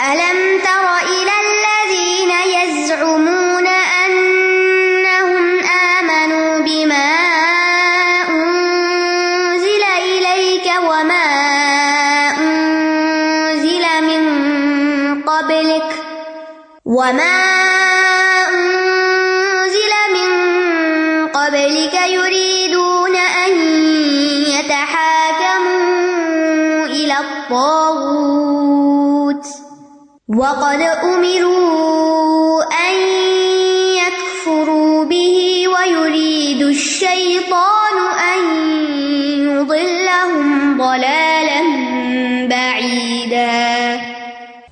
ألم 0.00 0.60
تر 0.64 0.97
وقد 30.38 30.82
أمروا 31.04 32.62
أن 32.62 32.94
يكفروا 33.94 35.04
به 35.04 35.38
ويريد 35.66 36.62
الشيطان 36.62 37.96
أن 38.26 38.44
يضلهم 39.48 40.76
ضلالا 40.78 41.62
بعيدا. 42.50 43.96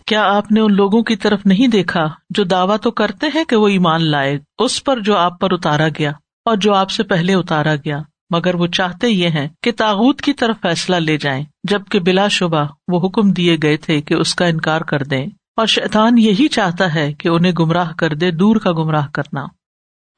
کیا 0.07 0.23
آپ 0.37 0.53
نے 0.53 0.61
ان 0.61 0.75
لوگوں 0.75 1.03
کی 1.03 1.17
طرف 1.17 1.41
نہیں 1.45 1.69
دیکھا 1.69 2.09
جو 2.31 2.45
دعویٰ 2.45 2.77
تو 2.83 2.91
کرتے 2.91 3.27
ہیں 3.35 3.45
کہ 3.45 3.57
وہ 3.57 3.69
ایمان 3.69 4.11
لائے؟ 4.11 4.39
اس 4.59 4.85
پر 4.85 5.01
جو 5.01 5.17
آپ 5.17 5.41
پر 5.41 5.53
اتارا 5.53 5.89
گیا 5.89 6.11
اور 6.45 6.57
جو 6.57 6.75
آپ 6.75 6.91
سے 6.91 7.03
پہلے 7.03 7.35
اتارا 7.35 7.75
گیا، 7.75 7.99
مگر 8.31 8.55
وہ 8.55 8.67
چاہتے 8.67 9.09
یہ 9.09 9.29
ہیں 9.29 9.49
کہ 9.63 9.73
تاغت 9.73 10.21
کی 10.21 10.33
طرف 10.33 10.57
فیصلہ 10.63 10.97
لے 10.97 11.17
جائیں، 11.17 11.45
جبکہ 11.65 12.01
بلا 12.01 12.29
شبہ 12.29 12.67
وہ 12.89 13.09
حکم 13.09 13.31
دیے 13.31 13.57
گئے 13.63 13.77
تھے 13.77 14.01
کہ 14.01 14.15
اس 14.15 14.35
کا 14.35 14.47
انکار 14.47 14.81
کر 14.81 15.03
دیں۔ 15.03 15.27
اور 15.57 15.67
شیطان 15.67 16.19
یہی 16.19 16.49
چاہتا 16.49 16.95
ہے 16.95 17.13
کہ 17.13 17.29
انہیں 17.29 17.53
گمراہ 17.53 17.93
کر 17.93 18.15
دے، 18.15 18.31
دور 18.31 18.57
کا 18.57 18.73
گمراہ 18.73 19.07
کرنا۔ 19.07 19.47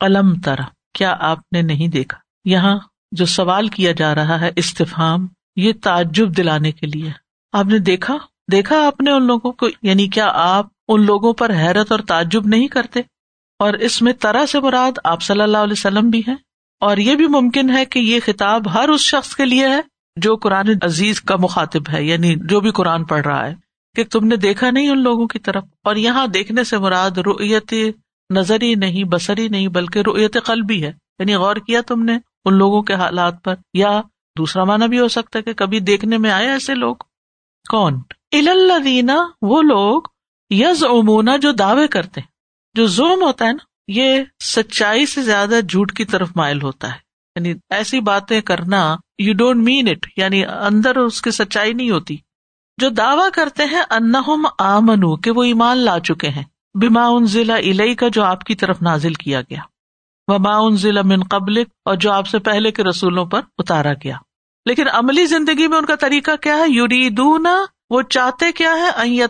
علم 0.00 0.34
ترا، 0.40 0.62
کیا 0.94 1.16
آپ 1.20 1.38
نے 1.52 1.62
نہیں 1.62 1.88
دیکھا؟ 1.88 2.18
یہاں 2.44 2.78
جو 3.12 3.26
سوال 3.26 3.68
کیا 3.68 3.92
جا 3.92 4.14
رہا 4.14 4.40
ہے 4.40 4.50
استفام 4.56 5.26
یہ 5.56 5.72
تعجب 5.82 6.36
دلانے 6.36 6.72
کے 6.72 6.86
لیے۔ 6.86 7.10
آپ 7.52 7.64
نے 7.64 7.78
دیکھا؟ 7.78 8.16
دیکھا 8.52 8.86
آپ 8.86 9.00
نے 9.00 9.10
ان 9.10 9.26
لوگوں 9.26 9.52
کو؟ 9.52 9.68
یعنی 9.82 10.08
کیا 10.08 10.30
آپ 10.34 10.66
ان 10.88 11.06
لوگوں 11.06 11.32
پر 11.32 11.50
حیرت 11.50 11.92
اور 11.92 12.00
تعجب 12.00 12.46
نہیں 12.46 12.68
کرتے؟ 12.68 13.00
اور 13.58 13.74
اس 13.74 14.02
میں 14.02 14.12
طرح 14.12 14.46
سے 14.46 14.60
مراد 14.60 14.92
آپ 15.04 15.22
صلی 15.22 15.42
اللہ 15.42 15.58
علیہ 15.58 15.72
وسلم 15.72 16.10
بھی 16.10 16.22
ہیں؟ 16.28 16.36
اور 16.80 16.96
یہ 16.96 17.14
بھی 17.14 17.26
ممکن 17.26 17.70
ہے 17.70 17.84
کہ 17.84 17.98
یہ 17.98 18.20
خطاب 18.26 18.74
ہر 18.74 18.88
اس 18.88 19.00
شخص 19.00 19.36
کے 19.36 19.44
لیے 19.44 19.68
ہے 19.68 19.80
جو 20.16 20.36
قرآن 20.36 20.68
عزیز 20.82 21.20
کا 21.20 21.36
مخاطب 21.36 21.82
ہے 21.92 22.04
یعنی 22.04 22.34
جو 22.36 22.60
بھی 22.60 22.70
قرآن 22.70 23.04
پڑھ 23.04 23.26
رہا 23.26 23.46
ہے۔ 23.46 23.67
کہ 23.96 24.04
تم 24.04 24.26
نے 24.26 24.36
دیکھا 24.36 24.70
نہیں 24.70 24.88
ان 24.88 25.02
لوگوں 25.02 25.26
کی 25.26 25.38
طرف؟ 25.38 25.64
اور 25.84 25.96
یہاں 25.96 26.26
دیکھنے 26.26 26.64
سے 26.64 26.78
مراد 26.78 27.10
رویت 27.10 27.74
نظری 28.34 28.74
نہیں 28.74 29.04
بسری 29.04 29.48
نہیں، 29.48 29.68
بلکہ 29.68 29.98
رویت 29.98 30.36
قلبی 30.44 30.82
ہے۔ 30.82 30.92
یعنی 31.18 31.34
غور 31.34 31.56
کیا 31.56 31.80
تم 31.80 32.02
نے 32.02 32.18
ان 32.44 32.54
لوگوں 32.54 32.82
کے 32.82 32.94
حالات 32.94 33.44
پر؟ 33.44 33.54
یا 33.74 34.00
دوسرا 34.38 34.64
مانا 34.64 34.86
بھی 34.86 35.00
ہو 35.00 35.08
سکتا 35.08 35.38
ہے 35.38 35.42
کہ 35.42 35.52
کبھی 35.52 35.80
دیکھنے 35.80 36.18
میں 36.18 36.30
آئے 36.30 36.48
ایسے 36.48 36.74
لوگ؟ 36.74 36.96
کون؟ 37.70 37.94
الدینہ 38.32 39.12
وہ 39.42 39.62
لوگ 39.62 40.02
یز 40.50 40.84
امونا 40.84 41.36
جو 41.36 41.52
دعوے 41.52 41.88
کرتے 41.88 42.20
جو 42.74 42.86
زوم 42.86 43.22
ہوتا 43.22 43.46
ہے 43.46 43.52
نا، 43.52 43.64
یہ 43.88 44.24
سچائی 44.44 45.06
سے 45.06 45.22
زیادہ 45.22 45.60
جھوٹ 45.68 45.92
کی 45.92 46.04
طرف 46.04 46.30
مائل 46.36 46.62
ہوتا 46.62 46.88
ہے۔ 46.88 46.98
یعنی 47.36 47.54
ایسی 47.70 48.00
باتیں 48.00 48.40
کرنا 48.40 48.96
یو 49.18 49.34
ڈونٹ 49.34 49.64
مین 49.64 49.88
اٹ 49.88 50.06
یعنی 50.16 50.44
اندر 50.46 50.96
اس 50.96 51.22
کی 51.22 51.30
سچائی 51.30 51.72
نہیں 51.72 51.90
ہوتی۔ 51.90 52.16
جو 52.78 52.88
دعوی 52.88 53.30
کرتے 53.34 53.64
ہیں 53.64 53.82
انہم 53.90 54.46
آمنو، 54.58 55.16
کہ 55.16 55.30
وہ 55.30 55.42
ایمان 55.42 55.78
لا 55.78 56.00
چکے 56.00 56.28
ہیں۔ 56.28 56.42
بما 56.74 57.06
ان 57.06 57.26
ضلع 57.26 57.54
الئی 57.54 57.94
کا 57.94 58.08
جو 58.08 58.24
آپ 58.24 58.44
کی 58.44 58.54
طرف 58.54 58.82
نازل 58.82 59.14
کیا 59.14 59.40
گیا۔ 59.40 59.60
وما 60.26 60.56
ان 60.56 60.76
ضلع 60.76 61.02
من 61.04 61.22
قبل 61.22 61.58
اور 61.58 61.94
جو 61.94 62.12
آپ 62.12 62.26
سے 62.26 62.38
پہلے 62.38 62.70
کے 62.70 62.84
رسولوں 62.84 63.26
پر 63.26 63.40
اتارا 63.58 63.92
گیا۔ 63.92 64.16
لیکن 64.66 64.88
عملی 64.92 65.26
زندگی 65.26 65.68
میں 65.68 65.78
ان 65.78 65.84
کا 65.84 65.94
طریقہ 65.94 66.30
کیا 66.40 66.56
ہے؟ 66.56 66.68
یوریدونا 66.68 67.64
وہ 67.90 68.02
چاہتے 68.02 68.52
کیا 68.52 68.74
ہے 68.74 69.20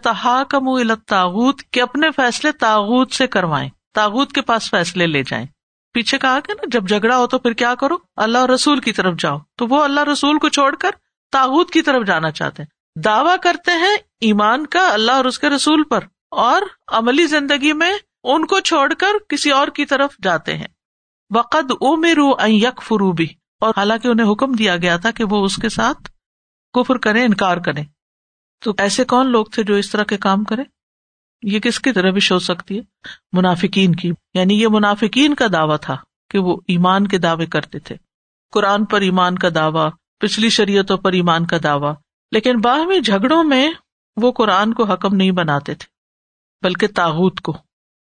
کم 0.48 0.94
تاغت 0.94 1.62
کہ 1.70 1.82
اپنے 1.82 2.10
فیصلے 2.16 2.52
تاغت 2.52 3.12
سے 3.12 3.26
کروائیں۔ 3.26 3.70
تاغت 3.94 4.32
کے 4.32 4.42
پاس 4.42 4.70
فیصلے 4.70 5.06
لے 5.06 5.22
جائیں۔ 5.22 5.46
پیچھے 5.92 6.18
کہا 6.18 6.40
کہ 6.40 6.52
نا، 6.52 6.62
جب 6.66 6.88
جھگڑا 6.88 7.18
ہو 7.18 7.26
تو 7.26 7.38
پھر 7.38 7.52
کیا 7.52 7.74
کرو؟ 7.74 7.96
اللہ 8.16 8.46
رسول 8.46 8.80
کی 8.80 8.92
طرف 8.92 9.14
جاؤ۔ 9.18 9.38
تو 9.56 9.66
وہ 9.66 9.84
اللہ 9.84 10.00
رسول 10.00 10.38
کو 10.38 10.48
چھوڑ 10.48 10.74
کر 10.74 10.90
تاغت 11.32 11.70
کی 11.70 11.82
طرف 11.82 12.06
جانا 12.06 12.30
چاہتے 12.30 12.62
ہیں۔ 12.62 12.77
دعوی 13.04 13.36
کرتے 13.42 13.70
ہیں 13.70 13.96
ایمان 14.20 14.66
کا 14.66 14.88
اللہ 14.92 15.12
اور 15.12 15.24
اس 15.24 15.38
کے 15.38 15.48
رسول 15.48 15.82
پر، 15.84 16.04
اور 16.30 16.62
عملی 16.88 17.26
زندگی 17.26 17.72
میں 17.72 17.92
ان 18.24 18.46
کو 18.46 18.60
چھوڑ 18.60 18.94
کر 18.94 19.24
کسی 19.28 19.50
اور 19.50 19.68
کی 19.68 19.86
طرف 19.86 20.10
جاتے 20.22 20.56
ہیں۔ 20.56 20.66
وقد 21.34 21.70
او 21.70 21.96
میرو 21.96 22.30
یک 22.46 22.82
فروبی 22.82 23.26
اور 23.60 23.74
حالانکہ 23.76 24.08
انہیں 24.08 24.32
حکم 24.32 24.52
دیا 24.52 24.76
گیا 24.76 24.96
تھا 24.96 25.10
کہ 25.10 25.24
وہ 25.24 25.44
اس 25.44 25.56
کے 25.56 25.68
ساتھ 25.68 26.10
کفر 26.72 26.98
کریں، 26.98 27.24
انکار 27.24 27.56
کریں۔ 27.56 27.84
تو 28.64 28.74
ایسے 28.78 29.04
کون 29.04 29.26
لوگ 29.26 29.46
تھے 29.46 29.62
جو 29.62 29.74
اس 29.74 29.90
طرح 29.90 30.04
کے 30.04 30.16
کام 30.16 30.44
کرے 30.44 30.62
یہ 31.42 31.60
کس 31.60 31.80
کی 31.80 31.92
طرح 31.92 32.10
بھی 32.10 32.20
ہو 32.30 32.38
سکتی 32.38 32.76
ہے؟ 32.76 32.82
منافقین 33.32 33.94
کی۔ 33.94 34.12
یعنی 34.34 34.62
یہ 34.62 34.68
منافقین 34.70 35.34
کا 35.34 35.46
دعویٰ 35.52 35.76
تھا 35.80 35.96
کہ 36.30 36.38
وہ 36.38 36.56
ایمان 36.68 37.06
کے 37.06 37.18
دعوے 37.18 37.46
کرتے 37.46 37.78
تھے۔ 37.78 37.96
قرآن 38.52 38.84
پر 38.84 39.00
ایمان 39.00 39.38
کا 39.38 39.48
دعویٰ، 39.54 39.90
پچھلی 40.20 40.48
شریعتوں 40.48 40.96
پر 40.96 41.12
ایمان 41.12 41.46
کا 41.46 41.56
دعویٰ 41.62 41.94
لیکن 42.32 42.60
باہمی 42.60 43.00
جھگڑوں 43.00 43.44
میں 43.44 43.70
وہ 44.16 44.32
قرآن 44.32 44.72
کو 44.74 44.84
حکم 44.84 45.16
نہیں 45.16 45.30
بناتے 45.30 45.74
تھے، 45.74 45.86
بلکہ 46.62 46.86
تاحود 46.86 47.40
کو۔ 47.40 47.56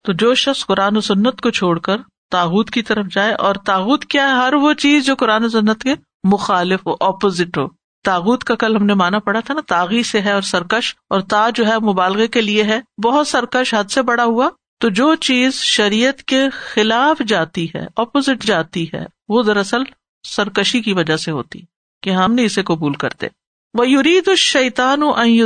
تو 0.04 0.12
جو 0.12 0.34
شخص 0.34 0.66
قرآن 0.66 0.96
و 0.96 1.00
سنت 1.00 1.40
کو 1.40 1.50
چھوڑ 1.50 1.78
کر 1.78 1.96
تاحود 2.30 2.70
کی 2.70 2.82
طرف 2.82 3.06
جائے، 3.10 3.32
اور 3.32 3.54
تاحود 3.54 4.04
کیا 4.04 4.28
ہے؟ 4.28 4.32
ہر 4.32 4.54
وہ 4.54 4.72
چیز 4.72 5.06
جو 5.06 5.14
قرآن 5.14 5.44
و 5.44 5.48
سنت 5.48 5.82
کے 5.82 5.94
مخالف 6.24 6.86
ہو 6.86 6.92
اپوزٹ 7.00 7.58
ہو۔ 7.58 7.66
تاغت 8.04 8.44
کا 8.44 8.54
کل 8.54 8.76
ہم 8.76 8.86
نے 8.86 8.94
مانا 8.94 9.18
پڑا 9.18 9.40
تھا 9.40 9.54
نا، 9.54 9.60
تاغی 9.68 10.02
سے 10.02 10.20
ہے 10.20 10.32
اور 10.32 10.42
سرکش، 10.42 10.94
اور 11.10 11.20
تا 11.20 11.48
جو 11.54 11.66
ہے 11.66 11.78
مبالغے 11.78 12.26
کے 12.26 12.40
لیے 12.40 12.62
ہے۔ 12.62 12.80
بہت 13.04 13.28
سرکش 13.28 13.74
حد 13.74 13.90
سے 13.90 14.02
بڑا 14.02 14.24
ہوا۔ 14.24 14.48
تو 14.80 14.88
جو 14.88 15.14
چیز 15.14 15.54
شریعت 15.54 16.22
کے 16.22 16.50
خلاف 16.50 17.22
جاتی 17.28 17.66
ہے 17.74 17.86
اپوزٹ 17.96 18.44
جاتی 18.44 18.86
ہے، 18.94 19.04
وہ 19.28 19.42
دراصل 19.42 19.82
سرکشی 20.28 20.80
کی 20.80 20.92
وجہ 20.92 21.16
سے 21.16 21.30
ہوتی، 21.30 21.60
کہ 22.02 22.10
ہم 22.10 22.32
نہیں 22.32 22.46
اسے 22.46 22.62
قبول 22.62 22.92
کرتے۔ 22.92 23.26
یورید 23.74 24.28
الشیطان 24.28 25.00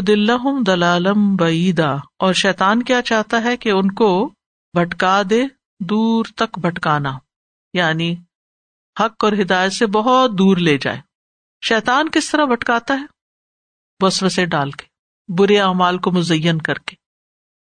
دلہم 0.06 0.62
دلالم 0.66 1.36
بعیدا 1.36 1.94
اور 1.94 2.32
شیطان 2.32 2.82
کیا 2.82 3.02
چاہتا 3.02 3.42
ہے 3.42 3.56
کہ 3.56 3.70
ان 3.70 3.90
کو 3.90 4.32
بھٹکا 4.72 5.22
دے، 5.30 5.42
دور 5.80 6.24
تک 6.36 6.58
بھٹکانا۔ 6.58 7.18
یعنی 7.74 8.16
حق 9.00 9.24
اور 9.24 9.32
ہدایت 9.32 9.72
سے 9.72 9.86
بہت 9.86 10.38
دور 10.38 10.56
لے 10.56 10.78
جائے۔ 10.78 11.00
شیتان 11.64 12.08
کس 12.08 12.30
طرح 12.30 12.44
بٹکاتا 12.44 13.00
ہے؟ 13.00 13.04
بس 14.02 14.22
وسے 14.22 14.46
ڈال 14.46 14.70
کے، 14.70 14.86
برے 15.32 15.60
اعمال 15.60 15.98
کو 15.98 16.10
مزین 16.10 16.58
کر 16.58 16.74
کے۔ 16.74 16.96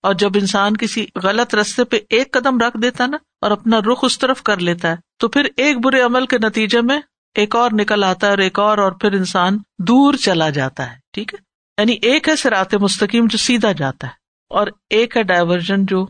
اور 0.03 0.15
جب 0.15 0.31
انسان 0.35 0.77
کسی 0.77 1.07
غلط 1.23 1.55
رستے 1.55 1.85
پہ 1.85 1.99
ایک 2.11 2.33
قدم 2.33 2.59
رکھ 2.59 2.77
دیتا 2.83 3.07
نا 3.07 3.17
اور 3.41 3.51
اپنا 3.51 3.81
رخ 3.81 3.99
اس 4.03 4.19
طرف 4.19 4.43
کر 4.43 4.57
لیتا 4.57 4.91
ہے، 4.91 4.97
تو 5.19 5.29
پھر 5.29 5.49
ایک 5.57 5.79
برے 5.85 6.01
عمل 6.01 6.27
کے 6.27 6.39
نتیجے 6.39 6.81
میں 6.81 7.01
ایک 7.35 7.57
اور 7.57 7.71
نکل 7.73 8.05
آتا 8.05 8.27
ہے 8.27 8.33
اور 8.33 8.39
ایک 8.39 8.59
اور 8.59 8.79
اور 8.79 8.93
پھر 8.93 9.13
انسان 9.13 9.59
دور 9.79 10.15
چلا 10.15 10.51
جاتا 10.51 10.91
ہے، 10.93 10.97
ٹھیک 11.13 11.35
ہے؟ 11.35 11.39
یعنی 11.79 11.93
ایک 12.03 12.29
ہے 12.29 12.37
سرات 12.37 12.75
مستقیم 12.75 13.27
جو 13.27 13.39
سیدھا 13.39 13.73
جاتا 13.73 14.07
ہے، 14.07 14.13
اور 14.51 14.67
ایک 14.91 15.17
ہے 15.17 15.23
ڈائیورژن 15.23 15.87
جو 15.87 16.07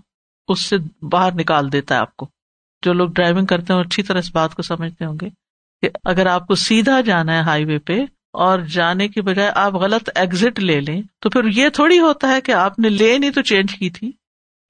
اس 0.48 0.60
سے 0.60 0.76
باہر 1.02 1.32
نکال 1.32 1.72
دیتا 1.72 1.94
ہے 1.94 2.00
آپ 2.00 2.16
کو۔ 2.16 2.28
جو 2.82 2.92
لوگ 2.92 3.08
ڈرائیونگ 3.08 3.46
کرتے 3.46 3.72
ہیں 3.72 3.80
اچھی 3.80 4.02
طرح 4.02 4.18
اس 4.18 4.34
بات 4.34 4.54
کو 4.54 4.62
سمجھتے 4.62 5.04
ہوں 5.04 5.16
گے 5.20 5.28
کہ 5.82 5.88
اگر 6.04 6.26
آپ 6.26 6.46
کو 6.46 6.54
سیدھا 6.54 7.00
جانا 7.00 7.34
ہے 7.34 7.40
ہائی 7.40 7.64
وے 7.64 7.78
پہ 7.78 8.00
اور 8.32 8.58
جانے 8.58 9.08
کی 9.08 9.20
بجائے 9.20 9.50
آپ 9.54 9.74
غلط 9.74 10.10
ایگزٹ 10.14 10.60
لے 10.60 10.80
لیں، 10.80 11.02
تو 11.20 11.30
پھر 11.30 11.40
یہ 11.44 11.68
تھوڑی 11.68 11.98
ہوتا 11.98 12.28
ہے 12.28 12.40
کہ 12.40 12.52
آپ 12.52 12.78
نے 12.78 12.88
لین 12.88 13.22
ہی 13.22 13.30
تو 13.30 13.42
چینج 13.42 13.74
کی 13.74 13.90
تھی۔ 13.90 14.12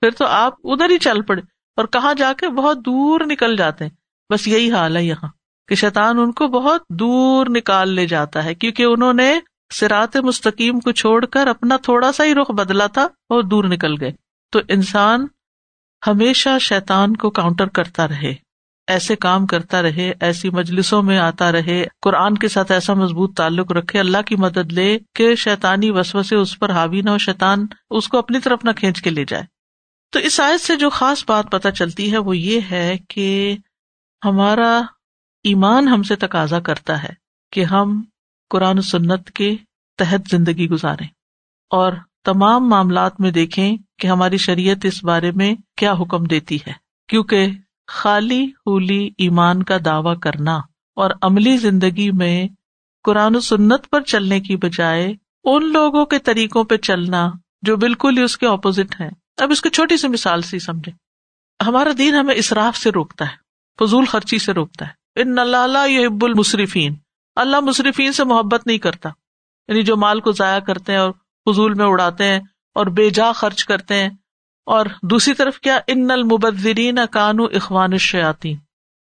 پھر 0.00 0.10
تو 0.10 0.26
آپ 0.26 0.54
ادھر 0.64 0.90
ہی 0.90 0.98
چل 0.98 1.22
پڑے 1.22 1.40
اور 1.76 1.84
کہاں 1.84 2.14
جا 2.14 2.32
کے 2.32 2.48
بہت 2.48 2.78
دور 2.78 3.20
نکل 3.20 3.56
جاتے 3.56 3.84
ہیں۔ 3.84 3.90
بس 4.32 4.48
یہی 4.48 4.72
حال 4.72 4.96
ہے 4.96 5.04
یہاں۔ 5.04 5.28
کہ 5.68 5.74
شیطان 5.74 6.18
ان 6.18 6.32
کو 6.32 6.48
بہت 6.48 6.82
دور 6.90 7.46
نکال 7.46 7.88
لے 7.88 8.06
جاتا 8.06 8.44
ہے 8.44 8.54
کیونکہ 8.54 8.82
انہوں 8.82 9.12
نے 9.12 9.38
سرات 9.74 10.16
مستقیم 10.16 10.80
کو 10.80 10.92
چھوڑ 10.92 11.24
کر 11.26 11.46
اپنا 11.46 11.76
تھوڑا 11.76 12.12
سا 12.12 12.24
ہی 12.24 12.34
رخ 12.34 12.50
بدلا 12.50 12.86
تھا 12.86 13.02
اور 13.02 13.42
دور 13.42 13.64
نکل 13.64 14.02
گئے۔ 14.02 14.12
تو 14.52 14.60
انسان 14.68 15.26
ہمیشہ 16.06 16.48
شیطان 16.60 17.16
کو 17.16 17.30
کاؤنٹر 17.30 17.66
کرتا 17.66 18.08
رہے، 18.08 18.34
ایسے 18.86 19.16
کام 19.16 19.46
کرتا 19.46 19.82
رہے، 19.82 20.12
ایسی 20.20 20.50
مجلسوں 20.50 21.02
میں 21.02 21.18
آتا 21.18 21.52
رہے، 21.52 21.84
قرآن 22.02 22.34
کے 22.34 22.48
ساتھ 22.48 22.72
ایسا 22.72 22.94
مضبوط 22.94 23.36
تعلق 23.36 23.72
رکھے، 23.72 24.00
اللہ 24.00 24.22
کی 24.26 24.36
مدد 24.36 24.72
لے 24.72 24.98
کہ 25.14 25.34
شیطانی 25.34 25.90
وسو 25.90 26.22
سے 26.22 26.36
اس 26.36 26.58
پر 26.58 26.70
حاوی 26.70 27.00
نہ 27.00 27.10
ہو، 27.10 27.18
شیطان 27.18 27.66
اس 27.90 28.08
کو 28.08 28.18
اپنی 28.18 28.40
طرف 28.40 28.64
نہ 28.64 28.70
کھینچ 28.70 29.02
کے 29.02 29.10
لے 29.10 29.24
جائے۔ 29.24 29.42
تو 30.12 30.18
اس 30.18 30.40
آیت 30.40 30.60
سے 30.60 30.76
جو 30.76 30.90
خاص 30.90 31.24
بات 31.28 31.50
پتہ 31.50 31.68
چلتی 31.68 32.12
ہے 32.12 32.18
وہ 32.18 32.36
یہ 32.36 32.60
ہے 32.70 32.96
کہ 33.08 33.56
ہمارا 34.24 34.80
ایمان 35.48 35.88
ہم 35.88 36.02
سے 36.02 36.16
تقاضا 36.16 36.60
کرتا 36.60 37.02
ہے 37.02 37.08
کہ 37.52 37.64
ہم 37.64 38.02
قرآن 38.50 38.78
و 38.78 38.80
سنت 38.80 39.30
کے 39.30 39.56
تحت 39.96 40.20
زندگی 40.30 40.68
گزارے 40.68 41.04
اور 41.70 41.92
تمام 42.24 42.68
معاملات 42.68 43.20
میں 43.20 43.30
دیکھیں 43.30 43.76
کہ 43.98 44.06
ہماری 44.06 44.36
شریعت 44.36 44.84
اس 44.84 45.04
بارے 45.04 45.30
میں 45.30 45.54
کیا 45.76 45.92
حکم 45.92 46.24
دیتی 46.24 46.56
ہے۔ 46.56 46.72
کیونکہ 47.08 47.46
خالی 47.86 48.44
ہولی 48.44 49.10
ایمان 49.18 49.62
کا 49.62 49.76
دعوی 49.84 50.16
کرنا 50.22 50.56
اور 50.96 51.10
عملی 51.22 51.56
زندگی 51.56 52.10
میں 52.10 52.48
قرآن 53.04 53.36
و 53.36 53.40
سنت 53.40 53.90
پر 53.90 54.00
چلنے 54.00 54.40
کی 54.40 54.56
بجائے 54.56 55.14
ان 55.44 55.72
لوگوں 55.72 56.06
کے 56.06 56.18
طریقوں 56.18 56.64
پہ 56.64 56.76
چلنا 56.76 57.30
جو 57.62 57.76
بالکل 57.76 58.18
ہی 58.18 58.22
اس 58.22 58.38
کے 58.38 58.46
اپوزٹ 58.46 59.00
ہیں۔ 59.00 59.10
اب 59.36 59.50
اس 59.50 59.60
کو 59.60 59.68
چھوٹی 59.68 59.96
سی 59.96 60.08
مثال 60.08 60.42
سے 60.42 60.58
سمجھے 60.58 60.92
ہمارا 61.66 61.90
دین 61.98 62.14
ہمیں 62.14 62.34
اسراف 62.34 62.76
سے 62.76 62.90
روکتا 62.90 63.24
ہے، 63.24 63.36
فضول 63.78 64.04
خرچی 64.04 64.38
سے 64.38 64.52
روکتا 64.52 64.86
ہے۔ 64.86 64.98
ان 65.18 65.38
اللہ 65.38 65.88
یہ 65.88 66.06
حب 66.06 66.24
المصرفین 66.24 66.94
اللہ 67.36 67.60
مصرفین 67.60 68.12
سے 68.12 68.24
محبت 68.24 68.66
نہیں 68.66 68.78
کرتا۔ 68.78 69.08
یعنی 69.68 69.82
جو 69.82 69.96
مال 69.96 70.20
کو 70.20 70.32
ضائع 70.32 70.60
کرتے 70.60 70.92
ہیں 70.92 71.00
اور 71.00 71.12
فضول 71.44 71.74
میں 71.74 71.86
اڑاتے 71.86 72.24
ہیں 72.24 72.40
اور 72.74 72.86
بے 72.86 73.10
جا 73.10 73.32
خرچ 73.32 73.64
کرتے 73.64 73.94
ہیں۔ 73.94 74.08
اور 74.66 74.86
دوسری 75.02 75.34
طرف 75.34 75.60
کیا؟ 75.60 75.78
ان 75.86 76.10
المبذرین 76.10 76.98
کانو 77.10 77.44
اخوان 77.44 77.92
الشیاطین۔ 77.92 78.56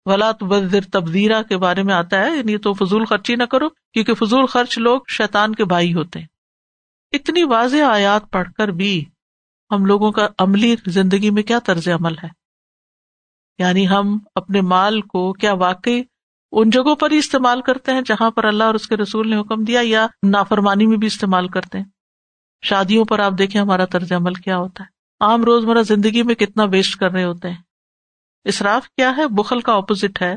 ولا 0.06 0.32
تبذر 0.32 0.80
تبذیرہ 0.92 1.42
کے 1.42 1.56
بارے 1.56 1.82
میں 1.82 1.94
آتا 1.94 2.20
ہے۔ 2.20 2.36
یعنی 2.36 2.58
تو 2.58 2.72
فضول 2.72 3.04
خرچی 3.04 3.36
نہ 3.36 3.44
کرو، 3.44 3.68
کیونکہ 3.68 4.14
فضول 4.14 4.46
خرچ 4.46 4.78
لوگ 4.78 5.00
شیطان 5.08 5.54
کے 5.54 5.64
بھائی 5.64 5.94
ہوتے 5.94 6.20
ہیں۔ 6.20 6.26
اتنی 7.12 7.44
واضح 7.44 7.82
آیات 7.90 8.30
پڑھ 8.30 8.52
کر 8.52 8.68
بھی 8.68 9.04
ہم 9.70 9.86
لوگوں 9.86 10.12
کا 10.12 10.28
عملی 10.38 10.76
زندگی 10.86 11.30
میں 11.30 11.42
کیا 11.42 11.58
طرز 11.58 11.88
عمل 11.88 12.14
ہے؟ 12.22 12.43
یعنی 13.58 13.88
ہم 13.88 14.18
اپنے 14.34 14.60
مال 14.60 15.00
کو 15.00 15.32
کیا 15.32 15.52
واقعی 15.52 16.02
ان 16.52 16.70
جگہوں 16.70 16.96
پر 16.96 17.10
ہی 17.10 17.18
استعمال 17.18 17.60
کرتے 17.62 17.92
ہیں 17.92 18.00
جہاں 18.06 18.30
پر 18.30 18.44
اللہ 18.44 18.64
اور 18.64 18.74
اس 18.74 18.88
کے 18.88 18.96
رسول 18.96 19.30
نے 19.30 19.40
حکم 19.40 19.64
دیا 19.64 19.80
یا 19.84 20.06
نافرمانی 20.26 20.86
میں 20.86 20.96
بھی 20.96 21.06
استعمال 21.06 21.48
کرتے 21.48 21.78
ہیں؟ 21.78 21.84
شادیوں 22.62 23.04
پر 23.04 23.18
آپ 23.18 23.32
دیکھیں 23.38 23.60
ہمارا 23.60 23.84
طرز 23.84 24.12
عمل 24.12 24.34
کیا 24.34 24.56
ہوتا 24.56 24.84
ہے؟ 24.84 24.88
عام 25.20 25.44
روزمرہ 25.44 25.82
زندگی 25.82 26.22
میں 26.22 26.34
کتنا 26.34 26.64
ویسٹ 26.64 26.96
کر 26.96 27.10
رہے 27.10 27.24
ہوتے 27.24 27.48
ہیں؟ 27.48 27.56
اسراف 28.44 28.88
کیا 28.88 29.12
ہے؟ 29.16 29.26
بخل 29.26 29.60
کا 29.60 29.72
اپوزٹ 29.72 30.22
ہے 30.22 30.36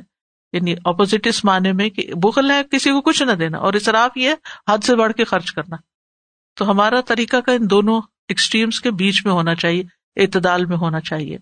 یعنی 0.54 0.76
اپوزٹ 0.86 1.28
اس 1.28 1.46
معنی 1.46 1.72
میں 1.72 1.90
کہ 1.90 2.14
بخل 2.16 2.52
ہے، 2.52 2.62
کسی 2.72 2.92
کو 2.92 3.02
کچھ 3.02 3.24
نہ 3.24 3.32
دینا، 3.32 3.58
اور 3.58 3.74
اسراف 3.74 4.18
یہ 4.18 4.34
حد 4.70 4.78
سے 4.84 4.96
بڑھ 4.96 5.14
کے 5.14 5.24
خرچ 5.24 5.52
کرنا۔ 5.52 5.76
تو 6.56 6.72
ہمارا 6.72 7.02
طریقہ 7.02 7.38
کا 7.38 7.52
ان 7.52 7.70
دونوں 7.70 8.02
ایکسٹریمس 8.28 8.82
کے 8.82 8.92
بیچ 8.92 9.26
میں 9.26 9.34
ہونا 9.34 9.56
چاہیے، 9.56 9.84
اعتدال 10.18 10.66
میں 10.66 10.78
ہونا 10.78 11.00
چاہیے۔ 11.00 11.38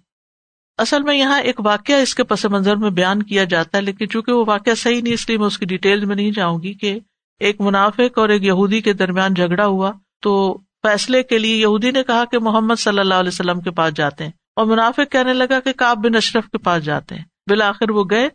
اصل 0.77 1.03
میں 1.03 1.15
یہاں 1.15 1.41
ایک 1.41 1.59
واقعہ 1.59 1.95
اس 1.95 2.15
کے 2.15 2.23
پس 2.23 2.45
منظر 2.45 2.75
میں 2.75 2.89
بیان 2.89 3.23
کیا 3.23 3.43
جاتا 3.43 3.77
ہے، 3.77 3.83
لیکن 3.83 4.09
چونکہ 4.09 4.31
وہ 4.31 4.45
واقعہ 4.47 4.73
صحیح 4.73 5.01
نہیں، 5.01 5.13
اس 5.13 5.29
لیے 5.29 5.37
میں 5.37 5.47
اس 5.47 5.57
کی 5.57 5.65
ڈیٹیل 5.65 6.05
میں 6.05 6.15
نہیں 6.15 6.31
جاؤں 6.31 6.61
گی 6.63 6.73
کہ 6.73 6.99
ایک 7.39 7.61
منافق 7.61 8.17
اور 8.17 8.29
ایک 8.29 8.43
یہودی 8.43 8.81
کے 8.81 8.93
درمیان 8.93 9.33
جھگڑا 9.33 9.65
ہوا۔ 9.65 9.91
تو 10.21 10.57
فیصلے 10.57 11.23
کے 11.23 11.37
لیے 11.37 11.55
یہودی 11.57 11.91
نے 11.91 12.03
کہا 12.03 12.25
کہ 12.25 12.39
محمد 12.39 12.75
صلی 12.75 12.99
اللہ 12.99 13.13
علیہ 13.13 13.27
وسلم 13.27 13.61
کے 13.61 13.71
پاس 13.71 13.93
جاتے 13.93 14.23
ہیں 14.23 14.31
اور 14.55 14.65
منافق 14.65 15.11
کہنے 15.11 15.33
لگا 15.33 15.59
کہ 15.59 15.73
کاب 15.73 15.97
بن 15.97 16.15
اشرف 16.15 16.45
کے 16.45 16.57
پاس 16.57 16.83
جاتے 16.83 17.15
ہیں۔ 17.15 17.23
بالآخر 17.47 17.91
وہ 17.91 18.03
گئے 18.09 18.29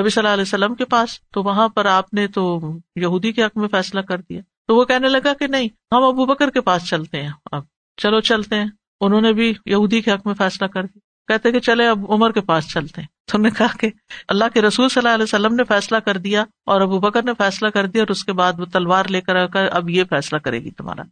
نبی 0.00 0.08
صلی 0.08 0.20
اللہ 0.20 0.32
علیہ 0.32 0.42
وسلم 0.42 0.74
کے 0.74 0.84
پاس۔ 0.84 1.20
تو 1.32 1.42
وہاں 1.42 1.68
پر 1.68 1.84
آپ 1.84 2.14
نے 2.14 2.26
تو 2.28 2.60
یہودی 2.96 3.32
کے 3.32 3.44
حق 3.44 3.56
میں 3.56 3.68
فیصلہ 3.68 4.00
کر 4.00 4.18
دیا۔ 4.18 4.40
تو 4.66 4.76
وہ 4.76 4.84
کہنے 4.84 5.08
لگا 5.08 5.32
کہ 5.32 5.46
نہیں، 5.46 5.68
ہم 5.92 6.02
ابو 6.02 6.26
بکر 6.26 6.50
کے 6.50 6.60
پاس 6.60 6.84
چلتے 6.84 7.22
ہیں۔ 7.22 7.30
اب 7.52 7.62
چلو 7.96 8.20
چلتے 8.20 8.56
ہیں۔ 8.56 8.66
انہوں 9.00 9.20
نے 9.20 9.32
بھی 9.32 9.54
یہودی 9.66 10.00
کے 10.00 10.12
حق 10.12 10.26
میں 10.26 10.34
فیصلہ 10.34 10.66
کر 10.66 10.82
دیا۔ 10.82 11.05
کہتے 11.28 11.52
کہ 11.52 11.60
چلے 11.60 11.88
اب 11.88 12.12
عمر 12.12 12.32
کے 12.32 12.40
پاس 12.40 12.68
چلتے 12.68 13.00
ہیں۔ 13.00 13.08
تو 13.32 13.38
نے 13.38 13.50
کہا 13.50 13.76
کہ 13.80 13.90
اللہ 14.28 14.44
کے 14.54 14.62
رسول 14.62 14.88
صلی 14.88 15.00
اللہ 15.00 15.14
علیہ 15.14 15.22
وسلم 15.22 15.54
نے 15.54 15.64
فیصلہ 15.64 15.96
کر 15.96 16.16
دیا 16.16 16.44
اور 16.66 16.80
ابو 16.80 17.00
بکر 17.00 17.22
نے 17.22 17.32
فیصلہ 17.38 17.68
کر 17.68 17.86
دیا 17.86 18.02
اور 18.02 18.08
اس 18.08 18.24
کے 18.24 18.32
بعد 18.32 18.52
وہ 18.58 18.64
تلوار 18.64 19.04
لے 19.04 19.20
کر 19.20 19.36
اب 19.70 19.90
یہ 19.90 20.04
فیصلہ 20.10 20.38
کرے 20.38 20.58
گی 20.58 20.70
تمہارا۔ 20.70 21.02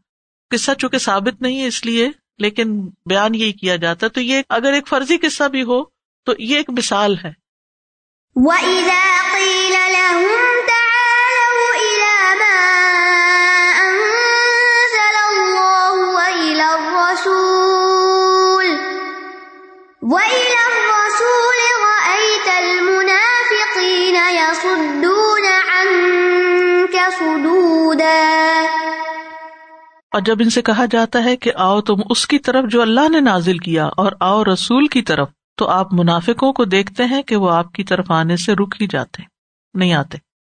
قصہ 0.51 0.71
چونکہ 0.79 0.99
ثابت 0.99 1.43
نہیں 1.43 1.63
ہے 1.63 1.67
اس 1.67 1.87
لیے، 1.87 2.11
لیکن 2.39 2.89
بیان 3.07 3.35
یہی 3.35 3.53
کیا 3.53 3.77
جاتا 3.77 4.07
ہے۔ 4.07 4.11
تو 4.11 4.21
یہ 4.21 4.43
اگر 4.49 4.73
ایک 4.73 4.89
فرضی 4.89 5.17
قصہ 5.17 5.49
بھی 5.49 5.63
ہو 5.63 5.85
تو 6.25 6.33
یہ 6.39 6.57
ایک 6.57 6.71
مثال 6.71 7.17
ہے۔ 7.25 7.33
وَإِذَا 8.35 9.23
قِيلَ 9.33 9.77
لَهُمْ 9.91 10.54
اور 30.15 30.23
جب 30.23 30.37
ان 30.41 30.51
سے 30.51 30.63
کہا 30.63 30.85
جاتا 30.91 31.25
ہے 31.25 31.37
کہ 31.37 31.53
آؤ 31.55 31.81
تم 31.81 31.95
اس 32.11 32.27
کی 32.27 32.39
طرف 32.39 32.65
جو 32.71 32.83
اللہ 32.83 33.09
نے 33.09 33.21
نازل 33.21 33.59
کیا 33.59 33.87
اور 33.87 34.13
آؤ 34.21 34.45
رسول 34.45 34.87
کی 34.87 35.03
طرف، 35.03 35.29
تو 35.57 35.69
آپ 35.69 35.95
منافقوں 35.95 36.53
کو 36.53 36.65
دیکھتے 36.65 37.05
ہیں 37.05 37.23
کہ 37.23 37.37
وہ 37.37 37.51
آپ 37.51 37.73
کی 37.73 37.85
طرف 37.85 38.11
آنے 38.11 38.37
سے 38.37 38.53
رک 38.53 38.75
ہی 38.81 38.87
جاتے، 38.87 39.23
نہیں 39.75 39.95
آتے۔ 39.95 40.19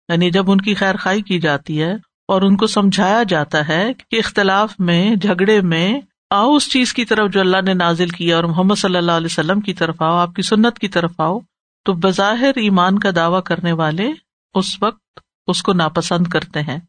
یعنی 0.10 0.32
جب 0.32 0.52
ان 0.52 0.62
کی 0.62 0.74
خیر 0.74 0.96
خائی 0.98 1.22
کی 1.22 1.40
جاتی 1.40 1.82
ہے 1.82 1.92
اور 2.28 2.42
ان 2.42 2.58
کو 2.58 2.68
سمجھایا 2.68 3.24
جاتا 3.24 3.68
ہے 3.68 3.92
کہ 3.94 4.16
اختلاف 4.18 4.76
میں، 4.80 5.16
جھگڑے 5.16 5.62
میں، 5.62 6.02
آؤ 6.30 6.56
اس 6.56 6.72
چیز 6.72 6.94
کی 6.94 7.06
طرف 7.06 7.32
جو 7.32 7.40
اللہ 7.40 7.62
نے 7.62 7.74
نازل 7.74 8.10
کیا 8.10 8.36
اور 8.36 8.44
محمد 8.44 8.76
صلی 8.76 8.98
اللہ 8.98 9.12
علیہ 9.12 9.28
وسلم 9.32 9.60
کی 9.60 9.74
طرف 9.74 10.02
آؤ، 10.02 10.18
آپ 10.18 10.34
کی 10.34 10.42
سنت 10.42 10.80
کی 10.80 10.88
طرف 10.88 11.12
آؤ، 11.18 11.40
تو 11.86 11.94
بظاہر 11.94 12.52
ایمان 12.56 13.00
کا 13.00 13.10
دعوی 13.16 13.42
کرنے 13.46 13.72
والے 13.72 14.12
اس 14.54 14.84
وقت 14.84 15.20
اس 15.48 15.64
کو 15.64 15.74
ناپسند 15.74 16.28
کرتے 16.28 16.62
ہیں 16.62 16.80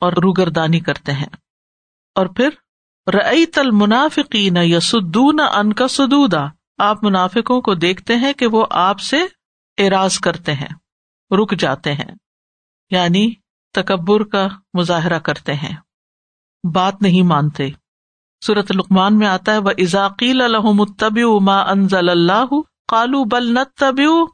اور 0.00 0.12
روگردانی 0.12 0.80
کرتے 0.80 1.12
ہیں۔ 1.12 1.47
اور 2.18 2.26
پھر 2.26 2.50
رئی 3.06 3.44
المنافقین 3.56 4.56
یسدون 4.56 5.40
ان 5.40 5.72
کا 5.72 5.88
سدودا، 5.88 6.44
آپ 6.78 7.04
منافقوں 7.04 7.60
کو 7.60 7.74
دیکھتے 7.74 8.16
ہیں 8.16 8.32
کہ 8.32 8.46
وہ 8.46 8.64
آپ 8.70 9.00
سے 9.00 9.18
اراض 9.78 10.18
کرتے 10.18 10.54
ہیں، 10.54 10.68
رک 11.30 11.54
جاتے 11.58 11.92
ہیں 11.92 12.10
یعنی 12.90 13.28
تکبر 13.74 14.24
کا 14.24 14.46
مظاہرہ 14.74 15.18
کرتے 15.18 15.54
ہیں، 15.54 15.74
بات 16.64 17.02
نہیں 17.02 17.22
مانتے۔ 17.22 17.68
سورت 18.42 18.72
لقمان 18.72 19.18
میں 19.18 19.26
آتا 19.26 19.52
ہے 19.52 19.58
وہ 19.58 19.70
ازاقیل 19.78 20.42
الحم 20.42 20.84
تب 20.94 21.18
ما 21.42 21.60
انزل 21.62 22.08
اللہ 22.08 22.60
کالو 22.88 23.24
بل 23.24 23.52
نت 23.54 23.84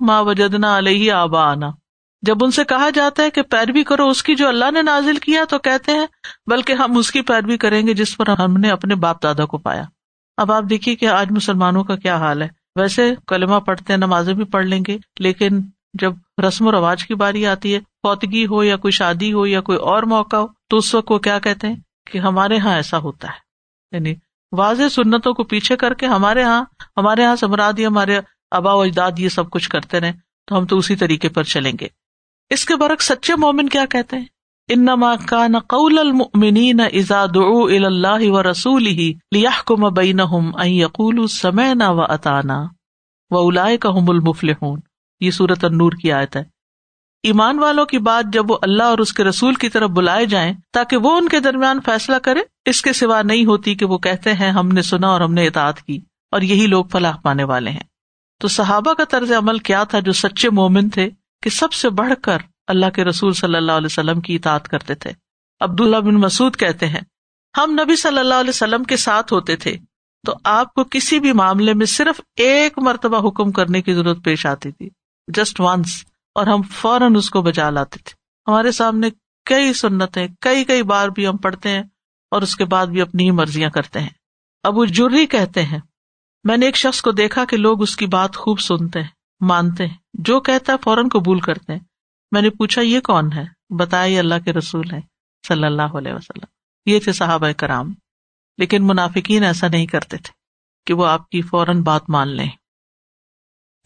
ما 0.01 0.21
وجدنا 0.21 0.77
علیہ 0.79 1.13
آبا 1.13 1.51
آنا 1.53 1.71
جب 2.27 2.37
ان 2.43 2.51
سے 2.51 2.65
کہا 2.65 2.91
جاتا 2.91 3.23
ہے 3.23 3.31
کہ 3.31 3.43
پیروی 3.43 3.85
کرو 3.85 4.09
اس 4.09 4.23
کی 4.23 4.35
جو 4.35 4.49
اللہ 4.49 4.71
نے 4.71 4.83
نازل 4.83 5.17
کیا 5.17 5.45
تو 5.49 5.59
کہتے 5.59 5.93
ہیں، 5.93 6.07
بلکہ 6.47 6.73
ہم 6.73 6.99
اس 6.99 7.11
کی 7.11 7.23
پیروی 7.23 7.57
کریں 7.57 7.87
گے 7.87 7.95
جس 7.95 8.17
پر 8.17 8.29
ہم 8.29 8.57
نے 8.57 8.71
اپنے 8.71 8.95
باپ 8.95 9.23
دادا 9.23 9.45
کو 9.45 9.59
پایا۔ 9.59 9.83
اب 10.37 10.53
آپ 10.53 10.63
دیکھیے 10.71 10.97
کہ 10.97 11.09
آج 11.09 11.27
مسلمانوں 11.31 11.85
کا 11.85 11.97
کیا 11.97 12.17
حال 12.17 12.43
ہے۔ 12.43 12.49
ویسے 12.77 13.15
کلمہ 13.27 13.57
پڑھتے 13.57 13.93
ہیں، 13.93 13.99
نمازیں 13.99 14.35
بھی 14.35 14.45
پڑھ 14.45 14.67
لیں 14.67 14.85
گے، 14.87 14.99
لیکن 15.19 15.61
جب 15.95 16.13
رسم 16.49 16.67
و 16.67 16.73
رواج 16.73 17.07
کی 17.07 17.15
باری 17.15 17.47
آتی 17.47 17.75
ہے، 17.75 17.81
فوتگی 17.81 18.47
ہو 18.47 18.65
یا 18.65 18.77
کوئی 18.77 18.93
شادی 18.93 19.33
ہو 19.33 19.47
یا 19.47 19.61
کوئی 19.61 19.79
اور 19.79 20.03
موقع 20.03 20.37
ہو، 20.37 20.47
تو 20.69 20.77
اس 20.77 20.95
وقت 20.95 21.11
وہ 21.11 21.19
کیا 21.19 21.39
کہتے 21.39 21.69
ہیں؟ 21.69 21.77
کہ 22.11 22.19
ہمارے 22.19 22.57
یہاں 22.57 22.75
ایسا 22.75 22.99
ہوتا 22.99 23.29
ہے۔ 23.29 23.39
یعنی 23.93 24.15
واضح 24.53 24.89
سنتوں 24.91 25.35
کو 25.35 25.45
پیچھے 25.45 25.77
کر 25.77 25.95
کے 25.95 26.07
ہمارے 26.07 26.41
یہاں 26.41 26.65
ہمارے 26.97 27.23
یہاں 27.23 27.37
سمراد 27.37 27.73
ہمارے 27.87 28.21
ابا 28.51 28.75
و 28.75 28.81
اجداد 28.81 29.13
یہ 29.19 29.29
سب 29.29 29.51
کچھ 29.51 29.69
کرتے 29.69 30.01
رہے 30.01 30.13
تو 30.47 30.59
ہم 30.59 30.67
تو 30.67 30.79
اسی 30.79 30.97
طریقے 30.97 31.29
پر 31.29 31.43
چلیں 31.43 31.73
گے۔ 31.81 32.04
اس 32.55 32.65
کے 32.65 32.77
برق 32.77 33.03
سچے 33.03 33.37
مومن 33.37 33.69
کیا 33.69 33.85
کہتے 33.87 34.17
ہیں؟ 34.17 34.25
انما 34.69 35.17
کان 35.17 35.59
قول 35.59 35.99
المؤمنین 35.99 36.81
اذا 36.81 37.25
دعوا 37.35 37.65
الى 37.65 37.85
اللہ 37.85 38.31
و 38.31 38.43
رسوله 38.43 39.11
لیحکم 39.31 39.95
بینہم 39.95 40.57
ان 40.57 40.69
یقولوا 40.69 41.27
سمعنا 41.27 41.91
و 41.91 42.01
اطانا 42.01 42.63
واولئک 43.31 43.87
هم 43.99 44.05
المفلحون۔ 44.09 44.81
یہ 45.21 45.31
سورۃ 45.31 45.63
النور 45.63 45.93
کی 45.93 46.13
آیت 46.13 46.37
ہے۔ 46.37 46.45
ایمان 47.23 47.59
والوں 47.59 47.87
کی 47.87 47.99
بات 47.99 48.25
جب 48.33 48.51
وہ 48.51 48.59
اللہ 48.63 48.83
اور 48.83 48.99
اس 48.99 49.13
کے 49.13 49.25
رسول 49.25 49.55
کی 49.55 49.69
طرف 49.69 49.91
بلائے 49.91 50.27
جائیں 50.27 50.53
تاکہ 50.73 50.97
وہ 50.97 51.17
ان 51.17 51.29
کے 51.29 51.41
درمیان 51.41 51.81
فیصلہ 51.85 52.17
کرے، 52.17 52.41
اس 52.65 52.83
کے 52.83 52.93
سوا 52.93 53.23
نہیں 53.23 53.45
ہوتی 53.45 53.75
کہ 53.75 53.87
وہ 53.87 53.99
کہتے 53.99 54.35
ہیں 54.35 54.51
ہم 54.51 54.69
نے 54.69 54.83
سنا 54.83 55.09
اور 55.09 55.21
ہم 55.21 55.35
نے 55.35 55.47
اطاعت 55.47 55.83
کی 55.83 56.01
اور 56.33 56.41
یہی 56.41 56.67
لوگ 56.67 56.85
فلاح 56.85 57.17
پانے 57.17 57.45
والے 57.45 57.71
ہیں۔ 57.71 57.95
تو 58.41 58.49
صحابہ 58.49 58.93
کا 58.95 59.05
طرز 59.05 59.33
عمل 59.33 59.59
کیا 59.59 59.85
تھا 59.85 60.01
جو 60.01 60.13
سچے 60.13 60.51
مومن 60.51 60.89
تھے؟ 60.89 61.11
کہ 61.43 61.51
سب 61.51 61.73
سے 61.73 61.91
بڑھ 61.91 62.13
کر 62.23 62.39
اللہ 62.67 62.91
کے 62.91 63.05
رسول 63.05 63.33
صلی 63.33 63.57
اللہ 63.57 63.73
علیہ 63.73 63.87
وسلم 63.87 64.21
کی 64.21 64.37
اطاعت 64.37 64.69
کرتے 64.69 64.95
تھے۔ 64.95 65.13
عبداللہ 65.61 65.97
بن 65.97 66.15
مسعود 66.15 66.57
کہتے 66.57 66.89
ہیں، 66.89 67.01
ہم 67.59 67.71
نبی 67.71 67.97
صلی 67.97 68.19
اللہ 68.19 68.35
علیہ 68.35 68.51
وسلم 68.51 68.85
کے 68.85 68.97
ساتھ 68.97 69.33
ہوتے 69.33 69.57
تھے، 69.57 69.77
تو 70.27 70.35
آپ 70.45 70.75
کو 70.75 70.85
کسی 70.85 71.21
بھی 71.21 71.33
معاملے 71.33 71.75
میں 71.75 71.87
صرف 71.87 72.21
ایک 72.37 72.79
مرتبہ 72.79 73.29
حکم 73.29 73.53
کرنے 73.53 73.83
کی 73.83 73.95
ضرورت 73.95 74.25
پیش 74.25 74.47
آتی 74.47 74.73
تھی۔ 74.73 74.91
جسٹ 75.29 75.61
ونس 75.61 76.05
اور 76.35 76.47
ہم 76.47 76.63
فوراً 76.63 77.17
اس 77.17 77.31
کو 77.31 77.43
بجا 77.43 77.71
لاتے 77.71 77.99
تھے۔ 78.05 78.15
ہمارے 78.51 78.73
سامنے 78.73 79.11
کئی 79.45 79.73
سنتیں، 79.73 80.29
کئی 80.41 80.65
کئی 80.65 80.83
بار 80.83 81.09
بھی 81.09 81.27
ہم 81.27 81.37
پڑھتے 81.37 81.69
ہیں 81.69 81.83
اور 82.31 82.43
اس 82.43 82.57
کے 82.57 82.65
بعد 82.65 82.87
بھی 82.87 83.01
اپنی 83.01 83.25
ہی 83.25 83.31
مرضیاں 83.31 83.71
کرتے 83.71 84.01
ہیں۔ 84.01 84.09
ابو 84.63 84.85
جرری 84.85 85.27
کہتے 85.27 85.63
ہیں، 85.63 85.79
میں 86.45 86.57
نے 86.57 86.67
ایک 86.67 86.77
شخص 86.77 87.03
کو 87.03 87.11
دیکھا 87.11 87.45
کہ 87.45 87.57
لوگ 87.57 87.83
اس 87.83 87.97
کی 87.97 88.07
بات 88.07 88.37
خوب 88.37 88.61
سنتے 88.61 89.01
ہیں۔ 89.01 89.09
مانتے 89.41 89.87
ہیں۔ 89.87 89.95
جو 90.15 90.41
کہتا 90.41 90.73
ہے 90.73 90.79
فوراً 90.85 91.09
قبول 91.09 91.41
کرتے 91.41 91.73
ہیں۔ 91.73 91.81
میں 92.33 92.43
نے 92.43 92.51
پوچھا، 92.51 92.83
یہ 92.83 93.01
کون 93.01 93.33
ہے؟ 93.33 93.45
بتایا، 93.77 94.05
یہ 94.05 94.19
اللہ 94.19 94.35
کے 94.45 94.53
رسول 94.53 94.91
ہے 94.93 95.01
صلی 95.49 95.65
اللہ 95.65 95.97
علیہ 95.99 96.13
وسلم۔ 96.13 96.47
یہ 96.87 97.01
تھے 97.01 97.13
صحابہ 97.13 97.51
کرام۔ 97.57 97.95
لیکن 98.59 98.87
منافقین 98.87 99.45
ایسا 99.45 99.69
نہیں 99.69 99.87
کرتے 99.87 100.17
تھے 100.17 100.33
کہ 100.87 100.95
وہ 100.95 101.07
آپ 101.07 101.31
کی 101.31 101.43
فوراً 101.43 101.83
بات 101.83 102.03
مان 102.09 102.29
لیں۔ 102.29 102.49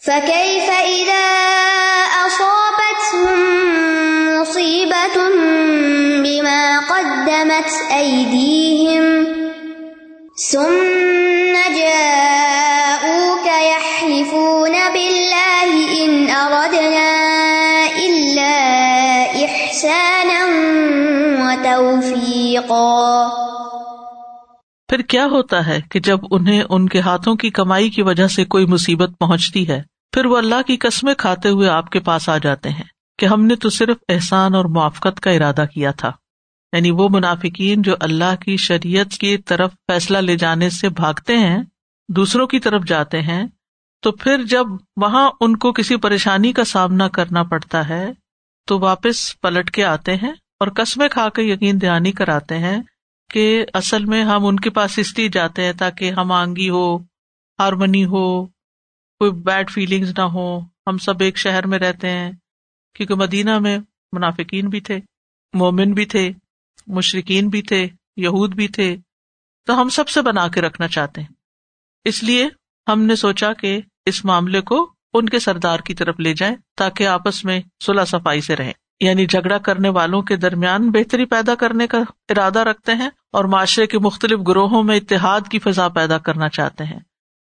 فكيف 0.06 0.70
إذا 0.88 1.44
أصابتهم 2.26 3.40
مصيبة 4.40 5.20
بما 6.24 6.80
قدمت 6.88 7.92
أيديهم 7.92 9.24
ثم 10.50 11.52
جاءوك 11.78 12.37
وتوفيقا 21.78 23.28
پھر 24.88 25.02
کیا 25.02 25.26
ہوتا 25.26 25.66
ہے 25.66 25.80
کہ 25.90 26.00
جب 26.00 26.18
انہیں 26.30 26.62
ان 26.68 26.88
کے 26.88 27.00
ہاتھوں 27.00 27.34
کی 27.34 27.50
کمائی 27.50 27.90
کی 27.90 28.02
وجہ 28.02 28.26
سے 28.26 28.44
کوئی 28.44 28.66
مصیبت 28.66 29.10
پہنچتی 29.20 29.68
ہے، 29.68 29.82
پھر 30.12 30.26
وہ 30.26 30.36
اللہ 30.36 30.62
کی 30.66 30.76
قسمیں 30.76 31.14
کھاتے 31.14 31.48
ہوئے 31.48 31.68
آپ 31.68 31.90
کے 31.90 32.00
پاس 32.00 32.28
آ 32.28 32.38
جاتے 32.38 32.68
ہیں 32.68 32.84
کہ 33.18 33.26
ہم 33.26 33.44
نے 33.44 33.56
تو 33.56 33.70
صرف 33.70 33.96
احسان 34.08 34.54
اور 34.54 34.64
موافقت 34.64 35.20
کا 35.20 35.30
ارادہ 35.30 35.64
کیا 35.74 35.90
تھا۔ 35.90 36.12
یعنی 36.72 36.90
وہ 36.90 37.08
منافقین 37.10 37.82
جو 37.82 37.94
اللہ 38.00 38.36
کی 38.40 38.56
شریعت 38.56 39.10
کی 39.10 39.36
طرف 39.36 39.72
فیصلہ 39.72 40.18
لے 40.18 40.36
جانے 40.36 40.70
سے 40.70 40.88
بھاگتے 40.88 41.36
ہیں، 41.36 41.62
دوسروں 42.08 42.46
کی 42.46 42.58
طرف 42.60 42.82
جاتے 42.86 43.22
ہیں، 43.22 43.46
تو 44.02 44.12
پھر 44.12 44.42
جب 44.42 44.66
وہاں 44.96 45.30
ان 45.40 45.56
کو 45.56 45.72
کسی 45.72 45.96
پریشانی 45.96 46.52
کا 46.52 46.64
سامنا 46.64 47.08
کرنا 47.08 47.42
پڑتا 47.42 47.88
ہے، 47.88 48.06
تو 48.66 48.78
واپس 48.78 49.40
پلٹ 49.40 49.70
کے 49.70 49.84
آتے 49.84 50.16
ہیں۔ 50.16 50.32
اور 50.60 50.68
قسمیں 50.76 51.08
کھا 51.08 51.28
کے 51.28 51.42
یقین 51.42 51.80
دہانی 51.80 52.12
کراتے 52.12 52.58
ہیں 52.58 52.82
کہ 53.30 53.66
اصل 53.74 54.04
میں 54.04 54.24
ہم 54.24 54.46
ان 54.46 54.60
کے 54.60 54.70
پاس 54.70 54.98
اس 54.98 55.18
لیے 55.18 55.28
جاتے 55.28 55.64
ہیں 55.64 55.72
تاکہ 55.72 56.10
ہم 56.10 56.32
آنگی 56.32 56.70
ہو 56.70 56.96
ہارمنی 57.58 58.04
ہو، 58.04 58.46
کوئی 59.18 59.30
بیڈ 59.30 59.70
فیلنگس 59.70 60.08
نہ 60.18 60.22
ہو 60.22 60.60
ہم 60.60 60.98
سب 60.98 61.14
ایک 61.20 61.38
شہر 61.38 61.66
میں 61.66 61.78
رہتے 61.78 62.10
ہیں، 62.10 62.32
کیونکہ 62.94 63.14
مدینہ 63.14 63.58
میں 63.58 63.78
منافقین 64.12 64.68
بھی 64.68 64.80
تھے، 64.80 65.00
مومن 65.54 65.92
بھی 65.92 66.04
تھے 66.04 66.30
مشرقین 66.86 67.48
بھی 67.48 67.62
تھے، 67.62 67.88
یہود 68.16 68.54
بھی 68.54 68.68
تھے۔ 68.68 68.96
تو 69.66 69.80
ہم 69.80 69.88
سب 69.88 70.08
سے 70.08 70.22
بنا 70.22 70.48
کے 70.48 70.60
رکھنا 70.60 70.88
چاہتے 70.88 71.20
ہیں۔ 71.20 71.28
اس 72.04 72.22
لیے 72.22 72.48
ہم 72.88 73.02
نے 73.02 73.16
سوچا 73.16 73.52
کہ 73.52 73.80
اس 74.06 74.24
معاملے 74.24 74.60
کو 74.60 74.92
ان 75.14 75.28
کے 75.28 75.38
سردار 75.38 75.78
کی 75.78 75.94
طرف 75.94 76.20
لے 76.20 76.34
جائیں 76.34 76.56
تاکہ 76.76 77.06
آپس 77.06 77.44
میں 77.44 77.60
صلاح 77.86 78.04
صفائی 78.04 78.40
سے 78.40 78.56
رہیں۔ 78.56 78.72
یعنی 79.00 79.26
جھگڑا 79.26 79.58
کرنے 79.58 79.88
والوں 79.88 80.22
کے 80.22 80.36
درمیان 80.36 80.90
بہتری 80.90 81.24
پیدا 81.24 81.54
کرنے 81.54 81.86
کا 81.86 81.98
ارادہ 82.28 82.58
رکھتے 82.58 82.94
ہیں 82.94 83.10
اور 83.32 83.44
معاشرے 83.44 83.86
کے 83.86 83.98
مختلف 83.98 84.38
گروہوں 84.48 84.82
میں 84.82 84.96
اتحاد 84.96 85.40
کی 85.50 85.58
فضا 85.58 85.88
پیدا 85.88 86.18
کرنا 86.18 86.48
چاہتے 86.48 86.84
ہیں 86.84 87.00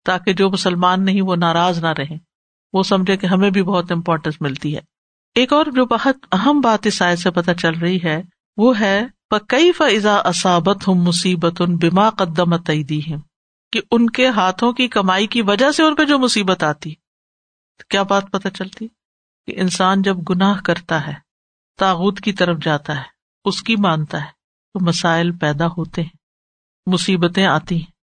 تاکہ 0.05 0.33
جو 0.33 0.51
مسلمان 0.51 1.05
نہیں 1.05 1.23
وہ 1.23 1.37
ناراض 1.37 1.79
نہ 1.79 1.93
رہے 1.99 2.17
وہ 2.73 2.83
سمجھے 2.83 3.17
کہ 3.17 3.27
ہمیں 3.27 3.51
بھی 3.51 3.63
بہت 3.63 3.93
امپورٹینس 3.93 4.41
ملتی 4.41 4.75
ہے۔ 4.75 4.81
ایک 5.35 5.53
اور 5.53 5.65
جو 5.65 5.87
بہت 5.87 6.17
اہم 6.33 6.61
بات 6.61 6.87
اس 6.87 7.03
آئے 7.03 7.17
سے 7.17 7.31
پتہ 7.31 7.51
چل 7.51 7.73
رہی 7.73 7.99
ہے 8.05 8.23
وہ 8.57 8.81
ہے 8.81 9.07
کئی 9.49 9.73
فضا 9.73 10.17
اسابت 10.17 10.89
ہوں 10.89 10.95
مصیبت 10.95 11.61
ان 11.61 11.77
بیما 11.77 12.11
قدم 12.11 12.57
تعیدی 12.57 13.01
کہ 13.73 13.81
ان 13.91 14.11
کے 14.11 14.29
ہاتھوں 14.29 14.73
کی 14.73 14.89
کمائی 14.89 15.27
کی 15.27 15.43
وجہ 15.43 15.71
سے 15.71 15.83
ان 15.83 15.95
پہ 15.95 16.05
جو 16.05 16.19
مصیبت 16.19 16.63
آتی۔ 16.63 16.95
کیا 17.91 18.03
بات 18.03 18.31
پتہ 18.31 18.49
چلتی؟ 18.49 18.89
کہ 19.47 19.55
انسان 19.57 20.03
جب 20.03 20.17
گناہ 20.31 20.61
کرتا 20.61 21.07
ہے 21.07 21.28
تاغت 21.79 22.21
کی 22.21 22.33
طرف 22.33 22.59
جاتا 22.63 22.97
ہے، 22.97 23.03
اس 23.45 23.63
کی 23.63 23.77
مانتا 23.77 24.21
ہے، 24.21 24.31
تو 24.75 24.85
مسائل 24.85 25.33
پیدا 25.33 25.67
ہوتے 25.67 26.03
ہیں، 26.03 26.17
مصیبتیں 26.87 27.47
آتی 27.47 27.77
ہیں۔ 27.77 27.99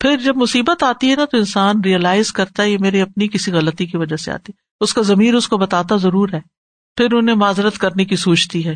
پھر 0.00 0.16
جب 0.16 0.36
مصیبت 0.36 0.82
آتی 0.82 1.10
ہے 1.10 1.16
نا، 1.16 1.24
تو 1.24 1.36
انسان 1.36 1.80
ریئلائز 1.84 2.32
کرتا 2.32 2.62
ہے، 2.62 2.70
یہ 2.70 2.78
میری 2.80 3.00
اپنی 3.00 3.28
کسی 3.28 3.52
غلطی 3.52 3.86
کی 3.86 3.96
وجہ 3.96 4.16
سے 4.16 4.32
آتی 4.32 4.52
اس 4.80 4.94
کا 4.94 5.02
ضمیر 5.02 5.34
اس 5.34 5.48
کو 5.48 5.58
بتاتا 5.58 5.96
ضرور 5.96 6.28
ہے۔ 6.32 6.40
پھر 6.96 7.12
انہیں 7.12 7.36
معذرت 7.36 7.78
کرنے 7.78 8.04
کی 8.04 8.16
سوچتی 8.16 8.66
ہے 8.66 8.74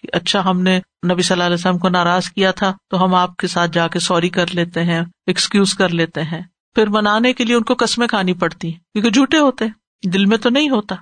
کہ 0.00 0.08
اچھا 0.12 0.44
ہم 0.44 0.60
نے 0.60 0.80
نبی 1.12 1.22
صلی 1.22 1.34
اللہ 1.34 1.44
علیہ 1.44 1.54
وسلم 1.54 1.78
کو 1.78 1.88
ناراض 1.88 2.24
کیا 2.24 2.50
تھا، 2.50 2.74
تو 2.90 3.04
ہم 3.04 3.14
آپ 3.14 3.36
کے 3.36 3.46
ساتھ 3.46 3.70
جا 3.70 3.88
کے 3.88 3.98
سوری 3.98 4.28
کر 4.28 4.46
لیتے 4.54 4.84
ہیں 4.84 5.00
ایکسکیوز 5.26 5.74
کر 5.74 5.88
لیتے 5.88 6.22
ہیں۔ 6.22 6.42
پھر 6.74 6.86
منانے 6.86 7.32
کے 7.32 7.44
لیے 7.44 7.56
ان 7.56 7.62
کو 7.62 7.74
قسمیں 7.78 8.08
کھانی 8.08 8.34
پڑتی 8.34 8.72
ہیں، 8.72 8.80
کیونکہ 8.80 9.10
جھوٹے 9.10 9.38
ہوتے 9.38 9.64
ہیں، 9.64 10.08
دل 10.08 10.26
میں 10.26 10.38
تو 10.38 10.48
نہیں 10.48 10.70
ہوتا۔ 10.70 10.94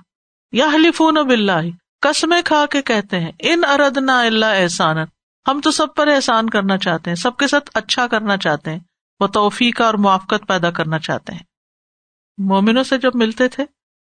یا 0.51 0.67
حلیفون 0.73 1.17
اب 1.17 1.29
اللہ 1.29 1.61
قسمیں 1.99 2.41
کھا 2.45 2.65
کے 2.71 2.81
کہتے 2.81 3.19
ہیں، 3.19 3.31
ان 3.39 3.61
اردنا 3.65 4.21
اللہ 4.21 4.45
احسان 4.45 4.97
ہم 5.47 5.61
تو 5.61 5.71
سب 5.71 5.95
پر 5.95 6.07
احسان 6.07 6.49
کرنا 6.49 6.77
چاہتے 6.77 7.09
ہیں، 7.09 7.15
سب 7.15 7.37
کے 7.37 7.47
ساتھ 7.47 7.69
اچھا 7.73 8.07
کرنا 8.07 8.37
چاہتے 8.37 8.71
ہیں، 8.71 8.79
وہ 9.19 9.27
توفیق 9.27 9.81
اور 9.81 9.93
موافقت 9.93 10.47
پیدا 10.47 10.71
کرنا 10.71 10.99
چاہتے 10.99 11.33
ہیں۔ 11.33 11.43
مومنوں 12.37 12.83
سے 12.83 12.97
جب 12.97 13.11
ملتے 13.13 13.47
تھے، 13.47 13.65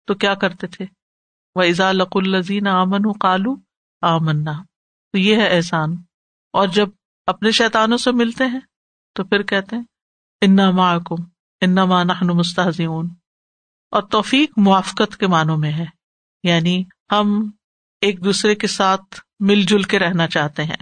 تو 0.08 0.14
کیا 0.14 0.34
کرتے 0.34 0.68
تھے؟ 0.68 0.86
وہ 1.56 1.62
ایزا 1.62 1.92
لق 1.92 2.16
الزین 2.16 2.68
آمن 2.68 3.14
کالو 3.14 3.56
آمنا 4.02 4.52
تو 5.12 5.18
یہ 5.18 5.36
ہے 5.36 5.56
احسان۔ 5.56 5.96
اور 6.54 6.68
جب 6.68 6.90
اپنے 7.26 7.52
شیتانوں 7.52 7.98
سے 7.98 8.12
ملتے 8.12 8.46
ہیں، 8.46 8.60
تو 9.14 9.24
پھر 9.24 9.44
کہتے 9.44 9.76
ہیں، 9.76 9.84
انا 10.42 10.72
معکم 10.72 11.24
انا 11.62 11.86
ماں 11.86 12.06
نحن 12.06 12.28
مستحزون 12.28 13.10
اور 13.92 14.04
توفیق 14.04 14.52
موافقت 14.58 15.18
کے 15.18 15.28
معنوں 15.28 15.58
میں 15.58 15.74
ہے۔ 15.74 15.86
یعنی 16.44 16.84
ہم 17.12 17.52
ایک 18.04 18.24
دوسرے 18.24 18.56
کے 18.56 18.68
ساتھ 18.68 19.16
مل 19.40 19.62
جل 19.62 19.82
کے 19.82 20.00
رہنا 20.00 20.28
چاہتے 20.28 20.64
ہیں۔ 20.64 20.78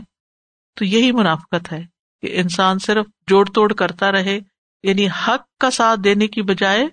تو 0.75 0.85
یہی 0.85 1.11
منافقت 1.11 1.73
ہے 1.73 1.85
کہ 2.21 2.39
انسان 2.39 2.79
صرف 2.79 3.05
جوڑ 3.27 3.49
توڑ 3.49 3.73
کرتا 3.73 4.11
رہے 4.11 4.39
یعنی 4.83 5.07
حق 5.07 5.57
کا 5.59 5.71
ساتھ 5.71 5.99
دینے 5.99 6.27
کی 6.27 6.41
بجائے 6.41 6.87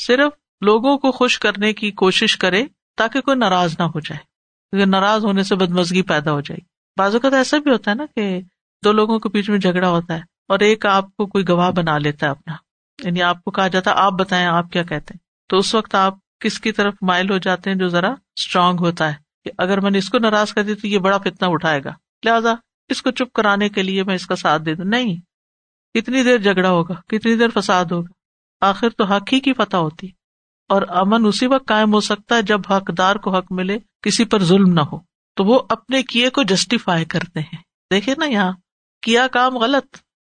صرف 0.00 0.32
لوگوں 0.60 0.98
کو 0.98 1.12
خوش 1.12 1.38
کرنے 1.38 1.72
کی 1.72 1.90
کوشش 1.90 2.36
کرے 2.36 2.64
تاکہ 2.96 3.20
کوئی 3.20 3.36
ناراض 3.36 3.74
نہ 3.78 3.84
ہو 3.84 4.00
جائے۔ 4.00 4.18
کیونکہ 4.70 4.86
ناراض 4.86 5.24
ہونے 5.24 5.42
سے 5.42 5.54
بدمزگی 5.54 6.02
پیدا 6.02 6.32
ہو 6.32 6.40
جائے۔ 6.40 6.58
بعض 6.98 7.14
اوقات 7.14 7.32
ایسا 7.32 7.58
بھی 7.58 7.70
ہوتا 7.70 7.90
ہے 7.90 7.96
نا 7.96 8.04
کہ 8.16 8.40
دو 8.84 8.92
لوگوں 8.92 9.18
کے 9.18 9.28
بیچ 9.28 9.50
میں 9.50 9.58
جھگڑا 9.58 9.88
ہوتا 9.88 10.14
ہے 10.14 10.20
اور 10.48 10.58
ایک 10.58 10.86
آپ 10.86 11.16
کو 11.16 11.26
کوئی 11.26 11.48
گواہ 11.48 11.70
بنا 11.70 11.98
لیتا 11.98 12.26
ہے 12.26 12.30
اپنا۔ 12.30 12.54
یعنی 13.04 13.22
آپ 13.22 13.44
کو 13.44 13.50
کہا 13.50 13.68
جاتا 13.68 13.90
ہے، 13.90 13.96
آپ 13.98 14.12
بتائیں، 14.12 14.46
آپ 14.46 14.72
کیا 14.72 14.82
کہتے 14.82 15.14
ہیں؟ 15.14 15.18
تو 15.48 15.58
اس 15.58 15.74
وقت 15.74 15.94
آپ 15.94 16.14
کس 16.40 16.60
کی 16.60 16.72
طرف 16.72 16.94
مائل 17.02 17.30
ہو 17.30 17.38
جاتے 17.38 17.70
ہیں 17.70 17.76
جو 17.76 17.88
ذرا 17.88 18.10
اسٹرانگ 18.36 18.78
ہوتا 18.80 19.08
ہے؟ 19.08 19.29
کہ 19.44 19.50
اگر 19.58 19.80
میں 19.80 19.90
نے 19.90 19.98
اس 19.98 20.08
کو 20.08 20.18
ناراض 20.18 20.52
کر 20.52 20.62
دی 20.62 20.74
تو 20.74 20.86
یہ 20.86 20.98
بڑا 20.98 21.18
فتنا 21.18 21.46
اٹھائے 21.46 21.84
گا۔ 21.84 21.90
لہٰذا 22.24 22.54
اس 22.88 23.02
کو 23.02 23.10
چپ 23.10 23.32
کرانے 23.32 23.68
کے 23.68 23.82
لیے 23.82 24.04
میں 24.04 24.14
اس 24.14 24.26
کا 24.26 24.36
ساتھ 24.36 24.62
دے 24.62 24.74
دوں۔ 24.74 24.84
نہیں، 24.84 25.16
کتنی 25.94 26.22
دیر 26.22 26.38
جھگڑا 26.38 26.70
ہوگا، 26.70 26.94
کتنی 27.06 27.36
دیر 27.36 27.60
فساد 27.60 27.84
ہوگا۔ 27.84 28.12
آخر 28.60 28.90
تو 28.90 29.04
حق 29.04 29.32
ہی 29.32 29.40
کی 29.40 29.52
فتح 29.52 29.76
ہوتی۔ 29.76 30.08
اور 30.68 30.82
امن 30.88 31.26
اسی 31.26 31.46
وقت 31.46 31.66
قائم 31.66 31.92
ہو 31.92 32.00
سکتا 32.00 32.36
ہے 32.36 32.42
جب 32.42 32.60
حقدار 32.70 33.16
کو 33.16 33.36
حق 33.36 33.52
ملے، 33.52 33.78
کسی 34.02 34.24
پر 34.24 34.44
ظلم 34.44 34.72
نہ 34.72 34.80
ہو۔ 34.80 34.98
تو 35.36 35.44
وہ 35.44 35.60
اپنے 35.68 36.02
کیے 36.02 36.30
کو 36.30 36.42
جسٹیفائی 36.42 37.04
کرتے 37.04 37.40
ہیں۔ 37.40 37.56
دیکھے 37.90 38.14
نا 38.18 38.26
یہاں، 38.26 38.52
کیا 39.02 39.26
کام 39.26 39.58
غلط۔ 39.58 39.96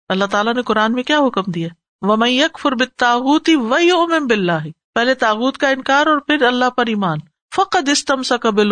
اللہ 0.09 0.25
تعالیٰ 0.25 0.53
نے 0.53 0.61
قرآن 0.61 0.93
میں 0.93 1.03
کیا 1.03 1.19
حکم 1.19 1.51
دیا؟ 1.51 1.67
وہ 2.01 2.15
میں 2.15 2.29
یک 2.29 2.59
فربتاحتی 2.59 3.55
وہی 3.55 3.89
او 3.89 4.27
بلّہ 4.27 4.67
پہلے 4.95 5.13
تاغت 5.13 5.57
کا 5.57 5.69
انکار 5.69 6.07
اور 6.07 6.17
پھر 6.17 6.41
اللہ 6.41 6.69
پر 6.69 6.85
ایمان۔ 6.85 7.17
فقط 7.55 7.89
استم 7.89 8.23
سا 8.23 8.37
قبل 8.37 8.71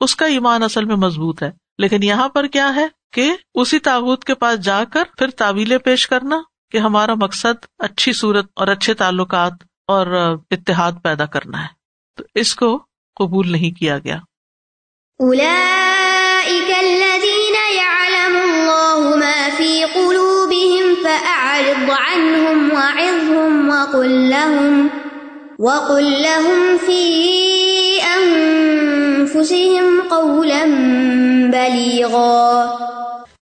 اس 0.00 0.16
کا 0.16 0.26
ایمان 0.26 0.62
اصل 0.62 0.84
میں 0.84 0.96
مضبوط 0.96 1.42
ہے۔ 1.42 1.50
لیکن 1.78 2.02
یہاں 2.02 2.28
پر 2.28 2.46
کیا 2.46 2.74
ہے 2.74 2.86
کہ 3.12 3.36
اسی 3.54 3.78
تاغت 3.78 4.24
کے 4.24 4.34
پاس 4.34 4.60
جا 4.60 4.84
کر 4.92 5.02
پھر 5.18 5.30
تعویلیں 5.30 5.78
پیش 5.78 6.08
کرنا 6.08 6.40
کہ 6.70 6.78
ہمارا 6.78 7.14
مقصد 7.14 7.66
اچھی 7.78 8.12
صورت 8.12 8.46
اور 8.56 8.68
اچھے 8.68 8.94
تعلقات 8.94 9.52
اور 9.88 10.36
اتحاد 10.50 10.92
پیدا 11.02 11.26
کرنا 11.26 11.62
ہے۔ 11.62 11.68
تو 12.16 12.24
اس 12.34 12.54
کو 12.54 12.82
قبول 13.16 13.52
نہیں 13.52 13.78
کیا 13.78 13.98
گیا۔ 13.98 14.18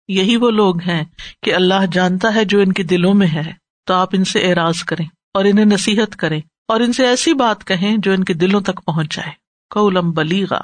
یہی 0.07 0.35
وہ 0.35 0.51
لوگ 0.51 0.81
ہیں 0.81 1.03
کہ 1.43 1.53
اللہ 1.53 1.85
جانتا 1.91 2.35
ہے 2.35 2.45
جو 2.45 2.59
ان 2.59 2.73
کے 2.73 2.83
دلوں 2.83 3.13
میں 3.13 3.27
ہے، 3.27 3.51
تو 3.85 3.93
آپ 3.93 4.09
ان 4.13 4.23
سے 4.23 4.39
اعراض 4.39 4.83
کریں 4.83 5.05
اور 5.33 5.45
انہیں 5.45 5.65
نصیحت 5.65 6.15
کریں 6.15 6.41
اور 6.67 6.81
ان 6.81 6.93
سے 6.93 7.07
ایسی 7.07 7.33
بات 7.33 7.65
کہیں 7.65 7.97
جو 7.97 8.11
ان 8.11 8.23
کے 8.23 8.33
دلوں 8.33 8.61
تک 8.61 8.85
پہنچ 8.85 9.15
جائے 9.15 9.31
قولم 9.69 10.11
بلیغا 10.11 10.59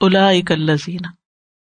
الا 0.00 0.28
الزین 0.28 1.06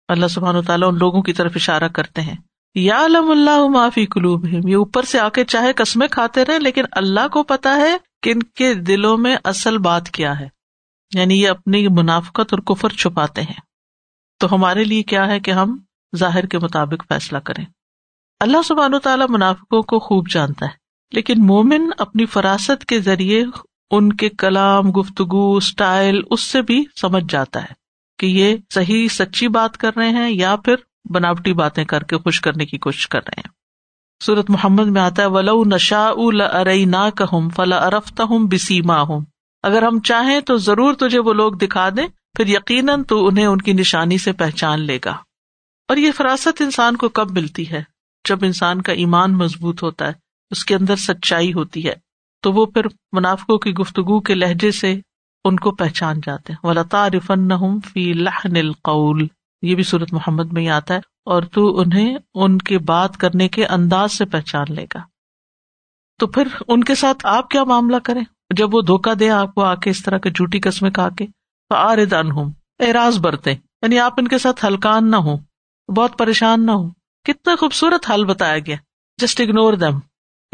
اللہ 0.07 0.27
سبحان 0.27 0.55
و 0.55 0.61
تعالیٰ 0.61 0.87
ان 0.87 0.97
لوگوں 0.97 1.21
کی 1.21 1.33
طرف 1.33 1.51
اشارہ 1.55 1.87
کرتے 1.87 2.21
ہیں۔ 2.21 2.35
یا 2.75 3.05
علم 3.05 3.31
اللہ 3.31 3.67
معافی 3.67 4.05
قلوب 4.05 4.69
یہ 4.69 4.75
اوپر 4.75 5.03
سے 5.03 5.19
آ 5.19 5.29
کے 5.29 5.45
چاہے 5.45 5.73
قسمیں 5.73 6.07
کھاتے 6.07 6.45
رہے 6.45 6.59
لیکن 6.59 6.83
اللہ 6.91 7.27
کو 7.27 7.43
پتا 7.43 7.75
ہے 7.75 7.97
کہ 8.21 8.29
ان 8.29 8.43
کے 8.43 8.73
دلوں 8.73 9.17
میں 9.17 9.37
اصل 9.43 9.77
بات 9.77 10.09
کیا 10.09 10.39
ہے؟ 10.39 10.49
یعنی 11.13 11.41
یہ 11.41 11.49
اپنی 11.49 11.87
منافقت 11.87 12.53
اور 12.53 12.59
کفر 12.59 12.89
چھپاتے 12.89 13.41
ہیں۔ 13.41 13.71
تو 14.39 14.55
ہمارے 14.55 14.83
لیے 14.83 15.03
کیا 15.03 15.27
ہے 15.27 15.39
کہ 15.39 15.51
ہم 15.51 15.77
ظاہر 16.17 16.45
کے 16.45 16.59
مطابق 16.59 17.03
فیصلہ 17.09 17.37
کریں؟ 17.37 17.65
اللہ 18.39 18.57
سبحان 18.65 18.93
و 18.93 18.99
تعالیٰ 18.99 19.25
منافقوں 19.29 19.81
کو 19.81 19.99
خوب 19.99 20.29
جانتا 20.29 20.65
ہے، 20.65 20.71
لیکن 21.11 21.33
مومن 21.37 21.89
اپنی 21.97 22.25
فراست 22.25 22.85
کے 22.85 22.99
ذریعے 22.99 23.43
ان 23.91 24.13
کے 24.13 24.29
کلام، 24.29 24.91
گفتگو 24.91 25.55
اسٹائل 25.55 26.21
اس 26.31 26.41
سے 26.41 26.61
بھی 26.61 26.85
سمجھ 27.01 27.23
جاتا 27.29 27.61
ہے 27.63 27.73
کہ 28.19 28.25
یہ 28.25 28.55
صحیح، 28.73 29.07
سچی 29.07 29.47
بات 29.47 29.77
کر 29.77 29.91
رہے 29.97 30.09
ہیں 30.09 30.29
یا 30.29 30.55
پھر 30.55 30.75
بناوٹی 31.09 31.53
باتیں 31.53 31.85
کر 31.85 32.03
کے 32.03 32.17
خوش 32.17 32.41
کرنے 32.41 32.65
کی 32.65 32.77
کوشش 32.77 33.07
کر 33.07 33.19
رہے 33.19 33.41
ہیں۔ 33.45 33.60
سورت 34.21 34.49
محمد 34.49 34.85
میں 34.85 35.01
آتا 35.01 35.21
ہے، 35.21 35.27
ولو 35.27 35.63
نشا 35.63 36.09
ارئی 36.51 36.85
نہ 36.85 37.09
کہم 37.17 37.49
فلا 37.49 37.75
ارفتا 37.75 38.23
ہوں 38.23 38.39
بسیما 38.39 39.01
ہوں 39.01 39.21
اگر 39.63 39.83
ہم 39.83 39.99
چاہیں 39.99 40.39
تو 40.39 40.57
ضرور 40.57 40.93
تجھے 40.93 41.19
وہ 41.19 41.33
لوگ 41.33 41.51
دکھا 41.51 41.89
دیں، 41.89 42.07
پھر 42.37 42.47
یقیناً 42.47 43.03
تو 43.03 43.27
انہیں 43.27 43.45
ان 43.45 43.57
کی 43.57 43.73
نشانی 43.73 44.17
سے 44.17 44.33
پہچان 44.33 44.81
لے 44.81 44.99
گا۔ 45.05 45.11
اور 45.87 45.97
یہ 45.97 46.11
فراست 46.11 46.61
انسان 46.61 46.97
کو 46.97 47.09
کب 47.09 47.31
ملتی 47.31 47.71
ہے؟ 47.71 47.83
جب 48.29 48.37
انسان 48.41 48.81
کا 48.81 48.93
ایمان 48.93 49.37
مضبوط 49.37 49.83
ہوتا 49.83 50.07
ہے، 50.07 50.13
اس 50.51 50.65
کے 50.65 50.75
اندر 50.75 50.95
سچائی 50.95 51.53
ہوتی 51.53 51.87
ہے، 51.87 51.95
تو 52.41 52.51
وہ 52.51 52.65
پھر 52.65 52.81
منافقوں 53.11 53.57
کی 53.57 53.73
گفتگو 53.73 54.19
کے 54.19 54.33
لہجے 54.33 54.71
سے 54.71 54.99
ان 55.45 55.55
کو 55.55 55.71
پہچان 55.71 56.19
جاتے 56.23 56.53
ہیں۔ 56.53 56.69
ولتا 56.69 57.09
رفن 57.09 57.49
فی 57.93 58.13
لہن 58.13 58.57
القول۔ 58.57 59.27
یہ 59.61 59.75
بھی 59.75 59.83
صورت 59.83 60.13
محمد 60.13 60.51
میں 60.53 60.61
ہی 60.61 60.69
آتا 60.69 60.93
ہے، 60.93 60.99
اور 61.25 61.43
تو 61.43 61.79
انہیں 61.79 62.17
ان 62.33 62.57
کے 62.57 62.77
بات 62.79 63.17
کرنے 63.17 63.47
کے 63.47 63.65
انداز 63.65 64.11
سے 64.11 64.25
پہچان 64.25 64.73
لے 64.75 64.85
گا۔ 64.95 64.99
تو 66.19 66.27
پھر 66.27 66.47
ان 66.67 66.83
کے 66.83 66.95
ساتھ 66.95 67.25
آپ 67.25 67.49
کیا 67.49 67.63
معاملہ 67.63 67.97
کریں؟ 68.03 68.23
جب 68.55 68.75
وہ 68.75 68.81
دھوکا 68.81 69.13
دے، 69.19 69.29
آپ 69.29 69.53
کو 69.55 69.63
آ 69.63 69.73
کے 69.75 69.89
اس 69.89 70.03
طرح 70.03 70.17
کے 70.17 70.29
جھوٹی 70.29 70.59
قسمیں 70.59 70.91
کھا 70.91 71.09
کے 71.09 71.25
آردن 71.71 72.31
ہوں 72.31 72.51
اعراض 72.79 73.17
برتے 73.19 73.51
یعنی 73.51 73.99
آپ 73.99 74.13
ان 74.17 74.27
کے 74.27 74.37
ساتھ 74.37 74.65
ہلکان 74.65 75.09
نہ 75.11 75.15
ہو 75.15 75.35
بہت 75.89 76.17
پریشان 76.17 76.65
نہ 76.65 76.71
ہو 76.71 76.89
کتنا 77.25 77.55
خوبصورت 77.55 78.09
حل 78.11 78.25
بتایا 78.25 78.57
گیا۔ 78.59 78.75
جسٹ 79.19 79.41
اگنور 79.41 79.73
دم 79.73 79.99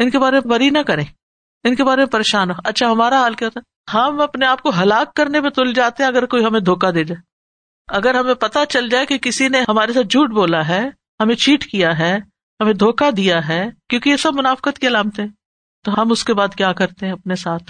ان 0.00 0.10
کے 0.10 0.18
بارے 0.18 0.36
میں 0.36 0.50
بری 0.50 0.68
نہ 0.70 0.82
کریں۔ 0.86 1.04
ان 1.64 1.74
کے 1.74 1.84
بارے 1.84 2.00
میں 2.00 2.06
پریشان 2.06 2.50
ہو 2.50 2.54
اچھا 2.64 2.90
ہمارا 2.90 3.20
حال 3.22 3.34
کیا 3.34 3.48
ہوتا 3.48 3.60
ہے؟ 3.60 3.98
ہم 3.98 4.20
اپنے 4.20 4.46
آپ 4.46 4.62
کو 4.62 4.70
ہلاک 4.80 5.14
کرنے 5.14 5.40
میں 5.40 5.50
تل 5.50 5.72
جاتے 5.72 6.02
ہیں 6.02 6.10
اگر 6.10 6.26
کوئی 6.26 6.44
ہمیں 6.44 6.60
دھوکا 6.60 6.90
دے 6.90 7.04
جائے۔ 7.04 7.20
اگر 7.88 8.14
ہمیں 8.14 8.34
پتا 8.34 8.66
چل 8.66 8.88
جائے 8.88 9.06
کہ 9.06 9.18
کسی 9.18 9.48
نے 9.48 9.60
ہمارے 9.68 9.92
ساتھ 9.92 10.06
جھوٹ 10.06 10.30
بولا 10.30 10.68
ہے، 10.68 10.90
ہمیں 11.20 11.34
چیٹ 11.34 11.64
کیا 11.64 11.98
ہے، 11.98 12.18
ہمیں 12.60 12.72
دھوکا 12.72 13.10
دیا 13.16 13.48
ہے، 13.48 13.66
کیونکہ 13.88 14.10
یہ 14.10 14.16
سب 14.16 14.34
منافقت 14.34 14.78
کی 14.78 14.86
علامتیں 14.86 15.26
تو 15.84 16.02
ہم 16.02 16.10
اس 16.10 16.24
کے 16.24 16.34
بعد 16.34 16.48
کیا 16.48 16.72
کرتے 16.72 17.06
ہیں؟ 17.06 17.12
اپنے 17.12 17.34
ساتھ، 17.34 17.64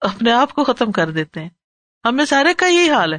اپنے 0.00 0.32
آپ 0.32 0.52
کو 0.52 0.64
ختم 0.64 0.92
کر 0.92 1.10
دیتے 1.10 1.42
ہیں۔ 1.42 1.48
ہمیں 2.04 2.24
سارے 2.24 2.54
کا 2.54 2.66
یہی 2.66 2.90
حال 2.90 3.12
ہے۔ 3.12 3.18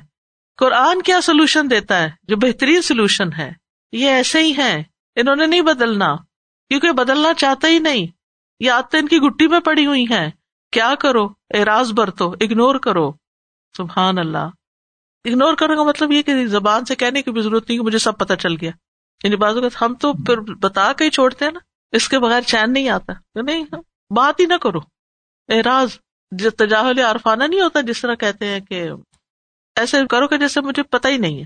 قرآن 0.57 1.01
کیا 1.01 1.21
سولوشن 1.21 1.71
دیتا 1.71 1.99
ہے؟ 1.99 2.09
جو 2.23 2.35
بہترین 2.37 2.81
سولوشن 2.81 3.33
ہے۔ 3.33 3.51
یہ 3.91 4.09
ایسے 4.09 4.43
ہی 4.43 4.57
ہے 4.57 4.83
انہوں 5.15 5.35
نے 5.35 5.45
نہیں 5.45 5.61
بدلنا۔ 5.61 6.15
کیونکہ 6.69 6.91
بدلنا 6.91 7.33
چاہتا 7.33 7.67
ہی 7.67 7.79
نہیں۔ 7.79 8.07
یہ 8.59 8.71
آتے 8.71 8.97
ان 8.97 9.07
کی 9.07 9.17
گٹی 9.17 9.47
میں 9.47 9.59
پڑی 9.59 9.85
ہوئی 9.85 10.03
ہیں۔ 10.03 10.29
کیا 10.71 10.95
کرو؟ 10.99 11.25
اعراض 11.25 11.91
برتو 11.91 12.31
اگنور 12.31 12.75
کرو۔ 12.75 13.11
سبحان 13.77 14.17
اللہ۔ 14.17 14.47
اگنور 15.25 15.53
کرنے 15.53 15.75
کا 15.75 15.83
مطلب 15.83 16.11
یہ 16.11 16.21
کہ 16.21 16.47
زبان 16.47 16.85
سے 16.85 16.95
کہنے 16.95 17.21
کی 17.21 17.31
بھی 17.31 17.41
ضرورت 17.41 17.69
نہیں 17.69 17.79
کہ 17.79 17.83
مجھے 17.83 17.97
سب 17.97 18.17
پتا 18.17 18.35
چل 18.35 18.53
گیا۔ 18.61 18.71
یعنی 19.23 19.35
بعض 19.35 19.57
اوقات 19.57 19.81
ہم 19.81 19.95
تو 19.95 20.13
پھر 20.13 20.39
بتا 20.39 20.93
کے 20.93 21.05
ہی 21.05 21.09
چھوڑتے 21.09 21.45
ہیں 21.45 21.51
نا، 21.51 21.59
اس 21.91 22.09
کے 22.09 22.19
بغیر 22.19 22.41
چین 22.41 22.73
نہیں 22.73 22.89
آتا۔ 22.89 23.41
نہیں، 23.41 23.65
بات 24.15 24.39
ہی 24.39 24.45
نہ 24.45 24.53
کرو۔ 24.53 24.79
اعراض، 25.49 25.97
تجاہل 26.57 26.99
عارفانہ 26.99 27.43
نہیں 27.43 27.61
ہوتا 27.61 27.81
جس 27.81 28.01
طرح 28.01 28.15
کہتے 28.15 28.45
ہیں 28.45 28.59
کہ 28.59 28.89
ایسے 29.75 29.97
کرو 30.07 30.27
کہ 30.27 30.37
جیسے 30.37 30.61
مجھے 30.61 30.83
پتا 30.83 31.09
ہی 31.09 31.17
نہیں 31.17 31.39
ہے۔ 31.39 31.45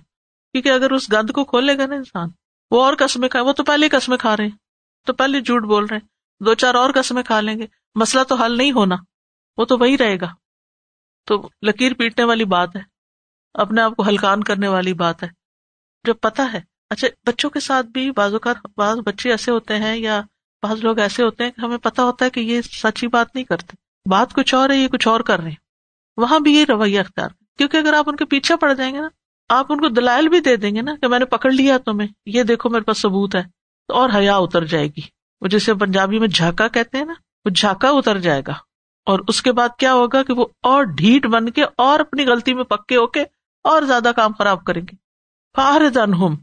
کیونکہ 0.51 0.69
اگر 0.69 0.91
اس 0.91 1.11
گند 1.13 1.29
کو 1.29 1.45
کھولے 1.45 1.77
گا 1.77 1.85
نا 1.85 1.95
انسان، 1.95 2.29
وہ 2.71 2.85
اور 2.85 2.93
قسمیں 2.99 3.29
کھائے 3.29 3.45
وہ 3.45 3.53
تو 3.53 3.63
پہلے 3.63 3.89
قسمیں 3.89 4.17
کھا 4.17 4.37
رہے 4.37 4.43
ہیں۔ 4.43 4.57
تو 5.05 5.13
پہلے 5.13 5.41
جھوٹ 5.41 5.63
بول 5.63 5.85
رہے 5.85 5.97
ہیں۔ 5.97 6.07
دو 6.43 6.53
چار 6.53 6.75
اور 6.75 6.89
قسمیں 6.95 7.23
کھا 7.23 7.41
لیں 7.41 7.59
گے۔ 7.59 7.67
مسئلہ 7.95 8.23
تو 8.23 8.35
حل 8.35 8.57
نہیں 8.57 8.71
ہونا، 8.71 8.95
وہ 9.57 9.65
تو 9.65 9.77
وہی 9.77 9.97
رہے 9.97 10.19
گا۔ 10.19 10.33
تو 11.25 11.49
لکیر 11.61 11.93
پیٹنے 11.93 12.25
والی 12.25 12.45
بات 12.45 12.75
ہے۔ 12.75 12.94
اپنے 13.55 13.81
آپ 13.81 13.95
کو 13.95 14.03
ہلکان 14.07 14.43
کرنے 14.43 14.67
والی 14.67 14.93
بات 14.93 15.23
ہے۔ 15.23 15.27
جو 16.03 16.13
پتا 16.13 16.49
ہے 16.53 16.61
اچھا 16.89 17.07
بچوں 17.27 17.49
کے 17.49 17.59
ساتھ 17.59 17.85
بھی 17.85 18.11
بعض 18.11 18.33
اوقات 18.33 18.55
بعض 18.77 18.97
بچے 18.97 19.31
ایسے 19.31 19.51
ہوتے 19.51 19.75
ہیں 19.75 19.97
یا 19.97 20.21
بعض 20.63 20.79
لوگ 20.79 20.99
ایسے 20.99 21.23
ہوتے 21.23 21.43
ہیں 21.43 21.51
کہ 21.51 21.61
ہمیں 21.61 21.77
پتا 21.77 22.03
ہوتا 22.03 22.25
ہے 22.25 22.29
کہ 22.29 22.39
یہ 22.39 22.61
سچی 22.61 23.07
بات 23.07 23.35
نہیں 23.35 23.45
کرتے۔ 23.45 23.75
بات 24.09 24.33
کچھ 24.33 24.55
اور 24.55 24.69
ہے، 24.69 24.77
یہ 24.77 24.87
کچھ 24.87 25.07
اور 25.07 25.19
کر 25.19 25.39
رہے 25.39 25.49
ہیں۔ 25.49 25.55
وہاں 26.17 26.39
بھی 26.39 26.53
یہ 26.55 26.65
رویہ 26.69 26.99
اختیار 26.99 27.29
کیونکہ 27.57 27.77
اگر 27.77 27.93
آپ 27.93 28.09
ان 28.09 28.15
کے 28.15 28.25
پیچھے 28.25 28.55
پڑ 28.55 28.73
جائیں 28.73 28.95
گے 28.95 29.01
نا، 29.01 29.07
آپ 29.49 29.65
ان 29.69 29.79
کو 29.79 29.87
دلائل 29.87 30.27
بھی 30.27 30.39
دے 30.39 30.55
دیں 30.55 30.75
گے 30.75 30.81
نا 30.81 30.95
کہ 31.01 31.07
میں 31.07 31.19
نے 31.19 31.25
پکڑ 31.25 31.51
لیا 31.51 31.77
تمہیں، 31.77 32.07
یہ 32.25 32.43
دیکھو 32.43 32.69
میرے 32.69 32.83
پاس 32.83 32.97
ثبوت 32.97 33.35
ہے۔ 33.35 33.43
تو 33.87 33.95
اور 33.95 34.09
حیا 34.15 34.37
اتر 34.37 34.65
جائے 34.65 34.87
گی۔ 34.87 35.01
وہ 35.41 35.47
جسے 35.47 35.73
پنجابی 35.73 36.19
میں 36.19 36.27
جھاکا 36.27 36.67
کہتے 36.67 36.97
ہیں 36.97 37.05
نا، 37.05 37.13
وہ 37.45 37.49
جھاکا 37.49 37.89
اتر 37.89 38.19
جائے 38.19 38.41
گا۔ 38.47 38.53
اور 39.05 39.19
اس 39.27 39.41
کے 39.41 39.51
بعد 39.51 39.69
کیا 39.79 39.93
ہوگا 39.93 40.23
کہ 40.23 40.33
وہ 40.33 40.45
اور 40.61 40.83
ڈھیٹ 40.83 41.25
بن 41.25 41.49
کے 41.49 41.63
اور 41.63 41.99
اپنی 41.99 42.25
غلطی 42.25 42.53
میں 42.53 42.63
پکے 42.63 42.97
ہو 42.97 43.07
کے 43.07 43.23
اور 43.65 43.81
زیادہ 43.81 44.11
کام 44.15 44.31
خراب 44.31 44.63
کریں 44.63 44.81
گے۔ 44.81 44.95
فارن 45.55 46.13
ہوم 46.13 46.35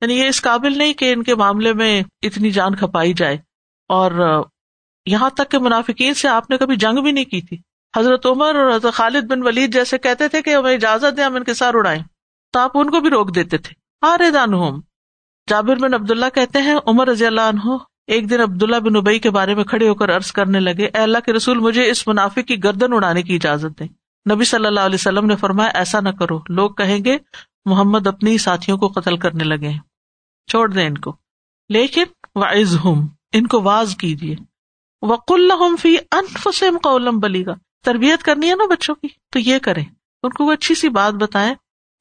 یعنی 0.00 0.14
یہ 0.14 0.28
اس 0.28 0.42
قابل 0.42 0.78
نہیں 0.78 0.92
کہ 0.92 1.12
ان 1.12 1.22
کے 1.22 1.34
معاملے 1.34 1.72
میں 1.72 2.02
اتنی 2.22 2.50
جان 2.50 2.76
کھپائی 2.76 3.12
جائے۔ 3.12 3.36
اور 3.88 4.42
یہاں 5.06 5.30
تک 5.30 5.50
کہ 5.50 5.58
منافقین 5.58 6.14
سے 6.14 6.28
آپ 6.28 6.50
نے 6.50 6.58
کبھی 6.58 6.76
جنگ 6.76 7.02
بھی 7.02 7.12
نہیں 7.12 7.24
کی 7.24 7.40
تھی۔ 7.40 7.58
حضرت 7.96 8.26
عمر 8.26 8.54
اور 8.54 8.74
حضرت 8.74 8.94
خالد 8.94 9.24
بن 9.24 9.42
ولید 9.42 9.74
جیسے 9.74 9.98
کہتے 9.98 10.28
تھے 10.28 10.42
کہ 10.42 10.54
ہمیں 10.54 10.74
اجازت 10.74 11.16
دیں 11.16 11.24
ہم 11.24 11.34
ان 11.34 11.44
کے 11.44 11.54
ساتھ 11.54 11.76
اڑائیں۔ 11.76 12.02
تو 12.52 12.58
آپ 12.58 12.70
ان 12.74 12.90
کو 12.90 13.00
بھی 13.00 13.10
روک 13.10 13.34
دیتے 13.34 13.58
تھے۔ 13.58 13.74
ہارے 14.06 14.30
دان 14.30 14.54
ہوم 14.54 14.80
جابر 15.48 15.76
بن 15.76 15.94
عبد 15.94 16.10
اللہ 16.10 16.26
کہتے 16.34 16.62
ہیں، 16.62 16.74
عمر 16.86 17.08
رضی 17.08 17.26
اللہ 17.26 17.40
عنہ 17.40 17.76
ایک 18.06 18.30
دن 18.30 18.40
عبداللہ 18.40 18.76
بن 18.76 18.96
ابئی 18.96 19.18
کے 19.18 19.30
بارے 19.30 19.54
میں 19.54 19.64
کھڑے 19.64 19.88
ہو 19.88 19.94
کر 19.94 20.16
عرض 20.16 20.32
کرنے 20.32 20.60
لگے، 20.60 20.84
اے 20.84 20.98
اللہ 20.98 21.18
کے 21.18 21.32
رسول، 21.32 21.58
مجھے 21.58 21.90
اس 21.90 22.08
منافع 22.08 22.40
کی 22.40 22.64
گردن 22.64 22.92
اڑانے 22.92 23.22
کی 23.22 23.34
اجازت 23.34 23.78
دیں۔ 23.78 23.88
نبی 24.30 24.44
صلی 24.44 24.66
اللہ 24.66 24.80
علیہ 24.80 24.94
وسلم 24.94 25.26
نے 25.26 25.36
فرمایا، 25.36 25.70
ایسا 25.74 26.00
نہ 26.00 26.08
کرو۔ 26.08 26.40
لوگ 26.48 26.70
کہیں 26.70 27.04
گے، 27.04 27.18
محمد 27.64 28.06
اپنی 28.06 28.38
ساتھیوں 28.38 28.78
کو 28.78 28.88
قتل 28.88 29.16
کرنے 29.16 29.44
لگے 29.44 29.68
ہیں۔ 29.68 29.80
چھوڑ 30.50 30.70
دیں 30.70 30.86
ان 30.86 30.98
کو۔ 30.98 31.16
لیکن 31.68 32.02
وائز 32.34 32.76
ہوں 32.84 33.08
ان 33.32 33.46
کو 33.46 33.62
واز 33.62 33.96
کیجیے۔ 33.96 34.36
وق 35.02 35.32
الحم 35.32 35.76
فی 35.76 35.96
انفسم 36.12 36.78
قولم 36.82 37.18
بلی 37.18 37.46
گا 37.46 37.54
تربیت 37.84 38.22
کرنی 38.22 38.50
ہے 38.50 38.54
نا 38.54 38.64
بچوں 38.70 38.94
کی؟ 38.94 39.08
تو 39.30 39.38
یہ 39.38 39.58
کریں۔ 39.58 39.84
ان 40.22 40.30
کو 40.30 40.50
اچھی 40.50 40.74
سی 40.74 40.88
بات 40.88 41.14
بتائیں۔ 41.14 41.54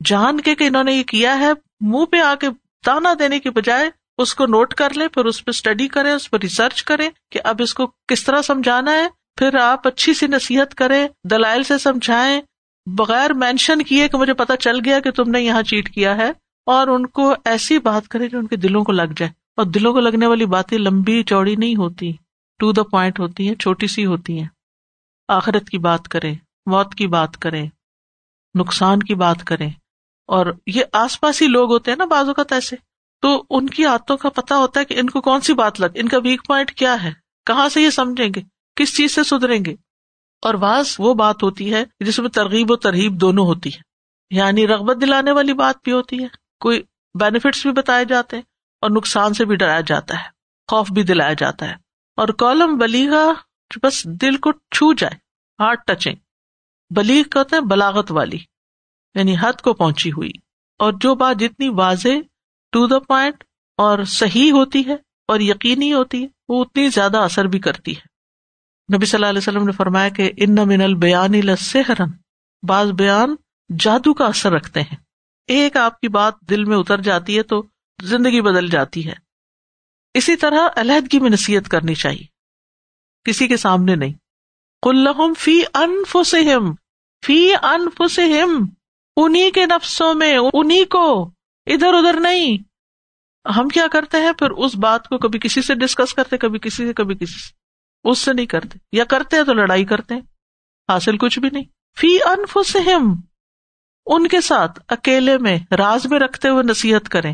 جان 0.06 0.42
کے 0.42 0.56
کہ 0.56 0.64
انہوں 0.64 0.84
نے 0.84 0.94
یہ 0.94 1.04
کیا 1.04 1.40
ہے، 1.40 1.52
منہ 1.82 2.06
پہ 2.06 2.20
آ 2.22 2.36
کے 2.36 2.48
تانا 2.86 3.14
دینے 3.20 3.40
کی 3.40 3.50
بجائے 3.50 3.90
اس 4.18 4.36
کو 4.36 4.46
نوٹ 4.46 4.74
کر 4.74 4.94
لیں، 4.94 5.08
پھر 5.08 5.26
اس 5.26 5.46
پہ 5.46 5.50
اسٹڈی 5.50 5.88
کریں، 5.88 6.12
اس 6.12 6.32
پہ 6.32 6.38
ریسرچ 6.38 6.84
کریں 6.84 7.10
کہ 7.32 7.40
اب 7.44 7.56
اس 7.60 7.74
کو 7.74 7.92
کس 8.08 8.24
طرح 8.24 8.42
سمجھانا 8.42 8.92
ہے۔ 8.92 9.21
پھر 9.38 9.56
آپ 9.56 9.88
اچھی 9.88 10.14
سی 10.14 10.28
نصیحت 10.28 10.76
کریں، 10.76 11.08
دلائل 11.24 11.64
سے 11.64 11.78
سمجھائیں، 11.78 12.42
بغیر 12.86 13.34
مینشن 13.34 13.82
کیے 13.82 14.08
کہ 14.08 14.18
مجھے 14.18 14.34
پتا 14.34 14.58
چل 14.58 14.80
گیا 14.86 15.00
کہ 15.00 15.12
تم 15.12 15.32
نے 15.32 15.42
یہاں 15.42 15.62
چیٹ 15.62 15.94
کیا 15.94 16.18
ہے، 16.18 16.32
اور 16.66 16.88
ان 16.88 17.06
کو 17.06 17.36
ایسی 17.46 17.80
بات 17.80 18.08
کرے 18.08 18.30
جو 18.30 18.40
ان 18.40 18.48
کے 18.48 18.56
دلوں 18.56 18.84
کو 18.84 18.92
لگ 18.92 19.14
جائے۔ 19.18 19.42
اور 19.58 19.66
دلوں 19.66 19.94
کو 19.94 20.00
لگنے 20.00 20.28
والی 20.28 20.46
باتیں 20.46 20.78
لمبی 20.78 21.24
چوڑی 21.24 21.56
نہیں 21.56 21.76
ہوتی 21.76 22.12
ٹو 22.60 22.72
دا 22.72 22.84
پوائنٹ 22.84 23.20
ہوتی 23.20 23.48
ہیں، 23.48 23.56
چھوٹی 23.56 23.88
سی 23.88 24.06
ہوتی 24.06 24.40
ہیں۔ 24.40 24.48
آخرت 25.28 25.70
کی 25.70 25.78
بات 25.78 26.08
کریں، 26.08 26.36
موت 26.66 26.96
کی 26.96 27.08
بات 27.08 27.38
کریں، 27.38 27.68
نقصان 28.60 29.00
کی 29.00 29.16
بات 29.16 29.44
کریں۔ 29.44 29.70
اور 30.28 30.46
یہ 30.68 30.84
آس 30.94 31.22
پاس 31.22 31.42
ہی 31.42 31.48
لوگ 31.48 31.72
ہوتے 31.72 31.92
ہیں 31.92 31.98
نا 31.98 32.06
بعض 32.06 32.28
اوقات 32.28 32.54
ایسے۔ 32.54 32.76
تو 33.22 33.44
ان 33.50 33.70
کی 33.70 33.86
عادتوں 33.86 34.18
کا 34.18 34.30
پتا 34.30 34.58
ہوتا 34.58 34.80
ہے 34.80 34.86
کہ 34.86 35.00
ان 35.00 35.10
کو 35.10 35.22
کون 35.22 35.42
سی 35.42 35.54
بات 35.54 35.80
لگ، 35.80 35.86
ان 35.96 36.08
کا 36.08 36.18
ویک 36.24 36.48
پوائنٹ 36.48 36.72
کیا 36.72 37.04
ہے؟ 37.04 37.14
کہاں 37.46 37.70
سے 37.70 37.82
یہ 37.82 37.90
سمجھیں 37.90 38.30
گے؟ 38.36 38.42
کس 38.82 38.98
چیز 38.98 39.16
سے 39.16 39.24
سدھریں 39.24 39.66
گے؟ 39.66 39.76
اور 40.42 40.54
بعض 40.54 40.96
وہ 41.00 41.14
بات 41.14 41.44
ہوتی 41.44 41.74
ہے 41.74 41.84
جس 42.00 42.20
میں 42.20 42.30
ترغیب 42.30 42.72
و 42.72 42.76
ترغیب 42.76 43.22
دونوں 43.22 43.46
ہوتی 43.46 43.74
ہے۔ 43.74 43.80
یعنی 44.36 44.68
رغبت 44.68 44.98
دلانے 45.02 45.32
والی 45.32 45.54
بات 45.54 45.76
بھی 45.84 45.92
ہوتی 45.92 46.24
ہے۔ 46.24 46.28
کوئی 46.60 46.84
بینیفٹس 47.20 47.62
بھی 47.66 47.72
بتائے 47.72 48.06
جاتے 48.06 48.36
ہیں 48.36 48.44
اور 48.82 48.90
نقصان 48.90 49.34
سے 49.34 49.46
بھی 49.46 49.56
ڈرایا 49.56 49.82
جاتا 49.82 50.18
ہے۔ 50.18 50.30
خوف 50.68 50.92
بھی 50.92 51.04
دلایا 51.04 51.34
جاتا 51.34 51.66
ہے۔ 51.66 51.74
اور 52.18 52.28
کالم 52.28 52.78
بلیغا 52.78 53.34
بس 53.84 54.06
دل 54.06 54.38
کو 54.38 54.52
چھو 54.52 54.94
جائے 54.94 55.16
ہارٹ 55.64 55.86
ٹچنگ 55.88 56.16
بلیغ 56.90 57.24
کہتے 57.24 57.56
ہیں 57.56 57.64
بلاغت 57.64 58.12
والی 58.12 58.38
یعنی 59.16 59.36
حد 59.42 59.62
کو 59.62 59.74
پہنچی 59.74 60.12
ہوئی۔ 60.12 60.32
اور 60.80 60.94
جو 60.94 61.16
بات 61.16 61.40
جتنی 61.40 61.70
واضح 61.70 62.20
ٹو 62.72 62.88
دا 62.88 63.00
پوائنٹ 63.00 63.44
اور 63.78 64.04
صحیح 64.04 64.52
ہوتی 64.52 64.88
ہے 64.88 64.96
اور 65.28 65.40
یقینی 65.40 65.94
ہوتی 65.94 66.24
ہے، 66.24 66.28
وہ 66.50 66.64
اتنی 66.64 66.90
زیادہ 66.90 67.18
اثر 67.18 67.46
بھی 67.46 67.60
کرتی 67.60 67.98
ہے۔ 67.98 68.11
نبی 68.96 69.06
صلی 69.06 69.18
اللہ 69.18 69.30
علیہ 69.30 69.38
وسلم 69.38 69.66
نے 69.66 69.72
فرمایا 69.72 70.10
کہ 70.10 70.32
ان 70.38 70.56
من 70.56 70.82
البیان 70.82 71.32
لسحرن 71.32 72.10
بعض 72.68 72.92
بیان 72.92 73.36
جادو 73.80 74.14
کا 74.14 74.26
اثر 74.26 74.52
رکھتے 74.52 74.82
ہیں۔ 74.82 74.98
ایک 75.48 75.78
آپ 75.78 76.00
کی 76.00 76.08
بات 76.08 76.34
دل 76.42 76.64
میں 76.64 76.78
اتر 76.78 77.02
جاتی 77.02 77.38
ہے 77.38 77.44
تو 77.44 77.68
زندگی 78.04 78.42
بدل 78.42 78.68
جاتی 78.68 79.08
ہے۔ 79.08 79.14
اسی 80.14 80.36
طرح 80.36 80.68
علیحدگی 80.76 81.20
میں 81.20 81.30
نصیحت 81.30 81.70
کرنی 81.70 81.96
چاہیے۔ 81.96 82.26
کسی 83.24 83.48
کے 83.48 83.58
سامنے 83.58 83.96
نہیں۔ 83.96 84.14
کلحم 84.82 85.34
فی 85.34 85.62
انفسہم 85.74 86.74
فی 87.26 87.54
انفسہم 87.64 88.66
انہیں 89.18 89.52
کے 89.52 89.66
نفسوں 89.66 90.14
میں 90.14 90.38
انہیں 90.54 90.86
کو، 90.86 91.32
ادھر 91.66 91.94
ادھر 91.94 92.20
نہیں۔ 92.20 92.58
ہم 93.58 93.68
کیا 93.68 93.88
کرتے 93.92 94.18
ہیں؟ 94.18 94.34
پھر 94.34 94.50
اس 94.50 94.76
بات 94.76 95.08
کو 95.08 95.18
کبھی 95.18 95.40
کسی 95.40 95.62
سے 95.62 95.76
ڈسکس 95.76 96.14
کرتے، 96.14 96.38
کبھی 96.38 96.60
کسی 96.60 96.88
سے، 96.88 96.94
کبھی 96.94 97.16
کسی 97.16 97.40
سے۔ 97.40 97.61
اس 98.04 98.20
سے 98.20 98.34
نہیں 98.34 98.46
کرتے 98.46 98.80
یا 98.92 99.04
کرتے 99.04 99.38
ہیں 99.38 99.44
تو 99.44 99.54
لڑائی 99.54 99.86
کرتے 99.86 100.14
ہیں، 100.14 100.22
حاصل 100.90 101.18
کچھ 101.18 101.40
بھی 101.40 101.50
نہیں۔ 101.52 101.64
فی 102.00 102.18
انفسہم، 102.26 103.22
ان 104.06 104.28
کے 104.28 104.42
ساتھ 104.42 104.80
اکیلے 104.88 105.38
میں 105.38 105.60
راز 105.78 106.06
میں 106.06 106.20
رکھتے 106.20 106.50
ہوئے 106.50 106.64
نصیحت 106.64 107.10
کریں۔ 107.10 107.34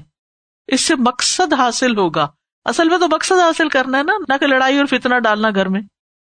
اس 0.68 0.82
سے 0.82 0.96
مقصد 0.96 1.54
حاصل 1.54 1.98
ہوگا۔ 1.98 2.28
اصل 2.66 2.90
میں 2.90 2.98
تو 2.98 3.08
مقصد 3.08 3.40
حاصل 3.40 3.70
کرنا 3.70 3.98
ہے 3.98 4.04
نا، 4.04 4.14
نہ 4.30 4.34
کہ 4.38 4.48
لڑائی 4.48 4.78
اور 4.78 4.86
فتنا 4.86 5.20
ڈالنا 5.20 5.50
گھر 5.56 5.70
میں۔ 5.70 5.82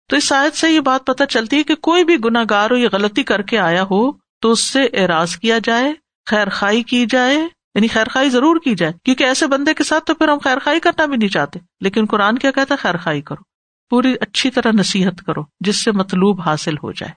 تو 0.10 0.16
اس 0.16 0.24
شاید 0.24 0.54
سے 0.54 0.72
یہ 0.72 0.80
بات 0.80 1.06
پتہ 1.06 1.24
چلتی 1.24 1.58
ہے 1.58 1.64
کہ 1.64 1.76
کوئی 1.76 2.04
بھی 2.04 2.18
گناگار 2.26 2.72
ہو 2.72 2.76
یا 2.76 2.90
غلطی 2.92 3.24
کر 3.24 3.42
کے 3.42 3.60
آیا 3.60 3.84
ہو، 3.84 4.12
تو 4.12 4.52
اس 4.52 4.60
سے 4.60 4.84
اعراض 4.94 5.36
کیا 5.36 5.60
جائے 5.64 5.94
خیر 6.26 6.50
خائی 6.50 6.84
کی 6.84 7.06
جائے 7.10 7.36
یعنی 7.76 7.88
خیر 7.88 8.08
خائی 8.08 8.30
ضرور 8.30 8.60
کی 8.64 8.76
جائے۔ 8.76 8.94
کیونکہ 9.04 9.24
ایسے 9.24 9.48
بندے 9.48 9.74
کے 9.74 9.84
ساتھ 9.84 10.04
تو 10.04 10.14
پھر 10.14 10.28
ہم 10.28 10.38
خیر 10.38 10.60
خائی 10.60 10.80
کرنا 10.80 11.06
بھی 11.06 11.18
نہیں 11.18 11.30
چاہتے۔ 11.30 11.60
لیکن 11.82 12.06
قرآن 12.06 12.38
کیا 12.38 12.52
کہتا 12.52 12.74
ہے؟ 12.74 12.78
خیر 12.78 12.98
خائی 12.98 13.22
کرو۔ 13.22 13.57
پوری 13.90 14.14
اچھی 14.22 14.50
طرح 14.50 14.72
نصیحت 14.72 15.26
کرو، 15.26 15.42
جس 15.60 15.84
سے 15.84 15.92
مطلوب 15.92 16.42
حاصل 16.42 16.74
ہو 16.74 16.92
جائے۔ 16.92 17.12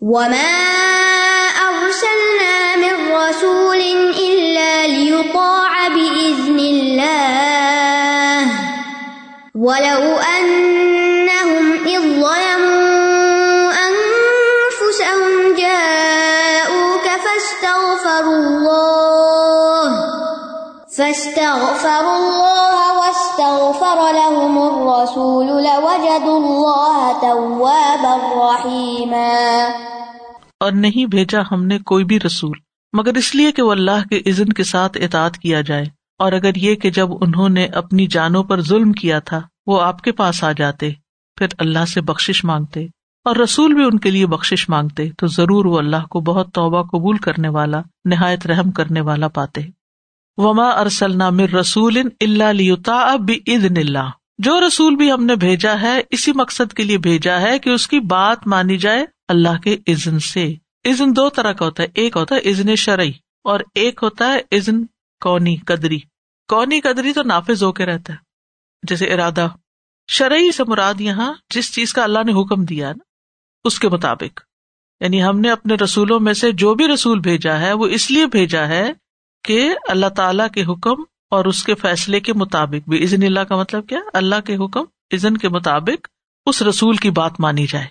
وما 0.00 0.76
أرسلنا 1.66 2.74
من 2.76 3.12
رسول 3.12 3.80
إلا 4.16 4.86
ليطاع 4.86 5.88
بإذن 5.88 6.58
الله 6.58 8.46
ولو 9.54 10.18
أنهم 10.36 11.64
إذ 11.86 12.00
ظلموا 12.20 13.72
أنفسهم 13.88 15.22
جاءوك 15.56 17.06
فاستغفروا 17.24 18.38
الله 18.46 19.86
فاستغفروا 20.96 22.16
الله 22.16 22.49
الرسول 25.16 25.46
لوجدوا 25.46 26.36
الله 26.36 27.20
توابا 27.20 28.16
رحيما. 28.54 29.68
اور 30.60 30.72
نہیں 30.72 31.06
بھیجا 31.06 31.40
ہم 31.52 31.64
نے 31.64 31.78
کوئی 31.78 32.04
بھی 32.04 32.20
رسول، 32.20 32.58
مگر 32.92 33.14
اس 33.14 33.34
لیے 33.34 33.52
کہ 33.52 33.62
وہ 33.62 33.72
اللہ 33.72 34.08
کے 34.10 34.30
عزن 34.30 34.48
کے 34.48 34.64
ساتھ 34.64 34.98
اطاعت 35.00 35.38
کیا 35.38 35.60
جائے۔ 35.60 35.84
اور 36.18 36.32
اگر 36.32 36.54
یہ 36.56 36.74
کہ 36.74 36.90
جب 36.90 37.08
انہوں 37.20 37.48
نے 37.48 37.64
اپنی 37.64 38.06
جانوں 38.06 38.44
پر 38.44 38.60
ظلم 38.60 38.92
کیا 38.92 39.18
تھا، 39.18 39.40
وہ 39.66 39.82
آپ 39.82 40.02
کے 40.02 40.12
پاس 40.12 40.44
آ 40.44 40.52
جاتے، 40.52 40.90
پھر 41.38 41.46
اللہ 41.58 41.84
سے 41.84 42.00
بخش 42.00 42.44
مانگتے۔ 42.44 42.80
اور 43.24 43.36
رسول 43.36 43.74
بھی 43.74 43.84
ان 43.84 43.98
کے 43.98 44.10
لیے 44.10 44.26
بخش 44.26 44.68
مانگتے، 44.68 45.10
تو 45.18 45.26
ضرور 45.26 45.64
وہ 45.64 45.78
اللہ 45.78 46.06
کو 46.10 46.20
بہت 46.20 46.52
توبہ 46.54 46.82
قبول 46.82 47.16
کرنے 47.16 47.48
والا، 47.48 47.82
نہایت 48.04 48.46
رحم 48.46 48.70
کرنے 48.70 49.00
والا 49.00 49.28
پاتے۔ 49.28 49.60
وما 50.36 50.68
ارسل 50.68 51.30
مر 51.30 51.54
رسول 51.54 51.98
اللہ 52.20 52.90
اب 52.90 53.30
عید 53.48 53.78
اللہ 53.78 54.08
جو 54.42 54.66
رسول 54.66 54.96
بھی 54.96 55.12
ہم 55.12 55.24
نے 55.24 55.36
بھیجا 55.36 55.80
ہے، 55.80 56.02
اسی 56.10 56.32
مقصد 56.34 56.72
کے 56.72 56.84
لیے 56.84 56.98
بھیجا 56.98 57.40
ہے 57.40 57.58
کہ 57.58 57.70
اس 57.70 57.88
کی 57.88 58.00
بات 58.00 58.46
مانی 58.46 58.78
جائے 58.78 59.06
اللہ 59.28 59.58
کے 59.58 59.76
عزن 59.88 60.18
سے۔ 60.18 60.54
عزن 60.84 61.16
دو 61.16 61.28
طرح 61.28 61.52
کا 61.52 61.64
ہوتا 61.64 61.82
ہے، 61.82 61.88
ایک 61.94 62.16
ہوتا 62.16 62.34
ہے 62.34 62.50
عزن 62.50 62.76
شرعی 62.76 63.12
اور 63.44 63.60
ایک 63.74 64.00
ہوتا 64.02 64.32
ہے 64.32 64.56
عزن 64.56 64.84
کونی 65.20 65.56
قدری۔ 65.56 65.98
کونی 66.48 66.80
قدری 66.80 67.12
تو 67.12 67.22
نافذ 67.22 67.62
ہو 67.62 67.72
کے 67.72 67.86
رہتا 67.86 68.12
ہے، 68.12 68.18
جیسے 68.82 69.06
ارادہ۔ 69.06 69.48
شرعی 70.08 70.52
سے 70.52 70.64
مراد 70.64 71.00
یہاں 71.00 71.32
جس 71.50 71.74
چیز 71.74 71.92
کا 71.92 72.04
اللہ 72.04 72.18
نے 72.18 72.32
حکم 72.32 72.64
دیا 72.64 72.92
نا، 72.92 73.04
اس 73.64 73.78
کے 73.78 73.88
مطابق۔ 73.88 74.40
یعنی 75.00 75.24
ہم 75.24 75.40
نے 75.40 75.50
اپنے 75.50 75.74
رسولوں 75.74 76.20
میں 76.20 76.32
سے 76.32 76.52
جو 76.52 76.74
بھی 76.74 76.88
رسول 76.88 77.20
بھیجا 77.20 77.60
ہے، 77.60 77.72
وہ 77.72 77.86
اس 77.86 78.10
لیے 78.10 78.26
بھیجا 78.26 78.68
ہے 78.68 78.92
کہ 79.44 79.74
اللہ 79.88 80.06
تعالی 80.06 80.44
کے 80.54 80.72
حکم 80.72 81.09
اور 81.30 81.44
اس 81.44 81.62
کے 81.62 81.74
فیصلے 81.74 82.20
کے 82.20 82.32
مطابق 82.32 82.88
بھی. 82.88 83.04
عزن 83.04 83.22
اللہ 83.22 83.40
کا 83.40 83.56
مطلب 83.56 83.88
کیا؟ 83.88 83.98
اللہ 84.14 84.40
کے 84.46 84.56
حکم 84.56 84.84
عزن 85.14 85.36
کے 85.36 85.48
مطابق 85.48 86.08
اس 86.46 86.62
رسول 86.62 86.96
کی 86.96 87.10
بات 87.10 87.40
مانی 87.40 87.66
جائے. 87.66 87.86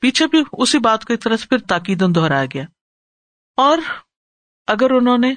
پیچھے 0.00 0.26
بھی 0.26 0.42
اسی 0.52 0.78
بات 0.78 1.04
کو 1.04 1.16
طرح 1.16 1.36
سے 1.36 1.46
پھر 1.46 1.58
تاکید 1.58 2.02
دہرایا 2.14 2.44
گیا. 2.44 2.64
اور 3.56 3.78
اگر 4.66 4.90
انہوں 4.90 5.18
نے 5.18 5.34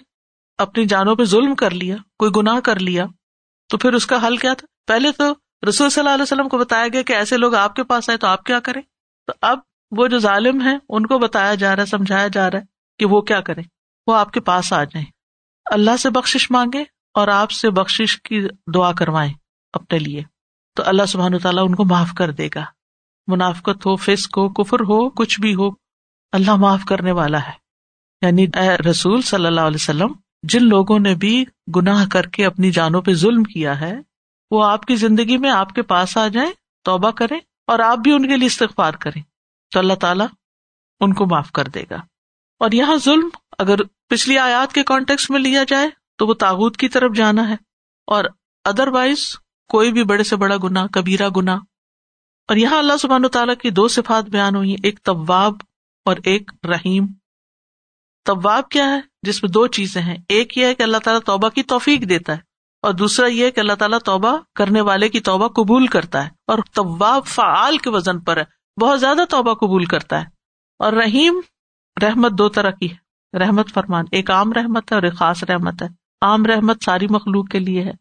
اپنی 0.57 0.85
جانوں 0.85 1.15
پہ 1.15 1.23
ظلم 1.23 1.55
کر 1.55 1.71
لیا، 1.71 1.95
کوئی 2.19 2.31
گناہ 2.35 2.59
کر 2.59 2.79
لیا، 2.79 3.05
تو 3.69 3.77
پھر 3.77 3.93
اس 3.93 4.05
کا 4.05 4.27
حل 4.27 4.37
کیا 4.37 4.53
تھا؟ 4.53 4.65
پہلے 4.87 5.11
تو 5.11 5.33
رسول 5.69 5.89
صلی 5.89 6.01
اللہ 6.01 6.13
علیہ 6.13 6.23
وسلم 6.23 6.49
کو 6.49 6.57
بتایا 6.57 6.87
گیا 6.87 7.01
کہ 7.01 7.13
ایسے 7.13 7.37
لوگ 7.37 7.55
آپ 7.55 7.75
کے 7.75 7.83
پاس 7.83 8.09
آئے 8.09 8.17
تو 8.17 8.27
آپ 8.27 8.43
کیا 8.43 8.59
کریں؟ 8.59 8.81
تو 9.27 9.33
اب 9.41 9.59
وہ 9.91 10.07
جو 10.07 10.19
ظالم 10.19 10.61
ہے 10.61 10.77
ان 10.89 11.05
کو 11.05 11.19
بتایا 11.19 11.55
جا 11.55 11.75
رہا 11.75 11.81
ہے، 11.81 11.87
سمجھایا 11.87 12.27
جا 12.27 12.51
رہا 12.51 12.59
ہے 12.59 12.63
کہ 12.99 13.05
وہ 13.05 13.21
کیا 13.21 13.41
کریں؟ 13.41 13.63
وہ 14.07 14.15
آپ 14.15 14.31
کے 14.31 14.39
پاس 14.39 14.73
آ 14.73 14.83
جائیں۔ 14.83 15.05
اللہ 15.65 15.97
سے 15.99 16.09
بخش 16.09 16.51
مانگے 16.51 16.83
اور 17.13 17.27
آپ 17.27 17.51
سے 17.51 17.69
بخش 17.69 18.21
کی 18.23 18.47
دعا 18.73 18.91
کروائیں 18.93 19.33
اپنے 19.73 19.99
لیے۔ 19.99 20.23
تو 20.75 20.83
اللہ 20.85 21.05
سبحان 21.05 21.39
تعالیٰ 21.39 21.63
ان 21.65 21.75
کو 21.75 21.85
معاف 21.85 22.09
کر 22.17 22.31
دے 22.31 22.49
گا۔ 22.55 22.65
منافقت 23.27 23.85
ہو، 23.85 23.95
فسق 23.95 24.37
ہو، 24.37 24.49
کفر 24.49 24.79
ہو، 24.79 25.09
کچھ 25.09 25.41
بھی 25.41 25.55
ہو، 25.55 25.69
اللہ 26.31 26.55
معاف 26.55 26.81
کرنے 26.87 27.11
والا 27.11 27.39
ہے۔ 27.39 27.51
یعنی 28.21 28.43
اے 28.43 28.89
رسول 28.89 29.21
صلی 29.21 29.45
اللہ 29.45 29.61
علیہ 29.61 29.75
وسلم، 29.75 30.07
جن 30.43 30.63
لوگوں 30.63 30.99
نے 30.99 31.15
بھی 31.15 31.45
گناہ 31.75 32.05
کر 32.11 32.25
کے 32.25 32.45
اپنی 32.45 32.71
جانوں 32.71 33.01
پہ 33.01 33.13
ظلم 33.13 33.43
کیا 33.43 33.81
ہے، 33.81 33.93
وہ 34.51 34.65
آپ 34.65 34.85
کی 34.85 34.95
زندگی 34.95 35.37
میں 35.37 35.49
آپ 35.49 35.75
کے 35.75 35.81
پاس 35.81 36.17
آ 36.17 36.27
جائیں، 36.27 36.51
توبہ 36.83 37.11
کریں 37.11 37.39
اور 37.67 37.79
آپ 37.79 37.97
بھی 37.97 38.11
ان 38.11 38.27
کے 38.27 38.37
لیے 38.37 38.47
استغفار 38.47 38.93
کریں۔ 38.93 39.21
تو 39.73 39.79
اللہ 39.79 39.93
تعالیٰ 39.93 40.27
ان 40.99 41.13
کو 41.13 41.25
معاف 41.25 41.51
کر 41.51 41.67
دے 41.67 41.83
گا۔ 41.89 41.95
اور 42.59 42.71
یہاں 42.71 42.95
ظلم 42.95 43.29
اگر 43.59 43.75
پچھلی 44.09 44.37
آیات 44.37 44.73
کے 44.73 44.83
کانٹیکس 44.83 45.29
میں 45.29 45.39
لیا 45.39 45.63
جائے 45.63 45.89
تو 46.23 46.27
وہ 46.27 46.33
تاغت 46.33 46.77
کی 46.77 46.89
طرف 46.89 47.15
جانا 47.15 47.49
ہے 47.49 47.53
اور 48.07 48.25
ادر 48.65 48.87
وائز 48.87 49.35
کوئی 49.67 49.91
بھی 49.91 50.03
بڑے 50.03 50.23
سے 50.23 50.35
بڑا 50.35 50.55
گنا 50.63 50.87
کبیرا 50.87 51.27
گنا 51.35 51.53
اور 52.47 52.55
یہاں 52.55 52.77
اللہ 52.77 52.97
سبحان 52.99 53.25
و 53.25 53.27
تعالیٰ 53.27 53.55
کی 53.55 53.69
دو 53.69 53.87
صفات 53.87 54.23
بیان 54.23 54.55
ہوئی 54.55 54.75
ایک 54.83 55.03
طواب 55.03 55.53
اور 56.05 56.15
ایک 56.25 56.51
رحیم۔ 56.63 57.05
طواب 58.25 58.69
کیا 58.69 58.85
ہے؟ 58.85 59.01
جس 59.21 59.43
میں 59.43 59.51
دو 59.51 59.67
چیزیں 59.67 60.01
ہیں۔ 60.01 60.15
ایک 60.29 60.57
یہ 60.57 60.65
ہے 60.65 60.75
کہ 60.75 60.83
اللہ 60.83 60.97
تعالیٰ 60.97 61.21
توبہ 61.21 61.49
کی 61.49 61.63
توفیق 61.63 62.09
دیتا 62.09 62.33
ہے 62.33 62.41
اور 62.81 62.93
دوسرا 62.93 63.27
یہ 63.27 63.49
کہ 63.49 63.59
اللہ 63.59 63.73
تعالیٰ 63.73 63.99
توبہ 63.99 64.37
کرنے 64.55 64.81
والے 64.81 65.09
کی 65.09 65.19
توبہ 65.19 65.47
قبول 65.47 65.87
کرتا 65.87 66.25
ہے۔ 66.25 66.29
اور 66.47 66.57
طواب 66.75 67.25
فعال 67.25 67.77
کے 67.77 67.89
وزن 67.89 68.19
پر 68.19 68.37
ہے، 68.37 68.43
بہت 68.81 68.99
زیادہ 68.99 69.21
توبہ 69.29 69.53
قبول 69.53 69.85
کرتا 69.85 70.21
ہے۔ 70.21 70.25
اور 70.79 70.93
رحیم 70.93 71.41
رحمت 72.01 72.31
دو 72.31 72.49
طرح 72.49 72.71
کی 72.71 72.91
ہے۔ 72.91 73.03
رحمت 73.37 73.73
فرمان، 73.73 74.05
ایک 74.11 74.31
عام 74.31 74.53
رحمت 74.53 74.91
ہے 74.91 74.95
اور 74.95 75.03
ایک 75.03 75.13
خاص 75.13 75.43
رحمت 75.43 75.81
ہے۔ 75.81 76.02
عام 76.23 76.45
رحمت 76.45 76.83
ساری 76.83 77.07
مخلوق 77.09 77.47
کے 77.49 77.59
لیے 77.59 77.83
ہے، 77.83 77.91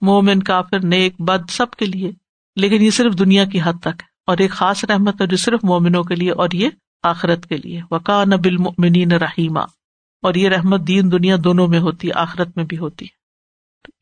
مومن، 0.00 0.42
کافر، 0.42 0.84
نیک، 0.84 1.20
بد، 1.20 1.50
سب 1.50 1.70
کے 1.70 1.86
لیے۔ 1.86 2.10
لیکن 2.56 2.82
یہ 2.82 2.90
صرف 2.90 3.18
دنیا 3.18 3.44
کی 3.44 3.60
حد 3.62 3.80
تک 3.80 3.86
ہے، 3.86 4.08
اور 4.26 4.38
ایک 4.38 4.50
خاص 4.50 4.84
رحمت 4.84 5.20
ہے 5.20 5.26
جو 5.26 5.36
صرف 5.36 5.60
مومنوں 5.62 6.02
کے 6.02 6.14
لیے 6.14 6.30
اور 6.30 6.48
یہ 6.52 6.68
آخرت 7.02 7.46
کے 7.46 7.56
لیے۔ 7.56 7.80
وقا 7.90 8.22
نبل 8.24 8.56
مومنین 8.56 9.12
رحیمہ 9.12 9.64
اور 10.22 10.34
یہ 10.34 10.48
رحمت 10.48 10.80
دین 10.88 11.12
دنیا 11.12 11.36
دونوں 11.44 11.66
میں 11.68 11.78
ہوتی 11.78 12.08
ہے، 12.08 12.12
آخرت 12.12 12.56
میں 12.56 12.64
بھی 12.64 12.78
ہوتی 12.78 13.04
ہے۔ 13.04 13.18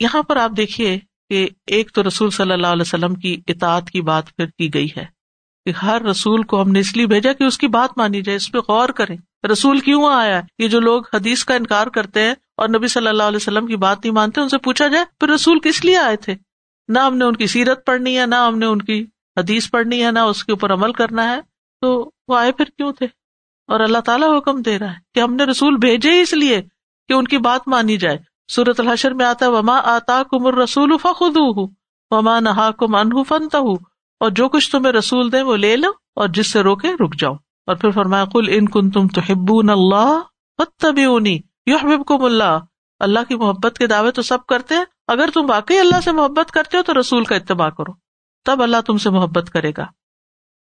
یہاں 0.01 0.23
پر 0.23 0.37
آپ 0.37 0.51
دیکھیے 0.57 0.99
کہ 1.31 1.49
ایک 1.67 1.93
تو 1.93 2.07
رسول 2.09 2.31
صلی 2.31 2.53
اللہ 2.53 2.67
علیہ 2.67 2.83
وسلم 2.83 3.15
کی 3.15 3.41
اطاعت 3.47 3.91
کی 3.91 4.01
بات 4.01 4.37
پھر 4.37 4.47
کی 4.59 4.75
گئی 4.75 4.89
ہے 4.97 5.05
کہ 5.67 5.71
ہر 5.71 6.03
رسول 6.03 6.43
کو 6.43 6.63
ہم 6.63 6.71
نے 6.71 6.81
اس 6.81 6.97
لیے 6.97 7.07
بھیجا 7.07 7.33
کہ 7.33 7.45
اس 7.45 7.59
کی 7.59 7.69
بات 7.69 7.99
مانی 7.99 8.23
جائے، 8.23 8.37
اس 8.37 8.51
پہ 8.53 8.59
غور 8.69 8.89
کریں۔ 8.89 9.17
رسول 9.51 9.81
کیوں 9.81 10.05
آیا 10.05 10.41
یہ 10.59 10.69
جو 10.69 10.81
لوگ 10.81 11.03
حدیث 11.15 11.45
کا 11.45 11.55
انکار 11.55 11.87
کرتے 11.87 12.23
ہیں 12.23 12.35
اور 12.57 12.69
نبی 12.69 12.89
صلی 12.89 13.09
اللہ 13.09 13.23
علیہ 13.23 13.37
وسلم 13.37 13.67
کی 13.67 13.77
بات 13.77 13.99
نہیں 14.05 14.15
مانتے، 14.15 14.41
ان 14.41 14.49
سے 14.49 14.59
پوچھا 14.59 14.87
جائے، 14.87 15.05
پھر 15.21 15.29
رسول 15.29 15.59
کس 15.61 15.85
لیے 15.85 15.97
آئے 15.97 16.17
تھے؟ 16.17 16.35
نہ 16.89 16.99
ہم 16.99 17.17
نے 17.17 17.25
ان 17.25 17.37
کی 17.37 17.47
سیرت 17.47 17.87
پڑھنی 17.87 18.19
ہے، 18.19 18.27
نہ 18.27 18.35
ہم 18.35 18.59
نے 18.59 18.67
ان 18.67 18.83
کی 18.83 19.07
حدیث 19.37 19.71
پڑھنی 19.71 20.05
ہے، 20.05 20.11
نہ 20.11 20.19
اس 20.19 20.45
کے 20.45 20.53
اوپر 20.53 20.73
عمل 20.73 20.93
کرنا 20.93 21.31
ہے۔ 21.31 21.41
تو 21.81 22.11
وہ 22.29 22.39
آئے 22.39 22.53
پھر 22.53 22.65
کیوں 22.65 22.93
تھے؟ 22.93 23.07
اور 23.67 23.81
اللہ 23.81 23.99
تعالیٰ 23.99 24.39
حکم 24.39 24.63
دے 24.63 24.79
رہا 24.79 24.91
ہے 24.91 24.97
کہ 25.15 25.21
ہم 25.21 25.35
نے 25.35 25.45
رسول 25.45 25.77
بھیجے 25.77 26.21
اس 26.21 26.33
لیے 26.33 26.63
کہ 27.09 27.13
ان 27.13 27.25
کی 27.25 27.39
بات 27.39 27.69
مانی 27.69 27.97
جائے۔ 27.97 28.19
سورت 28.49 28.81
الحشر 28.81 29.15
میں 29.15 29.27
آتا 29.27 29.49
وما 29.49 29.79
آتا 29.79 30.23
کم 30.31 30.47
رسول 30.47 30.97
فخود 31.03 31.37
وما 32.11 32.41
نہا 32.41 32.71
کم 32.71 32.95
انہ 32.95 33.23
فنتا 33.29 33.59
ہوں 33.59 33.77
اور 34.21 34.31
جو 34.31 34.49
کچھ 34.49 34.71
تمہیں 34.71 34.93
رسول 34.93 35.33
دے 35.33 35.43
وہ 35.43 35.57
لے 35.57 35.77
لو 35.77 35.91
اور 36.17 36.29
جس 36.29 36.53
سے 36.53 36.61
روکے 36.61 36.93
رک 36.95 37.21
جاؤ۔ 37.21 37.35
اور 37.69 37.77
پھر 37.77 37.91
فرمایا 37.91 38.25
کل 38.25 38.45
ان 38.49 38.69
کن 38.69 38.91
تم 38.91 39.09
تو 39.09 39.21
ہبون 39.31 39.71
اللہ 39.71 40.21
تبھی 40.79 41.05
اونی 41.05 41.41
یو 41.67 41.77
حبیب 41.77 42.07
کم 42.07 42.25
اللہ۔ 42.25 42.59
اللہ 43.01 43.19
کی 43.29 43.37
محبت 43.37 43.79
کے 43.79 43.87
دعوے 43.87 44.11
تو 44.11 44.23
سب 44.23 44.47
کرتے 44.47 44.75
ہیں۔ 44.75 44.85
اگر 45.07 45.29
تم 45.35 45.51
واقعی 45.51 45.79
اللہ 45.79 46.01
سے 46.01 46.13
محبت 46.13 46.51
کرتے 46.51 46.77
ہو 46.77 46.83
تو 46.83 47.01
رسول 47.01 47.25
کا 47.25 47.35
اتباع 47.35 47.69
کرو۔ 47.69 47.93
تب 48.45 48.63
اللہ 48.63 48.77
تم 48.87 48.99
سے 48.99 49.11
محبت 49.11 49.51
کرے 49.51 49.73
گا۔ 49.77 49.87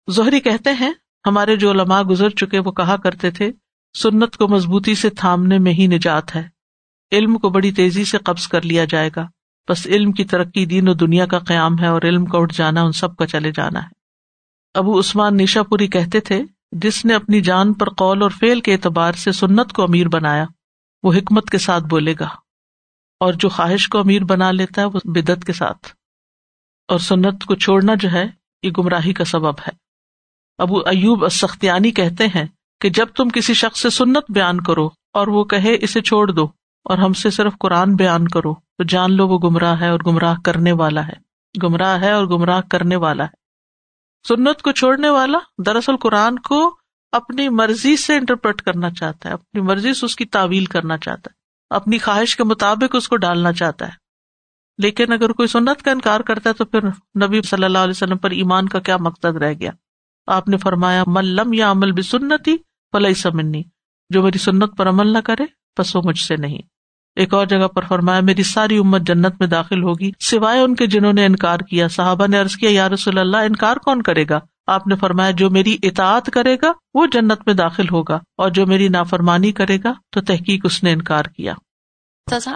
زہری 0.09 0.41
کہتے 0.41 0.71
ہیں، 0.81 0.93
ہمارے 1.27 1.57
جو 1.57 1.71
علماء 1.71 2.03
گزر 2.03 2.29
چکے 2.29 2.59
وہ 2.59 2.73
کہا 2.73 2.97
کرتے 2.97 3.31
تھے، 3.31 3.53
سنت 4.03 4.37
کو 4.37 4.49
مضبوطی 4.49 4.95
سے 4.95 5.11
تھامنے 5.11 5.59
میں 5.59 5.73
ہی 5.73 5.87
نجات 5.87 6.37
ہے۔ 6.37 6.49
علم 7.13 7.39
کو 7.39 7.49
بڑی 7.49 7.73
تیزی 7.73 8.05
سے 8.05 8.19
قبض 8.19 8.49
کر 8.49 8.63
لیا 8.63 8.85
جائے 8.85 9.11
گا۔ 9.17 9.27
بس 9.69 9.87
علم 9.87 10.13
کی 10.13 10.25
ترقی 10.25 10.67
دین 10.67 10.89
و 10.89 10.95
دنیا 10.95 11.27
کا 11.27 11.39
قیام 11.39 11.79
ہے 11.81 11.87
اور 11.87 12.03
علم 12.03 12.25
کا 12.25 12.39
اٹھ 12.39 12.55
جانا، 12.55 12.83
ان 12.83 12.93
سب 12.93 13.17
کا 13.17 13.27
چلے 13.27 13.53
جانا 13.53 13.83
ہے۔ 13.83 13.89
ابو 14.75 15.01
عثمان 15.01 15.37
نیشا 15.37 15.63
پوری 15.63 15.87
کہتے 15.87 16.21
تھے 16.21 16.43
جس 16.73 17.05
نے 17.05 17.15
اپنی 17.15 17.41
جان 17.41 17.73
پر 17.73 17.91
قول 17.91 18.23
اور 18.23 18.31
فیل 18.31 18.61
کے 18.61 18.73
اعتبار 18.73 19.13
سے 19.13 19.33
سنت 19.33 19.73
کو 19.73 19.83
امیر 19.83 20.09
بنایا، 20.09 20.45
وہ 21.03 21.13
حکمت 21.13 21.51
کے 21.51 21.59
ساتھ 21.59 21.85
بولے 21.85 22.15
گا۔ 22.21 22.29
اور 23.21 23.33
جو 23.33 23.49
خواہش 23.49 23.89
کو 23.89 23.99
امیر 23.99 24.25
بنا 24.25 24.51
لیتا 24.51 24.81
ہے، 24.81 24.87
وہ 24.87 25.01
بدت 25.05 25.45
کے 25.45 25.53
ساتھ۔ 25.53 25.89
اور 26.89 26.99
سنت 26.99 27.45
کو 27.45 27.55
چھوڑنا 27.55 27.95
جو 27.95 28.11
ہے، 28.13 28.25
یہ 28.63 28.71
گمراہی 28.79 29.13
کا 29.13 29.25
سبب 29.25 29.55
ہے۔ 29.55 29.71
ابو 30.59 30.79
ایوب 30.79 31.29
سختیانی 31.29 31.91
کہتے 31.91 32.27
ہیں 32.27 32.45
کہ 32.81 32.91
جب 32.91 33.07
تم 33.07 33.29
کسی 33.29 33.55
شخص 33.55 33.81
سے 33.81 33.91
سنت 33.91 34.25
بیان 34.29 34.61
کرو 34.61 34.87
اور 35.13 35.27
وہ 35.27 35.45
کہے، 35.45 35.77
اسے 35.81 36.01
چھوڑ 36.01 36.31
دو، 36.31 36.45
اور 36.85 36.99
ہم 36.99 37.13
سے 37.13 37.31
صرف 37.31 37.53
قرآن 37.61 37.97
بیان 37.97 38.29
کرو، 38.29 38.55
تو 38.55 38.85
جان 38.85 39.17
لو 39.17 39.29
وہ 39.29 39.39
گمراہ 39.39 39.81
ہے 39.81 39.89
اور 39.89 40.01
گمراہ 40.07 40.35
کرنے 40.45 40.73
والا 40.73 41.07
ہے۔ 41.07 41.13
گمراہ 41.63 42.01
ہے 42.01 42.11
اور 42.11 42.25
گمراہ 42.25 42.61
کرنے 42.71 42.97
والا 42.97 43.25
ہے۔ 43.25 43.40
سنت 44.29 44.63
کو 44.63 44.73
چھوڑنے 44.73 45.09
والا 45.09 45.39
دراصل 45.67 45.97
قرآن 45.97 46.39
کو 46.39 46.77
اپنی 47.13 47.49
مرضی 47.49 47.97
سے 47.97 48.17
انٹرپریٹ 48.17 48.63
کرنا 48.63 48.91
چاہتا 48.91 49.29
ہے، 49.29 49.35
اپنی 49.35 49.61
مرضی 49.61 49.95
سے 49.95 50.07
اس 50.07 50.17
کی 50.17 50.25
تعویل 50.25 50.65
کرنا 50.65 50.99
چاہتا 50.99 51.31
ہے، 51.31 51.35
اپنی 51.75 51.99
خواہش 51.99 52.37
کے 52.37 52.45
مطابق 52.45 52.97
اس 52.97 53.09
کو 53.09 53.17
ڈالنا 53.17 53.53
چاہتا 53.53 53.87
ہے۔ 53.87 54.01
لیکن 54.79 55.13
اگر 55.13 55.33
کوئی 55.33 55.49
سنت 55.49 55.83
کا 55.83 55.91
انکار 55.91 56.21
کرتا 56.21 56.51
ہے 56.51 56.55
تو 56.55 56.65
پھر 56.65 56.85
نبی 57.27 57.43
صلی 57.43 57.65
اللہ 57.65 57.79
علیہ 57.79 57.91
وسلم 57.91 58.19
پر 58.19 58.31
ایمان 58.31 58.69
کا 58.69 58.81
کیا 58.81 58.97
مقصد 58.97 59.37
رہ 59.37 59.53
گیا؟ 59.53 59.71
آپ 60.27 60.49
نے 60.49 60.57
فرمایا 60.57 61.05
ملم 61.07 61.53
یا 61.53 61.71
عمل 61.71 61.93
بھی 61.93 62.03
سنتی 62.03 62.57
فلئی 62.93 63.15
سمنی 63.15 63.63
جو 64.11 64.23
میری 64.23 64.39
سنت 64.39 64.77
پر 64.77 64.89
عمل 64.89 65.13
نہ 65.13 65.19
کرے 65.19 65.45
بس 65.79 65.97
وہ 65.97 66.03
مجھ 66.05 66.19
سے 66.19 66.37
نہیں۔ 66.37 66.59
ایک 67.17 67.35
اور 67.35 67.47
جگہ 67.47 67.67
پر 67.67 67.85
فرمایا 67.85 68.21
میری 68.21 68.43
ساری 68.43 68.79
امت 68.79 69.03
جنت 69.03 69.35
میں 69.41 69.47
داخل 69.47 69.83
ہوگی 69.83 70.11
سوائے 70.21 70.61
ان 70.61 70.75
کے 70.75 70.87
جنہوں 70.87 71.13
نے 71.13 71.27
انکار 71.27 71.59
کیا۔ 71.59 71.89
صحابہ 71.89 72.27
نے 72.27 72.39
عرض 72.39 72.57
کیا 72.57 72.71
یا 72.73 72.89
رسول 72.89 73.19
اللہ 73.19 73.37
انکار 73.37 73.77
کون 73.77 74.03
کرے 74.03 74.25
گا؟ 74.29 74.41
آپ 74.67 74.87
نے 74.87 74.97
فرمایا 74.97 75.31
جو 75.31 75.51
میری 75.51 75.77
اطاعت 75.83 76.27
کرے 76.27 76.57
گا 76.63 76.73
وہ 76.95 77.07
جنت 77.07 77.41
میں 77.47 77.55
داخل 77.55 77.89
ہوگا 77.91 78.15
اور 78.15 78.51
جو 78.51 78.67
میری 78.67 78.89
نافرمانی 78.89 79.53
کرے 79.53 79.79
گا 79.85 79.93
تو 80.13 80.21
تحقیق 80.21 80.61
اس 80.65 80.83
نے 80.83 80.93
انکار 80.93 81.25
کیا۔ 81.25 81.55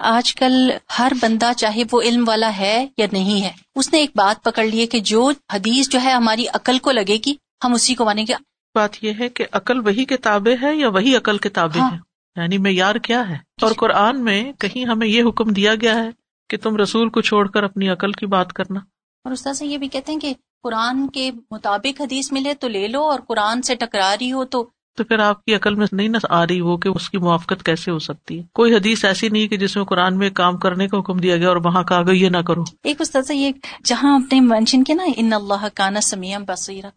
آج 0.01 0.35
کل 0.35 0.71
ہر 0.99 1.11
بندہ 1.21 1.51
چاہے 1.57 1.83
وہ 1.91 2.01
علم 2.01 2.23
والا 2.27 2.57
ہے 2.57 2.87
یا 2.97 3.07
نہیں 3.11 3.41
ہے 3.41 3.51
اس 3.75 3.93
نے 3.93 3.99
ایک 3.99 4.11
بات 4.15 4.43
پکڑ 4.43 4.63
لی 4.63 4.81
ہے 4.81 4.85
کہ 4.85 4.99
جو 4.99 5.31
حدیث 5.53 5.89
جو 5.89 5.99
ہے 6.03 6.11
ہماری 6.11 6.45
عقل 6.53 6.79
کو 6.79 6.91
لگے 6.91 7.17
گی 7.25 7.35
ہم 7.63 7.73
اسی 7.73 7.95
کو 7.95 8.05
مانیں 8.05 8.25
گے۔ 8.27 8.33
بات 8.75 9.03
یہ 9.03 9.13
ہے 9.19 9.29
کہ 9.29 9.45
عقل 9.51 9.79
وہی 9.79 10.05
کتابیں 10.05 10.55
ہے 10.61 10.75
یا 10.75 10.89
وہی 10.89 11.15
عقل 11.15 11.37
کتابیں 11.37 11.81
ہاں۔ 11.81 11.91
ہیں؟ 11.91 11.99
یعنی 12.35 12.57
معیار 12.57 12.95
کیا 12.95 13.29
ہے؟ 13.29 13.37
اور 13.61 13.71
قرآن 13.77 14.23
میں 14.23 14.51
کہیں 14.51 14.85
ہمیں 14.85 15.07
یہ 15.07 15.23
حکم 15.23 15.49
دیا 15.49 15.75
گیا 15.75 15.95
ہے 15.95 16.09
کہ 16.49 16.57
تم 16.57 16.77
رسول 16.77 17.09
کو 17.09 17.21
چھوڑ 17.21 17.47
کر 17.47 17.63
اپنی 17.63 17.89
عقل 17.89 18.11
کی 18.11 18.25
بات 18.25 18.53
کرنا۔ 18.53 18.79
اور 19.23 19.31
استاد 19.31 19.53
سے 19.53 19.65
یہ 19.65 19.77
بھی 19.77 19.87
کہتے 19.87 20.11
ہیں 20.11 20.19
کہ 20.19 20.33
قرآن 20.63 21.07
کے 21.07 21.31
مطابق 21.51 22.01
حدیث 22.01 22.31
ملے 22.31 22.53
تو 22.53 22.67
لے 22.67 22.87
لو 22.87 23.03
اور 23.03 23.19
قرآن 23.27 23.61
سے 23.61 23.75
ٹکرا 23.75 24.15
رہی 24.19 24.31
ہو 24.31 24.45
تو 24.45 24.69
تو 24.97 25.03
پھر 25.03 25.19
آپ 25.19 25.45
کی 25.45 25.55
عقل 25.55 25.75
میں 25.75 25.87
نہیں 25.91 26.07
نہ 26.07 26.17
آ 26.29 26.47
رہی 26.47 26.59
ہو 26.59 26.77
کہ 26.77 26.89
اس 26.89 27.09
کی 27.09 27.17
موافقت 27.17 27.65
کیسے 27.65 27.91
ہو 27.91 27.99
سکتی 27.99 28.39
ہے۔ 28.39 28.43
کوئی 28.53 28.75
حدیث 28.75 29.05
ایسی 29.05 29.29
نہیں 29.29 29.47
کہ 29.47 29.57
جس 29.57 29.75
میں 29.75 29.85
قرآن 29.85 30.17
میں 30.17 30.29
کام 30.29 30.57
کرنے 30.57 30.87
کا 30.87 30.99
حکم 30.99 31.17
دیا 31.17 31.37
گیا 31.37 31.47
اور 31.47 31.57
وہاں 31.57 31.83
کہا 31.83 32.01
گئی 32.07 32.23
یہ 32.23 32.29
نہ 32.29 32.37
کرو۔ 32.37 32.63
ایک 32.83 33.01
استاد 33.01 33.31
یہ 33.31 33.51
جہاں 33.85 34.15
آپ 34.15 34.33
نے 34.33 34.39
مینشن 34.39 34.83
کیا 34.83 34.95
نا 34.95 35.03
ان 35.15 35.33
اللہ 35.33 35.67
کانا 35.73 36.01
سمیم 36.01 36.43
بصیرہ 36.47 36.89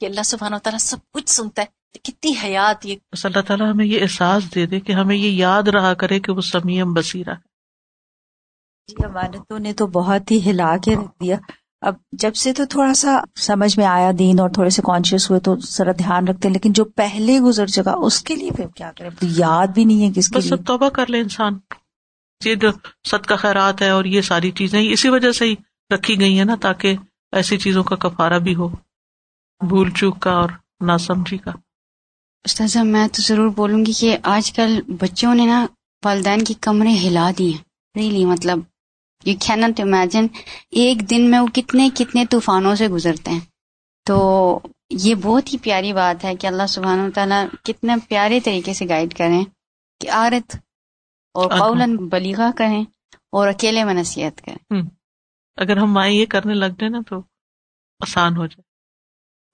کہ 0.00 0.06
اللہ 0.06 0.22
سبحانہ 0.24 0.56
تعالیٰ 0.56 0.78
سب 0.78 0.96
کچھ 1.14 1.30
سنتا 1.30 1.62
ہے۔ 1.62 1.81
کتنی 1.94 2.32
حیات 2.44 2.86
یہ 2.86 2.96
اللہ 3.24 3.40
تعالیٰ 3.40 3.72
ہمیں 3.72 3.84
یہ 3.84 4.02
احساس 4.02 4.54
دے 4.54 4.66
دے 4.66 4.80
کہ 4.80 4.92
ہمیں 4.92 5.16
یہ 5.16 5.30
یاد 5.30 5.62
رہا 5.62 5.94
کرے 5.94 6.20
کہ 6.20 6.32
وہ 6.32 6.40
سمیم 6.40 6.94
بصیرہ 6.94 7.34
جی 8.88 9.04
امانتوں 9.04 9.58
نے 9.58 9.72
تو 9.72 9.86
بہت 9.86 10.30
ہی 10.30 10.50
ہلا 10.50 10.76
کے 10.84 10.94
رکھ 10.94 11.20
دیا۔ 11.20 11.36
اب 11.80 11.94
جب 12.12 12.34
سے 12.34 12.52
تو 12.52 12.64
تھوڑا 12.64 12.94
سا 12.94 13.20
سمجھ 13.36 13.78
میں 13.78 13.86
آیا 13.86 14.10
دین 14.18 14.40
اور 14.40 14.50
تھوڑے 14.50 14.70
سے 14.70 14.82
کانشیس 14.82 15.30
ہوئے 15.30 15.40
تو 15.40 15.56
ذرا 15.56 15.92
دھیان 15.92 16.28
رکھتے 16.28 16.48
ہیں 16.48 16.52
لیکن 16.52 16.72
جو 16.72 16.84
پہلے 16.84 17.40
گزر 17.40 17.66
جگہ 17.66 17.90
اس 17.90 18.22
کے 18.22 18.36
لیے 18.36 18.50
پھر 18.50 18.66
کیا 18.76 18.90
کریں؟ 18.96 19.10
یاد 19.22 19.66
بھی 19.66 19.84
نہیں 19.84 20.08
ہے 20.08 20.12
کس 20.12 20.32
بس 20.32 20.52
توبہ 20.66 20.88
کر 20.88 21.06
لے 21.06 21.20
انسان۔ 21.20 21.58
یہ 22.44 22.54
جو 22.54 22.70
کا 23.26 23.36
خیرات 23.36 23.82
ہے 23.82 23.90
اور 23.90 24.04
یہ 24.04 24.20
ساری 24.20 24.50
چیزیں 24.50 24.92
اسی 24.92 25.08
وجہ 25.08 25.32
سے 25.32 25.44
ہی 25.44 25.54
رکھی 25.94 26.20
گئی 26.20 26.38
ہیں 26.38 26.44
نا 26.44 26.56
تاکہ 26.60 26.96
ایسی 27.32 27.58
چیزوں 27.58 27.82
کا 27.82 27.96
کفارہ 27.96 28.38
بھی 28.38 28.54
ہو۔ 28.54 28.68
بھول 29.60 29.90
چوک 29.90 30.20
کا 30.20 30.30
اور 30.30 30.50
نا 30.80 30.98
سمجھی 30.98 31.38
کا۔ 31.38 31.50
استاذہ 32.44 32.78
میں 32.78 33.08
تو 33.08 33.22
ضرور 33.22 33.48
بولوں 33.48 33.86
گی 33.86 33.92
کہ 33.92 34.18
آج 34.22 34.52
کل 34.52 34.80
بچوں 34.88 35.34
نے 35.34 35.46
نا 35.46 35.66
والدین 36.04 36.44
کی 36.44 36.54
کمریں 36.54 36.96
ہلا 37.08 37.30
دی 37.38 37.52
ہیں۔ 37.52 37.62
ریلی 37.96 38.24
مطلب 38.24 38.58
یو 39.24 39.34
کین 39.40 39.60
ناٹ 39.60 39.80
امیجن 39.80 40.26
ایک 40.70 41.10
دن 41.10 41.30
میں 41.30 41.38
وہ 41.38 41.46
کتنے 41.46 41.90
کتنے 41.94 42.26
طوفانوں 42.26 42.74
سے 42.74 42.88
گزرتے 42.88 43.30
ہیں۔ 43.30 43.40
تو 44.06 44.60
یہ 44.90 45.14
بہت 45.14 45.52
ہی 45.52 45.58
پیاری 45.58 45.92
بات 45.92 46.24
ہے 46.24 46.36
کہ 46.36 46.46
اللہ 46.46 46.66
سبحان 46.68 47.00
و 47.00 47.10
تعالیٰ 47.10 47.46
کتنے 47.64 47.92
پیارے 48.08 48.40
طریقے 48.40 48.72
سے 48.72 48.88
گائڈ 48.88 49.14
کریں 49.14 49.44
کہ 50.00 50.10
عارت 50.10 50.56
اور 51.34 51.50
قولاً 51.58 51.96
بلیغا 51.96 52.50
کریں 52.56 52.84
اور 53.32 53.48
اکیلے 53.48 53.84
میں 53.84 53.94
نصیحت 53.94 54.42
کریں۔ 54.42 54.82
اگر 55.56 55.76
ہم 55.76 55.92
مائیں 55.92 56.14
یہ 56.14 56.26
کرنے 56.26 56.54
لگ 56.54 56.66
جائیں 56.66 56.90
نا 56.90 57.00
تو 57.08 57.18
آسان 58.00 58.36
ہو 58.36 58.46
جائے۔ 58.46 58.71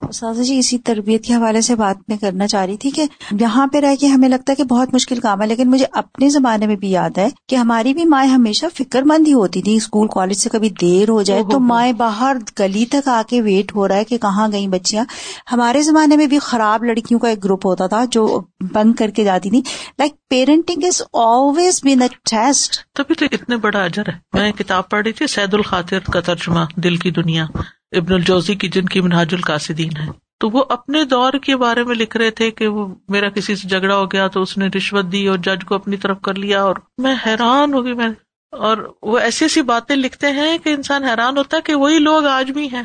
سازا 0.03 0.43
جی 0.43 0.59
اسی 0.59 0.79
تربیت 0.79 1.25
کے 1.25 1.35
حوالے 1.35 1.61
سے 1.61 1.75
بات 1.75 1.97
میں 2.09 2.17
کرنا 2.17 2.47
چاہ 2.47 2.65
رہی 2.67 2.77
تھی 2.77 2.91
کہ 2.91 3.05
یہاں 3.41 3.67
پہ 3.67 3.79
رہ 3.79 3.95
کے 4.01 4.07
ہمیں 4.07 4.29
لگتا 4.29 4.51
ہے 4.51 4.57
کہ 4.57 4.65
بہت 4.65 4.95
مشکل 4.95 5.21
کام 5.21 5.43
ہے 5.43 5.47
لیکن 5.47 5.71
مجھے 5.71 5.87
اپنے 5.93 6.29
زمانے 6.29 6.67
میں 6.67 6.77
بھی 6.77 6.91
یاد 6.91 7.19
ہے 7.19 7.29
کہ 7.47 7.57
ہماری 7.57 7.95
بھی 7.95 8.05
مائیں 8.05 8.31
ہمیشہ 8.31 8.67
فکر 8.75 9.03
مند 9.03 9.29
ہی 9.29 9.33
ہوتی 9.33 9.63
تھی 9.63 9.77
اسکول 9.77 10.09
کالج 10.09 10.37
سے 10.37 10.49
کبھی 10.49 10.69
دیر 10.71 11.09
ہو 11.09 11.23
جائے 11.23 11.43
تو 11.43 11.61
مائیں 11.61 11.93
باہر 11.93 12.37
گلی 12.61 12.85
تک 12.87 13.09
آ 13.09 13.23
کے 13.29 13.41
ویٹ 13.43 13.75
ہو 13.75 13.89
رہا 13.89 13.97
ہے 13.97 14.05
کہ 14.05 14.19
کہاں 14.19 14.49
گئی 14.53 14.69
بچیاں۔ 14.69 15.05
ہمارے 15.53 15.83
زمانے 15.83 16.17
میں 16.17 16.27
بھی 16.27 16.39
خراب 16.39 16.85
لڑکیوں 16.85 17.21
کا 17.21 17.29
ایک 17.29 17.45
گروپ 17.45 17.67
ہوتا 17.67 17.87
تھا 17.87 18.05
جو 18.11 18.27
بند 18.75 18.95
کر 18.95 19.11
کے 19.11 19.25
جاتی 19.25 19.51
تھی 19.51 19.63
like 19.99 20.13
parenting 20.29 20.85
is 20.85 21.03
always 21.13 21.81
been 21.83 22.03
a 22.03 22.09
test 22.31 22.81
تو 22.95 23.03
اتنے 23.25 23.57
بڑا 23.57 23.83
اجر 23.83 24.09
ہے۔ 24.09 24.19
میں 24.33 24.53
کتاب 24.53 24.89
پڑھ 24.89 25.03
رہی 25.03 25.13
تھی 25.13 25.27
سید 25.27 25.55
الخاطر 25.55 26.11
کا 26.13 26.21
ترجمہ 26.21 26.65
دل 26.77 26.97
کی 26.97 27.11
دنیا۔ 27.11 27.47
ابن 27.93 28.13
الجوزی 28.13 28.55
کی 28.55 28.69
جن 28.69 28.87
کی 28.87 29.01
مناج 29.01 29.35
القاصدین 29.35 29.97
ہے۔ 29.97 30.07
تو 30.41 30.51
وہ 30.51 30.65
اپنے 30.69 31.05
دور 31.05 31.33
کے 31.33 31.57
بارے 31.57 31.85
میں 31.85 31.95
لکھ 31.95 32.17
رہے 32.17 32.31
تھے 32.31 32.51
کہ 32.51 32.67
وہ 32.67 32.95
میرا 33.09 33.29
کسی 33.29 33.57
سے 33.57 33.69
جھگڑا 33.69 33.97
ہو 33.97 34.07
گیا 34.07 34.29
تو 34.29 34.43
اس 34.43 34.59
نے 34.59 34.69
رشوت 34.77 35.05
دی 35.13 35.27
اور 35.27 35.39
جج 35.39 35.65
کو 35.65 35.75
اپنی 35.75 35.97
طرف 35.97 36.21
کر 36.21 36.35
لیا 36.35 36.63
اور 36.63 36.77
میں 36.99 37.15
حیران 37.27 37.75
ہو 37.75 37.85
گئی 37.85 37.95
میں۔ 37.95 38.09
اور 38.53 38.97
وہ 39.03 39.19
ایسی 39.19 39.45
ایسی 39.45 39.63
باتیں 39.63 39.97
لکھتے 39.97 40.31
ہیں 40.31 40.59
کہ 40.59 40.69
انسان 40.69 41.05
حیران 41.05 41.39
ہوتا 41.39 41.57
ہے 41.57 41.63
کہ 41.63 41.75
وہی 41.75 41.99
لوگ 41.99 42.27
آج 42.27 42.51
بھی 42.51 42.69
ہیں 42.69 42.83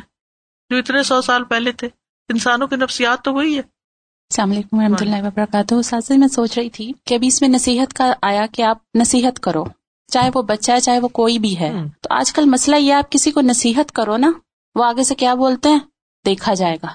جو 0.70 0.76
اتنے 0.76 1.02
سو 1.02 1.20
سال 1.20 1.44
پہلے 1.44 1.72
تھے۔ 1.72 1.88
انسانوں 2.28 2.66
کی 2.66 2.76
نفسیات 2.76 3.22
تو 3.22 3.34
وہی 3.34 3.54
ہے۔ 3.54 3.60
السلام 3.60 4.50
علیکم 4.50 4.78
و 4.78 4.82
رحمۃ 4.82 4.94
اللہ 5.00 5.16
وبرکاتہ۔ 5.22 5.82
ساتھ 5.82 6.12
میں 6.12 6.28
سوچ 6.28 6.58
رہی 6.58 6.70
تھی 6.70 6.92
کہ 7.06 7.14
ابھی 7.14 7.26
اس 7.26 7.40
میں 7.40 7.48
نصیحت 7.48 7.94
کا 7.94 8.12
آیا 8.22 8.46
کہ 8.52 8.62
آپ 8.62 8.78
نصیحت 9.00 9.40
کرو۔ 9.40 9.64
چاہے 10.12 10.30
وہ 10.34 10.42
بچہ 10.42 10.72
ہے 10.72 10.80
چاہے 10.80 10.98
وہ 10.98 11.08
کوئی 11.08 11.38
بھی 11.38 11.58
ہے۔ 11.60 11.72
تو 12.00 12.14
آج 12.14 12.32
کل 12.32 12.44
مسئلہ 12.44 12.76
یہ 12.76 12.92
آپ 12.92 13.12
کسی 13.12 13.30
کو 13.30 13.40
نصیحت 13.40 13.92
کرو 13.92 14.16
نا۔ 14.16 14.30
وہ 14.74 14.84
آگے 14.84 15.04
سے 15.04 15.14
کیا 15.14 15.34
بولتے 15.34 15.68
ہیں؟ 15.68 15.78
دیکھا 16.26 16.54
جائے 16.54 16.76
گا۔ 16.82 16.88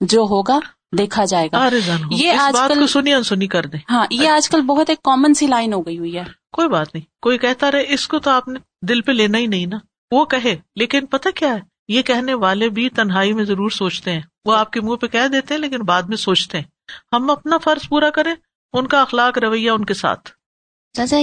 جو 0.00 0.20
ہوگا 0.20 0.58
دیکھا 0.98 1.24
جائے 1.24 1.48
گا۔ 1.52 1.68
یہ 2.10 2.32
آج 2.32 2.52
کل 2.68 2.86
سنی 2.86 3.22
سنی 3.22 3.46
کر 3.46 3.66
دیں۔ 3.66 3.80
ہاں 3.90 4.06
یہ 4.10 4.28
آج 4.28 4.48
کل 4.48 4.60
بہت 4.60 4.90
ایک 4.90 5.02
کامن 5.02 5.34
سی 5.34 5.46
لائن 5.46 5.72
ہو 5.72 5.86
گئی 5.86 5.98
ہوئی 5.98 6.18
ہے۔ 6.18 6.24
کوئی 6.52 6.68
بات 6.68 6.94
نہیں۔ 6.94 7.04
کوئی 7.22 7.38
کہتا 7.38 7.72
رہے 7.72 7.84
اس 7.88 8.08
کو 8.08 8.18
تو 8.18 8.30
آپ 8.30 8.48
نے 8.48 8.58
دل 8.82 9.00
پہ 9.00 9.12
لینا 9.12 9.38
ہی 9.38 9.46
نہیں 9.46 9.66
نا۔ 9.66 9.76
وہ 10.10 10.24
کہے 10.24 10.56
لیکن 10.76 11.06
پتا 11.06 11.30
کیا 11.30 11.54
ہے؟ 11.54 11.60
یہ 11.88 12.02
کہنے 12.02 12.34
والے 12.34 12.68
بھی 12.68 12.88
تنہائی 12.88 13.32
میں 13.32 13.44
ضرور 13.44 13.70
سوچتے 13.70 14.12
ہیں۔ 14.12 14.20
وہ 14.44 14.56
آپ 14.56 14.70
کے 14.70 14.80
منہ 14.80 14.96
پہ 14.96 15.06
کہہ 15.06 15.28
دیتے 15.32 15.54
ہیں 15.54 15.60
لیکن 15.60 15.82
بعد 15.82 16.02
میں 16.02 16.16
سوچتے 16.16 16.58
ہیں۔ 16.58 16.64
ہم 17.12 17.30
اپنا 17.30 17.58
فرض 17.58 17.88
پورا 17.88 18.10
کریں 18.10 18.34
ان 18.72 18.86
کا 18.86 19.00
اخلاق 19.00 19.38
رویہ 19.38 19.70
ان 19.70 19.84
کے 19.84 19.94
ساتھ۔ 19.94 20.30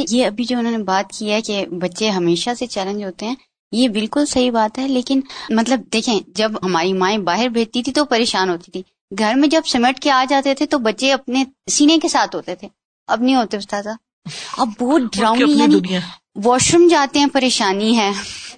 یہ 0.10 0.26
ابھی 0.26 0.44
جو 0.44 0.58
انہوں 0.58 0.78
نے 0.78 0.84
بات 0.84 1.12
کی 1.12 1.32
ہے 1.32 1.42
کہ 1.42 1.66
بچے 1.66 2.10
ہمیشہ 2.10 2.50
سے 2.60 2.68
چیلنج 2.68 3.04
ہوتے 3.04 3.26
ہیں 3.26 3.36
یہ 3.72 3.88
بالکل 3.88 4.26
صحیح 4.26 4.52
بات 4.52 4.80
ہے 4.80 4.88
لیکن 4.88 5.20
مطلب 5.50 5.80
دیکھیں 5.94 6.20
جب 6.28 6.52
ہماری 6.64 6.94
مائیں 6.94 7.18
باہر 7.18 7.50
بھیجتی 7.50 7.84
تھی 7.84 7.92
تو 7.92 8.06
پریشان 8.06 8.50
ہوتی 8.50 8.72
تھی۔ 8.72 8.82
گھر 9.20 9.34
میں 9.36 9.48
جب 9.48 9.62
سمٹ 9.66 10.00
کے 10.00 10.12
آ 10.12 10.24
جاتے 10.30 10.54
تھے 10.54 10.66
تو 10.66 10.78
بچے 10.80 11.12
اپنے 11.14 11.44
سینے 11.72 11.98
کے 11.98 12.08
ساتھ 12.08 12.36
ہوتے 12.36 12.56
تھے۔ 12.56 12.68
اب 13.08 13.22
نہیں 13.22 13.36
ہوتے 13.36 13.58
استاذہ۔ 13.58 13.90
اب 14.58 14.70
بہت 14.80 15.02
ڈراؤنی 15.14 15.52
یعنی 15.52 15.98
واش 16.46 16.76
روم 16.76 16.88
جاتے 16.88 17.20
ہیں 17.20 17.28
پریشانی 17.34 17.98
ہے 17.98 18.12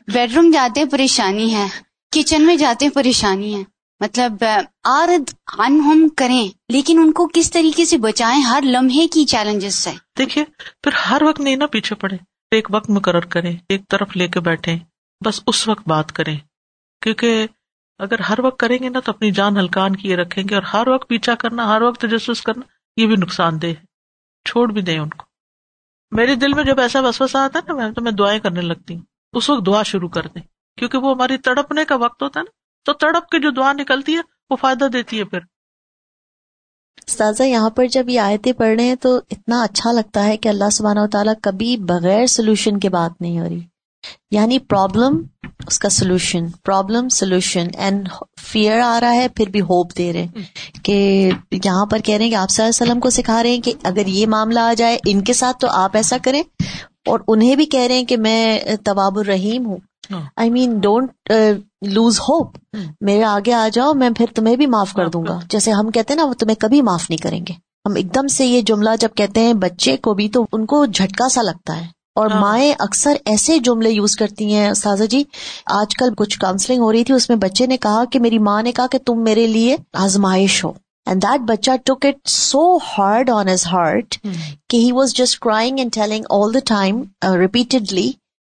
بیڈ 0.07 0.33
روم 0.33 0.51
جاتے 0.51 0.79
ہیں 0.79 0.87
پریشانی 0.87 1.53
ہے 1.55 1.67
کچن 2.11 2.45
میں 2.45 2.55
جاتے 2.55 2.85
ہیں 2.85 2.91
پریشانی 2.91 3.55
ہے۔ 3.55 3.63
مطلب 3.99 4.43
آرد 4.83 5.29
ان 5.57 5.79
ہم 5.79 6.07
کریں 6.17 6.47
لیکن 6.69 6.99
ان 6.99 7.11
کو 7.11 7.27
کس 7.33 7.51
طریقے 7.51 7.85
سے 7.85 7.97
بچائیں 7.97 8.41
ہر 8.41 8.61
لمحے 8.63 9.07
کی 9.07 9.25
چیلنجز 9.25 9.75
سے 9.75 9.91
دیکھیے 10.17 10.43
پھر 10.83 10.91
ہر 11.09 11.21
وقت 11.23 11.39
نہیں 11.39 11.55
نا 11.55 11.65
پیچھے 11.65 11.95
پڑے۔ 11.95 12.15
ایک 12.51 12.67
وقت 12.71 12.89
مقرر 12.89 13.25
کریں 13.25 13.55
ایک 13.69 13.81
طرف 13.89 14.17
لے 14.17 14.27
کے 14.27 14.39
بیٹھے 14.39 14.75
بس 15.25 15.41
اس 15.47 15.67
وقت 15.67 15.87
بات 15.87 16.11
کریں۔ 16.11 16.39
کیونکہ 17.01 17.47
اگر 17.99 18.19
ہر 18.19 18.39
وقت 18.39 18.59
کریں 18.59 18.77
گے 18.81 18.89
نا 18.89 18.99
تو 18.99 19.11
اپنی 19.11 19.31
جان 19.31 19.57
ہلکان 19.57 19.95
کیے 19.95 20.15
رکھیں 20.15 20.43
گے 20.49 20.55
اور 20.55 20.63
ہر 20.63 20.87
وقت 20.87 21.09
پیچھا 21.09 21.35
کرنا، 21.35 21.67
ہر 21.67 21.81
وقت 21.81 22.01
تجسس 22.01 22.41
کرنا، 22.41 22.61
یہ 23.01 23.07
بھی 23.07 23.15
نقصان 23.15 23.61
دہ 23.61 23.67
ہے۔ 23.67 23.75
چھوڑ 24.45 24.71
بھی 24.71 24.81
دیں 24.81 24.99
ان 24.99 25.09
کو۔ 25.09 25.25
میرے 26.11 26.35
دل 26.35 26.53
میں 26.53 26.63
جب 26.63 26.79
ایسا 26.79 26.99
وسوسہ 26.99 27.37
آتا 27.37 27.59
ہے 27.59 27.73
نا 27.73 27.89
تو 27.93 28.01
میں 28.01 28.11
دعائیں 28.11 28.39
کرنے 28.39 28.61
لگتی 28.61 28.95
ہوں۔ 28.95 29.01
اس 29.33 29.49
وقت 29.49 29.65
دعا 29.65 29.83
شروع 29.83 30.09
کر 30.09 30.27
دیں۔ 30.27 30.41
کیونکہ 30.77 30.97
وہ 30.97 31.15
ہماری 31.15 31.37
تڑپنے 31.37 31.85
کا 31.85 31.95
وقت 31.95 32.23
ہوتا 32.23 32.39
ہے 32.39 32.43
نا، 32.43 32.51
تو 32.85 32.93
تڑپ 32.93 33.29
کے 33.29 33.39
جو 33.39 33.51
دعا 33.51 33.73
نکلتی 33.73 34.15
ہے، 34.15 34.21
وہ 34.49 34.55
فائدہ 34.55 34.85
دیتی 34.85 35.19
ہے 35.19 35.23
پھر۔ 35.23 35.39
استاذہ، 37.07 37.43
یہاں 37.43 37.69
پر 37.69 37.87
جب 37.87 38.09
یہ 38.09 38.19
آیتیں 38.19 38.53
پڑھ 38.53 38.75
رہے 38.75 38.83
ہیں 38.83 38.95
تو 38.95 39.19
اتنا 39.31 39.63
اچھا 39.63 39.91
لگتا 39.91 40.25
ہے 40.25 40.37
کہ 40.37 40.49
اللہ 40.49 40.69
سبحانہ 40.69 40.99
و 40.99 41.07
تعالیٰ 41.07 41.33
کبھی 41.43 41.77
بغیر 41.77 42.25
سولوشن 42.25 42.79
کے 42.79 42.89
بات 42.89 43.21
نہیں 43.21 43.39
ہو 43.39 43.45
رہی۔ 43.45 43.70
یعنی 44.31 44.59
پرابلم 44.59 45.21
اس 45.67 45.79
کا 45.79 45.89
solution 45.89 46.47
problem 46.63 47.09
solution 47.09 47.67
and 47.77 48.09
fear 48.41 48.79
آ 48.79 48.99
رہا 49.01 49.13
ہے 49.13 49.27
پھر 49.27 49.49
بھی 49.49 49.61
ہوپ 49.61 49.97
دے 49.97 50.11
رہے 50.13 50.43
کہ 50.83 51.29
یہاں 51.51 51.85
پر 51.85 51.99
کہہ 51.99 52.15
رہے 52.15 52.25
ہیں 52.25 52.31
کہ 52.31 52.35
آپ 52.35 52.49
صلی 52.49 52.63
اللہ 52.63 52.71
علیہ 52.73 52.83
وسلم 52.83 52.99
کو 52.99 53.09
سکھا 53.09 53.41
رہے 53.43 53.49
ہیں 53.49 53.61
کہ 53.61 53.73
اگر 53.83 54.07
یہ 54.07 54.27
معاملہ 54.27 54.59
آ 54.59 54.73
جائے 54.77 54.97
ان 55.05 55.21
کے 55.21 55.33
ساتھ 55.33 55.59
تو 55.59 55.67
آپ 55.71 55.97
ایسا 55.97 56.17
کریں. 56.23 56.41
اور 57.07 57.19
انہیں 57.27 57.55
بھی 57.55 57.65
کہہ 57.65 57.85
رہے 57.87 57.95
ہیں 57.95 58.05
کہ 58.05 58.17
میں 58.17 58.75
طواب 58.85 59.17
الرحیم 59.19 59.65
ہوں. 59.65 59.77
I 60.37 60.49
mean 60.49 60.77
don't 60.79 61.31
lose 61.87 62.19
hope 62.19 62.57
میرے 63.01 63.23
آگے 63.23 63.53
آ 63.53 63.67
جاؤ 63.73 63.93
میں 63.93 64.09
پھر 64.17 64.25
تمہیں 64.35 64.55
بھی 64.55 64.65
معاف 64.67 64.93
کر 64.93 65.09
دوں 65.09 65.23
گا. 65.27 65.39
جیسے 65.49 65.71
ہم 65.71 65.89
کہتے 65.91 66.13
ہیں 66.13 66.21
نا 66.21 66.25
وہ 66.25 66.33
تمہیں 66.39 66.55
کبھی 66.59 66.81
معاف 66.81 67.09
نہیں 67.09 67.23
کریں 67.23 67.39
گے. 67.39 67.53
ہم 67.85 67.95
ایک 67.95 68.13
دم 68.15 68.27
سے 68.27 68.45
یہ 68.45 68.61
جملہ 68.61 68.89
جب 68.99 69.15
کہتے 69.15 69.41
ہیں 69.41 69.53
بچے 69.61 69.95
کو 69.97 70.13
بھی 70.13 70.29
تو 70.29 70.45
ان 70.53 70.65
کو 70.65 70.85
جھٹکا 70.85 71.29
سا 71.29 71.41
لگتا 71.41 71.79
ہے. 71.79 71.87
اور 72.15 72.31
ہاں۔ 72.31 72.39
مائیں 72.41 72.73
اکثر 72.79 73.15
ایسے 73.25 73.59
جملے 73.59 73.89
یوز 73.89 74.15
کرتی 74.15 74.53
ہیں 74.53 74.73
سازا 74.73 75.05
جی 75.05 75.23
آج 75.65 75.95
کل 75.95 76.13
کچھ 76.17 76.39
کاؤنسلنگ 76.39 76.81
ہو 76.81 76.91
رہی 76.91 77.03
تھی 77.03 77.13
اس 77.13 77.29
میں 77.29 77.37
بچے 77.37 77.65
نے 77.65 77.77
کہا 77.77 78.03
کہ 78.05 78.19
میری 78.19 78.39
ماں 78.39 78.61
نے 78.63 78.71
کہا 78.71 78.87
کہ 78.87 78.97
تم 78.97 79.23
میرے 79.23 79.47
لیے 79.47 79.75
آزمائش 79.93 80.63
ہو۔ 80.65 80.71
اینڈ 81.05 81.23
دیٹ 81.23 81.41
بچہ 81.41 81.71
took 81.85 82.05
it 82.05 82.27
so 82.27 82.77
hard 82.77 83.29
on 83.29 83.49
his 83.49 83.65
heart 83.67 84.15
کہ 84.69 84.77
he 84.77 84.91
was 84.91 85.13
just 85.13 85.39
crying 85.39 85.77
and 85.77 85.93
telling 85.93 86.23
all 86.29 86.53
the 86.53 86.59
time 86.65 87.03
repeatedly 87.35 88.11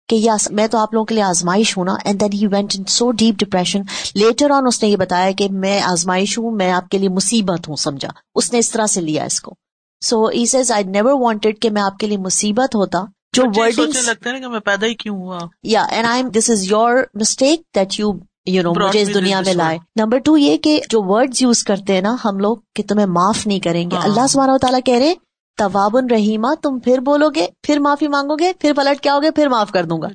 کہ 0.10 0.16
یس 0.16 0.52
میں 0.52 0.68
تو 0.68 0.78
آپ 0.78 0.94
لوگوں 0.94 1.06
کے 1.06 1.16
لیے 1.16 1.24
آزمائش 1.24 1.78
ہوں 1.78 1.86
نا۔ 1.86 1.96
And 2.06 2.22
then 2.22 2.34
he 2.34 2.48
went 2.48 2.74
in 2.78 2.84
so 2.88 3.12
deep 3.12 3.36
depression 3.40 3.82
later 4.16 4.52
on 4.52 4.64
اس 4.68 4.84
نے 4.84 4.90
یہ 4.90 4.96
بتایا 4.96 5.32
کہ 5.32 5.48
میں 5.52 5.82
آزمائش 5.82 6.38
ہوں 6.38 6.52
میں 6.52 6.72
آپ 6.72 6.90
کے 6.90 6.98
لیے 6.98 7.10
مصیبت 7.10 7.70
ہوں 7.70 7.76
سمجھا۔ 7.76 8.10
اس 8.36 8.54
نے 8.54 8.60
اس 8.60 8.72
طرح 8.72 8.86
سے 8.86 9.02
لیا 9.02 9.24
اس 9.24 9.42
کو۔ 9.42 9.54
So 10.02 10.26
he 10.26 10.46
says 10.46 10.72
I 10.72 10.84
never 10.84 11.14
wanted 11.14 11.60
کہ 11.62 11.70
میں 11.70 11.82
آپ 11.82 11.98
کے 11.98 12.08
لیے 12.08 12.18
مصیبت 12.18 12.76
ہوتا 12.76 13.00
جو 13.34 13.44
لگتا 13.46 14.30
ہے 14.30 14.40
کہ 14.40 14.48
میں 14.48 14.60
پیدا 14.60 14.88
ہی 14.88 14.94
کیوں 14.94 15.16
ہوا؟ 15.16 15.40
یا 15.64 15.84
and 15.92 16.08
I 16.08 16.24
this 16.24 16.50
is 16.50 16.72
your 16.72 17.04
mistake 17.14 17.62
that 17.76 18.00
you 18.00 18.12
you 18.46 18.64
know 18.64 18.74
مجھے 18.74 19.02
اس 19.02 19.14
دنیا 19.14 19.42
میں 19.42 19.54
لائے. 19.54 19.78
نمبر 19.96 20.18
ٹو 20.18 20.38
یہ 20.38 20.58
کہ 20.58 20.80
جو 20.90 21.02
ورڈ 21.04 21.42
یوز 21.42 21.64
کرتے 21.64 21.94
ہیں 21.94 22.02
نا 22.02 22.16
ہم 22.26 22.40
لوگ 22.40 22.58
کہ 22.76 22.84
تمہیں 22.84 23.06
معاف 23.06 23.48
نہیں 23.48 23.60
کریں 23.60 23.92
گے. 23.92 23.96
ہاں۔ 23.96 24.04
اللہ 24.04 24.28
سبحانہ 24.28 24.52
و 24.52 24.58
تعالیٰ 24.58 24.80
کہہ 24.86 24.98
رہے 24.98 25.14
طواب 25.58 25.98
رحیمہ 26.12 26.54
تم 26.62 26.80
پھر 26.80 27.00
بولو 27.00 27.30
گے 27.30 27.48
پھر 27.64 27.80
معافی 27.80 28.08
مانگو 28.08 28.36
گے 28.36 28.54
پھر 28.54 28.74
پلٹ 28.74 29.02
کیا 29.02 29.14
ہوگے 29.14 29.32
پھر 29.32 29.48
معاف 29.48 29.72
کر 29.72 29.86
دوں 29.86 30.02
گا. 30.02 30.08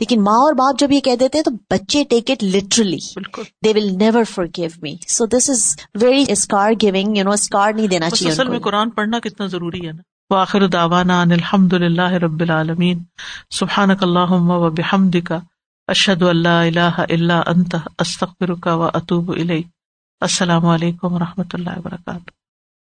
لیکن 0.00 0.22
ماں 0.22 0.38
اور 0.38 0.52
باپ 0.52 0.78
جب 0.78 0.92
یہ 0.92 1.00
کہہ 1.00 1.16
دیتے 1.16 1.38
ہیں 1.38 1.44
تو 1.44 1.50
بچے 1.70 2.04
take 2.04 2.30
it 2.30 2.44
literally 2.44 2.98
they 3.64 3.72
will 3.72 3.90
never 3.98 4.24
forgive 4.56 4.70
me 4.82 4.94
so 5.08 5.26
this 5.26 5.50
is 5.50 5.76
very 5.94 6.24
scar 6.28 6.72
giving 6.82 7.16
you 7.16 7.24
know 7.24 7.30
scar 7.30 7.72
نہیں 7.72 7.86
دینا 7.86 8.10
چاہیے 8.10 8.58
قرآن 8.58 8.90
پڑھنا 8.90 9.18
کتنا 9.18 9.46
ضروری 9.46 9.86
ہے 9.86 9.92
نا؟ 9.92 10.02
وآخر 10.32 10.66
دعوانا 10.66 11.22
ان 11.22 11.32
الحمد 11.32 11.72
للہ 11.72 12.12
رب 12.12 12.40
العالمین. 12.40 13.02
سبحانک 13.50 14.02
اللہم 14.02 14.50
و 14.50 14.70
بحمدک. 14.70 15.32
اشہد 15.88 16.22
اللہ 16.22 16.48
الہ 16.48 16.94
الا 16.98 17.42
انت، 17.46 17.74
استغفرک 17.98 18.66
و 18.66 18.88
اتوب 18.94 19.30
الیک. 19.30 19.66
السلام 20.20 20.66
علیکم 20.66 21.12
و 21.12 21.18
رحمۃ 21.18 21.50
اللہ 21.52 21.78
وبرکاتہ. 21.78 22.41